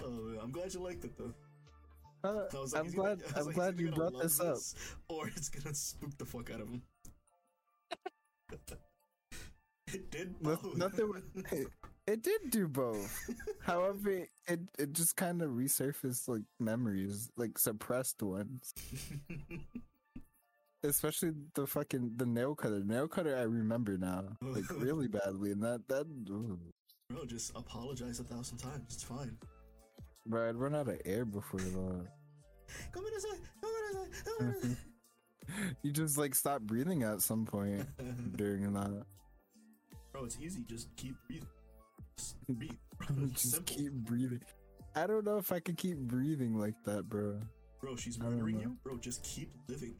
oh, 0.03 0.09
man, 0.11 0.37
I'm 0.43 0.51
glad 0.51 0.71
you 0.71 0.81
liked 0.81 1.03
it 1.03 1.17
though. 1.17 1.33
Uh, 2.27 2.45
like, 2.53 2.75
I'm 2.75 2.91
glad. 2.91 3.19
Gonna, 3.21 3.33
I'm 3.39 3.45
like, 3.45 3.55
glad 3.55 3.79
you 3.79 3.91
brought 3.91 4.19
this 4.21 4.39
up. 4.39 4.57
or 5.09 5.27
it's 5.27 5.49
gonna 5.49 5.73
spook 5.75 6.17
the 6.17 6.25
fuck 6.25 6.51
out 6.51 6.61
of 6.61 6.69
him. 6.69 6.81
it 9.93 10.11
did 10.11 10.39
both. 10.41 10.75
nothing 10.75 11.09
wa- 11.09 11.21
It 12.07 12.23
did 12.23 12.51
do 12.51 12.67
both. 12.69 13.19
However, 13.61 14.25
it 14.47 14.61
it 14.79 14.93
just 14.93 15.17
kind 15.17 15.41
of 15.41 15.51
resurfaced 15.51 16.29
like 16.29 16.43
memories, 16.59 17.29
like 17.35 17.57
suppressed 17.57 18.23
ones. 18.23 18.73
Especially 20.83 21.31
the 21.53 21.67
fucking 21.67 22.13
the 22.15 22.25
nail 22.25 22.55
cutter. 22.55 22.81
Nail 22.81 23.09
cutter, 23.09 23.35
I 23.35 23.41
remember 23.41 23.97
now, 23.97 24.23
like 24.41 24.69
really 24.71 25.07
badly, 25.09 25.51
and 25.51 25.61
that 25.63 25.85
that. 25.89 26.05
Ooh. 26.29 26.57
Bro, 27.09 27.25
just 27.25 27.51
apologize 27.57 28.19
a 28.21 28.23
thousand 28.23 28.57
times. 28.59 28.83
It's 28.93 29.03
fine. 29.03 29.37
Bro, 30.25 30.47
I'd 30.49 30.55
run 30.55 30.75
out 30.75 30.87
of 30.87 31.01
air 31.05 31.25
before 31.25 31.59
that. 31.59 32.07
Come 32.91 33.03
inside. 33.13 33.39
Come 33.61 33.71
inside. 33.89 34.25
Come 34.37 34.47
inside. 34.47 34.77
you 35.83 35.91
just 35.91 36.17
like 36.17 36.35
stop 36.35 36.61
breathing 36.61 37.03
at 37.03 37.21
some 37.21 37.45
point 37.45 37.85
during 38.37 38.73
that. 38.73 39.03
Bro, 40.11 40.25
it's 40.25 40.37
easy. 40.41 40.63
Just 40.67 40.93
keep 40.95 41.15
breathing. 41.27 41.47
Just 42.17 42.35
breathe. 42.49 42.71
Bro. 42.97 43.27
just 43.27 43.51
Simple. 43.51 43.75
keep 43.75 43.91
breathing. 43.93 44.41
I 44.95 45.05
don't 45.07 45.23
know 45.25 45.37
if 45.37 45.51
I 45.51 45.59
could 45.59 45.77
keep 45.77 45.97
breathing 45.97 46.57
like 46.57 46.73
that, 46.85 47.07
bro. 47.07 47.39
Bro, 47.81 47.95
she's 47.97 48.17
murdering 48.19 48.59
you. 48.59 48.75
Bro, 48.83 48.97
just 48.97 49.23
keep 49.23 49.51
living. 49.67 49.95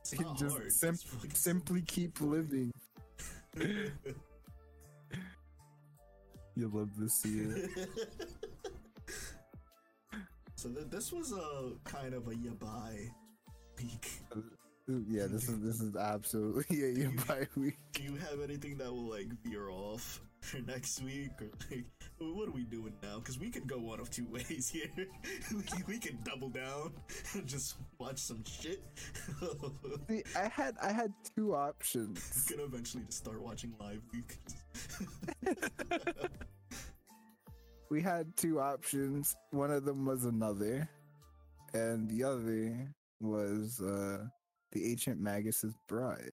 It's 0.00 0.18
not 0.20 0.36
just 0.36 0.56
hard. 0.56 0.70
sim- 0.72 0.98
It's 1.24 1.40
simply 1.40 1.80
keep 1.82 2.20
living. 2.20 2.70
You 6.54 6.68
love 6.68 6.94
to 6.98 7.08
see 7.08 7.38
it. 7.38 7.70
So 10.62 10.68
th- 10.68 10.86
this 10.90 11.12
was 11.12 11.32
a 11.32 11.72
kind 11.82 12.14
of 12.14 12.28
a 12.28 12.30
yabai 12.30 13.10
week. 13.78 14.12
Yeah, 15.08 15.26
this 15.26 15.48
is 15.48 15.60
this 15.60 15.80
is 15.80 15.96
absolutely 15.96 17.04
a 17.04 17.08
by 17.26 17.48
week. 17.56 17.78
Do 17.94 18.04
you 18.04 18.14
have 18.14 18.40
anything 18.40 18.76
that 18.78 18.88
will 18.92 19.10
like 19.10 19.26
veer 19.42 19.70
off 19.70 20.20
for 20.40 20.58
next 20.66 21.02
week, 21.02 21.32
or 21.40 21.50
like 21.68 21.84
what 22.20 22.48
are 22.48 22.52
we 22.52 22.62
doing 22.62 22.92
now? 23.02 23.18
Because 23.18 23.40
we 23.40 23.50
could 23.50 23.66
go 23.66 23.78
one 23.78 23.98
of 23.98 24.08
two 24.08 24.24
ways 24.30 24.70
here. 24.72 25.08
we, 25.52 25.62
can, 25.62 25.84
we 25.88 25.98
can 25.98 26.18
double 26.22 26.48
down 26.48 26.92
and 27.34 27.44
just 27.44 27.74
watch 27.98 28.18
some 28.18 28.44
shit. 28.44 28.84
See, 30.08 30.22
I 30.36 30.46
had 30.46 30.76
I 30.80 30.92
had 30.92 31.12
two 31.34 31.56
options. 31.56 32.46
Gonna 32.48 32.62
eventually 32.62 33.02
just 33.06 33.18
start 33.18 33.42
watching 33.42 33.74
live 33.80 34.02
week. 34.12 34.38
We 37.92 38.00
had 38.00 38.34
two 38.38 38.58
options. 38.58 39.36
One 39.50 39.70
of 39.70 39.84
them 39.84 40.06
was 40.06 40.24
another, 40.24 40.88
and 41.74 42.08
the 42.08 42.24
other 42.24 42.88
was 43.20 43.82
uh 43.82 44.24
the 44.70 44.90
ancient 44.90 45.20
Magus's 45.20 45.74
bride. 45.88 46.32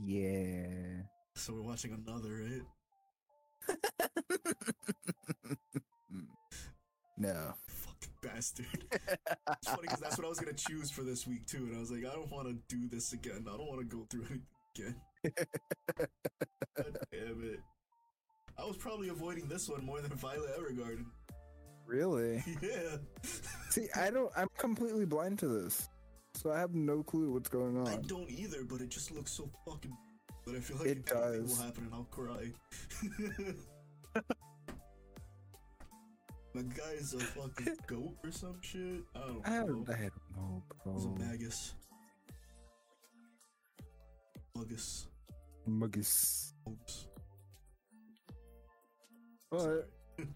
Yeah. 0.00 1.02
so 1.34 1.54
we're 1.54 1.62
watching 1.62 1.92
another, 1.92 2.62
right? 3.68 3.76
no. 7.18 7.54
Fucking 7.66 8.14
bastard. 8.22 8.66
it's 8.92 9.68
funny 9.68 9.82
because 9.82 9.98
that's 9.98 10.18
what 10.18 10.24
I 10.24 10.28
was 10.28 10.38
gonna 10.38 10.52
choose 10.52 10.92
for 10.92 11.02
this 11.02 11.26
week 11.26 11.48
too, 11.48 11.64
and 11.64 11.76
I 11.76 11.80
was 11.80 11.90
like, 11.90 12.06
I 12.06 12.14
don't 12.14 12.30
want 12.30 12.46
to 12.46 12.54
do 12.68 12.88
this 12.88 13.12
again. 13.12 13.44
I 13.52 13.56
don't 13.56 13.66
want 13.66 13.80
to 13.80 13.96
go 13.96 14.06
through 14.08 14.26
anything 14.30 14.46
again. 14.76 14.94
God 16.76 16.98
damn 17.10 17.42
it. 17.42 17.58
Was 18.66 18.76
probably 18.76 19.08
avoiding 19.08 19.46
this 19.48 19.68
one 19.68 19.84
more 19.84 20.00
than 20.00 20.12
Violet 20.12 20.50
Evergarden. 20.58 21.06
Really? 21.86 22.42
Yeah. 22.62 22.96
See, 23.70 23.88
I 23.96 24.10
don't. 24.10 24.30
I'm 24.36 24.48
completely 24.58 25.04
blind 25.06 25.38
to 25.40 25.48
this, 25.48 25.88
so 26.34 26.50
I 26.50 26.58
have 26.58 26.74
no 26.74 27.02
clue 27.02 27.32
what's 27.32 27.48
going 27.48 27.76
on. 27.78 27.86
I 27.88 27.96
don't 27.96 28.28
either, 28.30 28.64
but 28.64 28.80
it 28.80 28.88
just 28.90 29.10
looks 29.12 29.30
so 29.32 29.48
fucking. 29.66 29.96
But 30.44 30.54
I 30.56 30.60
feel 30.60 30.76
like 30.78 30.86
It 30.88 31.06
does. 31.06 31.56
will 31.58 31.64
happen 31.64 31.84
and 31.84 31.94
I'll 31.94 32.04
cry. 32.10 32.52
My 36.54 36.62
guy's 36.62 37.14
a 37.14 37.18
fucking 37.20 37.76
goat 37.86 38.16
or 38.24 38.30
some 38.32 38.56
shit. 38.62 39.02
I 39.14 39.18
don't 39.20 39.42
I 39.48 39.58
know. 39.60 39.66
don't. 39.66 39.90
I 39.90 39.92
don't 39.92 40.12
know, 40.36 40.62
He's 40.94 41.04
a 41.04 41.08
bro. 41.08 41.26
magus. 41.26 41.74
Muggus. 44.56 45.06
Muggus. 45.68 46.52
Oops. 46.68 47.06
But 49.50 49.88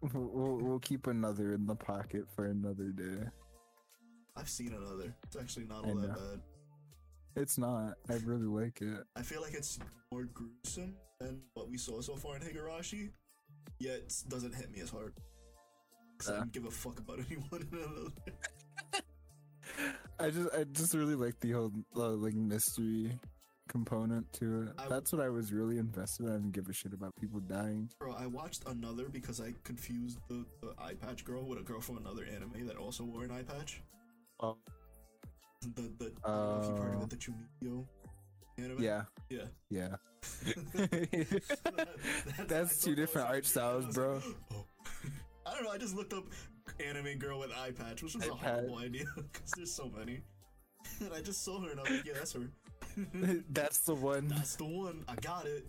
we'll, 0.00 0.30
we'll, 0.32 0.56
we'll 0.58 0.78
keep 0.78 1.06
another 1.06 1.52
in 1.52 1.66
the 1.66 1.74
pocket 1.74 2.24
for 2.34 2.46
another 2.46 2.90
day. 2.90 3.28
I've 4.36 4.48
seen 4.48 4.74
another. 4.74 5.14
It's 5.24 5.36
actually 5.36 5.66
not 5.66 5.84
all 5.84 5.94
that 5.94 6.14
bad. 6.14 6.40
It's 7.36 7.58
not. 7.58 7.94
I 8.10 8.14
really 8.24 8.46
like 8.46 8.80
it. 8.82 9.04
I 9.16 9.22
feel 9.22 9.40
like 9.42 9.54
it's 9.54 9.78
more 10.12 10.24
gruesome 10.24 10.94
than 11.20 11.40
what 11.54 11.70
we 11.70 11.78
saw 11.78 12.00
so 12.00 12.16
far 12.16 12.36
in 12.36 12.42
Higurashi, 12.42 13.10
yet 13.78 14.12
doesn't 14.28 14.54
hit 14.54 14.70
me 14.70 14.80
as 14.80 14.90
hard. 14.90 15.14
Cause 16.18 16.30
I 16.30 16.36
don't 16.38 16.52
give 16.52 16.64
a 16.64 16.70
fuck 16.70 16.98
about 16.98 17.18
anyone 17.30 17.68
in 17.72 17.78
another. 17.78 19.02
I 20.18 20.30
just, 20.30 20.48
I 20.54 20.64
just 20.64 20.94
really 20.94 21.14
like 21.14 21.38
the 21.40 21.52
whole 21.52 21.72
uh, 21.94 22.08
like 22.10 22.34
mystery 22.34 23.18
component 23.68 24.30
to 24.34 24.62
it. 24.62 24.68
I 24.78 24.88
That's 24.88 25.12
what 25.12 25.20
I 25.22 25.28
was 25.28 25.52
really 25.52 25.78
invested 25.78 26.26
in. 26.26 26.32
I 26.32 26.36
didn't 26.36 26.52
give 26.52 26.68
a 26.68 26.72
shit 26.72 26.92
about 26.92 27.14
people 27.20 27.40
dying. 27.40 27.90
Bro, 27.98 28.14
I 28.18 28.26
watched 28.26 28.62
another 28.68 29.08
because 29.08 29.40
I 29.40 29.52
confused 29.64 30.18
the, 30.28 30.44
the 30.60 30.74
eye 30.78 30.94
patch 30.94 31.24
girl 31.24 31.44
with 31.44 31.58
a 31.58 31.62
girl 31.62 31.80
from 31.80 31.98
another 31.98 32.24
anime 32.24 32.66
that 32.66 32.76
also 32.76 33.04
wore 33.04 33.24
an 33.24 33.30
eye 33.30 33.42
patch. 33.42 33.82
Oh, 34.40 34.56
The 35.74 35.82
the 35.98 36.12
I 36.24 36.28
don't 36.28 36.48
know 36.48 36.60
if 36.62 36.68
you've 36.68 36.78
heard 36.78 36.94
of 36.96 37.02
it, 37.04 37.10
the 37.10 37.16
Chunibyo 37.16 37.86
anime. 38.58 38.82
yeah, 38.82 39.02
Yeah. 39.30 39.44
yeah. 39.70 39.96
That's, 42.36 42.46
That's 42.48 42.80
two 42.82 42.94
different 42.94 43.28
art 43.28 43.46
styles, 43.46 43.86
bro. 43.94 44.20
oh. 44.54 44.64
I 45.46 45.54
don't 45.54 45.64
know. 45.64 45.70
I 45.70 45.78
just 45.78 45.94
looked 45.94 46.12
up 46.12 46.24
anime 46.84 47.18
girl 47.18 47.38
with 47.38 47.50
eye 47.52 47.70
patch, 47.70 48.02
which 48.02 48.14
was 48.14 48.24
Eye 48.24 48.28
a 48.28 48.32
horrible 48.34 48.78
idea 48.78 49.04
because 49.16 49.50
there's 49.56 49.72
so 49.72 49.90
many. 49.96 50.20
And 51.00 51.12
I 51.14 51.20
just 51.20 51.44
saw 51.44 51.60
her 51.60 51.70
and 51.70 51.80
I 51.80 51.82
was 51.84 51.92
like, 51.92 52.04
yeah, 52.04 52.12
that's 52.14 52.32
her. 52.32 52.48
That's 53.50 53.78
the 53.80 53.94
one. 53.94 54.28
that's 54.28 54.56
the 54.56 54.64
one. 54.64 55.04
I 55.08 55.14
got 55.16 55.46
it. 55.46 55.66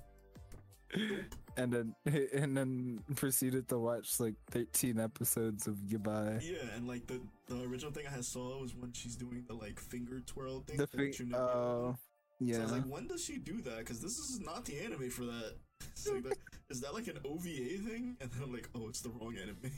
And 1.58 1.74
then, 1.74 1.96
and 2.34 2.56
then 2.56 3.04
proceeded 3.16 3.68
to 3.70 3.78
watch 3.78 4.20
like 4.20 4.36
13 4.52 5.00
episodes 5.00 5.68
of 5.68 5.90
Goodbye. 5.90 6.40
Yeah, 6.42 6.64
and 6.76 6.88
like 6.88 7.06
the 7.08 7.20
the 7.48 7.64
original 7.64 7.92
thing 7.92 8.06
I 8.08 8.12
had 8.12 8.24
saw 8.26 8.60
was 8.62 8.74
when 8.76 8.94
she's 8.94 9.16
doing 9.16 9.44
the 9.48 9.54
like 9.54 9.80
finger 9.80 10.22
twirl 10.22 10.62
thing. 10.62 10.78
The 10.78 10.86
that 10.86 10.92
thing. 10.92 11.12
Chunibyo 11.12 11.36
Oh. 11.36 11.96
So 12.40 12.46
yeah. 12.46 12.62
was 12.62 12.72
like, 12.72 12.86
when 12.86 13.08
does 13.08 13.24
she 13.26 13.38
do 13.40 13.62
that? 13.64 13.80
Because 13.80 14.00
this 14.00 14.18
is 14.20 14.40
not 14.40 14.64
the 14.66 14.80
anime 14.80 15.10
for 15.10 15.26
that. 15.26 15.56
Like 16.12 16.24
that- 16.24 16.38
is 16.70 16.82
that 16.82 16.94
like 16.94 17.08
an 17.08 17.18
OVA 17.26 17.80
thing? 17.90 18.16
And 18.22 18.32
then 18.32 18.44
I'm 18.44 18.54
like, 18.54 18.70
oh, 18.76 18.88
it's 18.88 19.02
the 19.02 19.10
wrong 19.10 19.36
anime. 19.42 19.72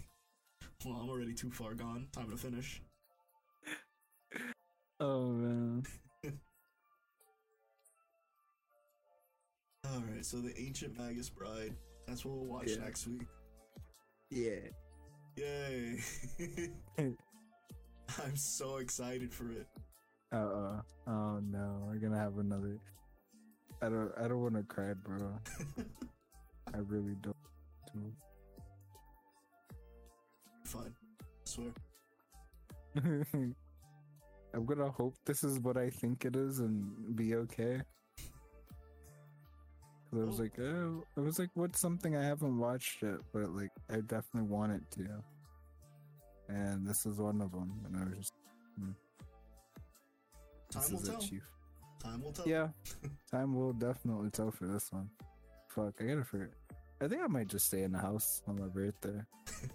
Well, 0.86 0.96
I'm 1.02 1.10
already 1.10 1.34
too 1.34 1.50
far 1.52 1.74
gone. 1.74 2.08
Time 2.12 2.30
to 2.30 2.38
finish. 2.38 2.82
Oh 5.00 5.28
man. 5.30 5.84
All 9.92 10.02
right, 10.14 10.26
so 10.26 10.38
the 10.38 10.58
Ancient 10.60 10.98
Magus 10.98 11.30
Bride. 11.30 11.74
That's 12.08 12.26
what 12.26 12.36
we'll 12.36 12.46
watch 12.46 12.70
Yeah. 12.70 12.84
next 12.84 13.08
week. 13.08 13.28
Yeah. 14.30 14.70
Yay! 15.36 16.00
I'm 18.24 18.36
so 18.36 18.78
excited 18.78 19.34
for 19.34 19.52
it. 19.52 19.68
Uh 20.32 20.38
oh. 20.38 20.82
Oh 21.08 21.40
no. 21.40 21.84
We're 21.88 21.96
gonna 21.98 22.18
have 22.18 22.38
another. 22.38 22.78
I 23.82 23.90
don't. 23.90 24.12
I 24.20 24.28
don't 24.28 24.42
want 24.42 24.56
to 24.56 24.64
cry, 24.64 24.94
bro. 24.94 25.40
I 26.74 26.78
really 26.80 27.16
don't. 27.22 27.36
Fine. 30.66 30.94
I 31.22 31.26
swear. 31.46 31.74
I'm 34.54 34.66
gonna 34.66 34.92
hope 34.92 35.16
this 35.26 35.44
is 35.44 35.60
what 35.60 35.78
I 35.78 35.90
think 35.90 36.26
it 36.26 36.36
is 36.36 36.60
and 36.60 37.16
be 37.16 37.36
okay. 37.36 37.82
I 40.12 40.16
was 40.26 40.40
like, 40.40 40.58
oh, 40.60 41.04
I 41.18 41.20
was 41.22 41.38
like, 41.38 41.50
what's 41.54 41.80
something 41.80 42.16
I 42.16 42.24
haven't 42.24 42.58
watched 42.58 43.04
yet, 43.04 43.18
but 43.32 43.50
like, 43.56 43.70
I 43.92 43.98
definitely 44.02 44.50
want 44.50 44.72
it 44.74 44.82
to. 44.98 45.08
And 46.50 46.88
this 46.88 47.06
is 47.06 47.18
one 47.20 47.42
of 47.42 47.52
them, 47.52 47.72
and 47.86 47.96
I 47.96 48.06
was 48.06 48.18
just, 48.18 48.34
hmm, 48.80 48.90
this 50.74 50.88
Time 50.88 50.94
will 50.96 51.04
it, 51.04 51.12
tell. 51.12 51.20
chief. 51.22 51.44
Time 52.02 52.24
will 52.24 52.32
tell. 52.32 52.48
Yeah, 52.48 52.70
time 53.32 53.54
will 53.56 53.74
definitely 53.74 54.32
tell 54.32 54.50
for 54.50 54.66
this 54.66 54.92
one. 54.92 55.10
Fuck, 55.68 55.94
I 56.00 56.06
gotta 56.06 56.24
forget. 56.24 56.50
I 57.02 57.08
think 57.08 57.22
I 57.22 57.28
might 57.28 57.48
just 57.48 57.68
stay 57.68 57.84
in 57.84 57.92
the 57.92 58.00
house 58.00 58.42
on 58.48 58.60
my 58.60 58.68
birthday. 58.68 59.22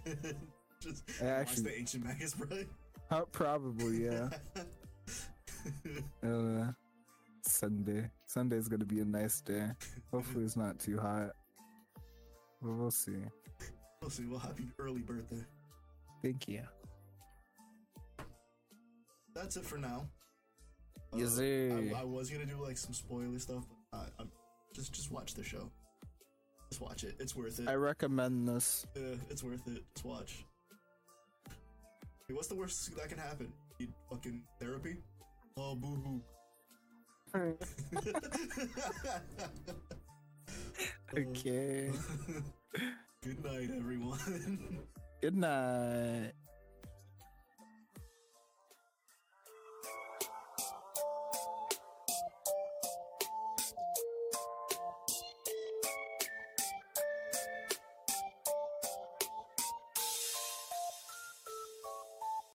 Just 0.81 1.03
I 1.21 1.23
watch 1.25 1.31
actually- 1.33 1.63
the 1.63 1.77
Ancient 1.79 2.03
Magus 2.05 2.33
Bride. 2.35 2.67
Uh, 3.09 3.21
probably, 3.31 4.05
yeah. 4.05 4.29
Uh, 6.23 6.67
Sunday. 7.47 8.09
Sunday's 8.25 8.67
gonna 8.67 8.85
be 8.85 8.99
a 8.99 9.05
nice 9.05 9.41
day. 9.41 9.69
Hopefully, 10.11 10.43
it's 10.45 10.57
not 10.57 10.79
too 10.79 10.97
hot. 10.99 11.31
But 12.61 12.71
we'll 12.71 12.91
see. 12.91 13.17
we'll 14.01 14.09
see. 14.09 14.25
Well, 14.25 14.39
happy 14.39 14.69
early 14.79 15.01
birthday. 15.01 15.43
Thank 16.23 16.47
you. 16.47 16.61
That's 19.33 19.57
it 19.57 19.65
for 19.65 19.77
now. 19.77 20.07
Uh, 21.13 21.17
Yes, 21.17 21.35
sir. 21.35 21.91
I, 21.95 22.01
I 22.01 22.03
was 22.03 22.29
gonna 22.29 22.45
do 22.45 22.61
like 22.61 22.77
some 22.77 22.93
spoiler 22.93 23.37
stuff, 23.39 23.63
but 23.91 24.09
I, 24.19 24.23
just 24.73 24.93
just 24.93 25.11
watch 25.11 25.33
the 25.33 25.43
show. 25.43 25.69
Just 26.69 26.81
watch 26.81 27.03
it. 27.03 27.15
It's 27.19 27.35
worth 27.35 27.59
it. 27.59 27.67
I 27.67 27.75
recommend 27.75 28.47
this. 28.47 28.85
Yeah, 28.95 29.15
it's 29.29 29.43
worth 29.43 29.67
it. 29.67 29.83
Just 29.93 30.05
watch. 30.05 30.45
Hey, 32.27 32.33
what's 32.33 32.47
the 32.47 32.55
worst 32.55 32.95
that 32.97 33.07
can 33.07 33.19
happen? 33.19 33.53
Need 33.79 33.93
fucking 34.09 34.41
therapy? 34.59 34.97
Oh, 35.57 35.75
boo 35.75 35.95
hoo. 36.03 36.21
Okay. 41.17 41.91
Good 43.23 43.43
night, 43.43 43.69
everyone. 43.75 44.85
Good 45.21 45.35
night. 45.35 46.33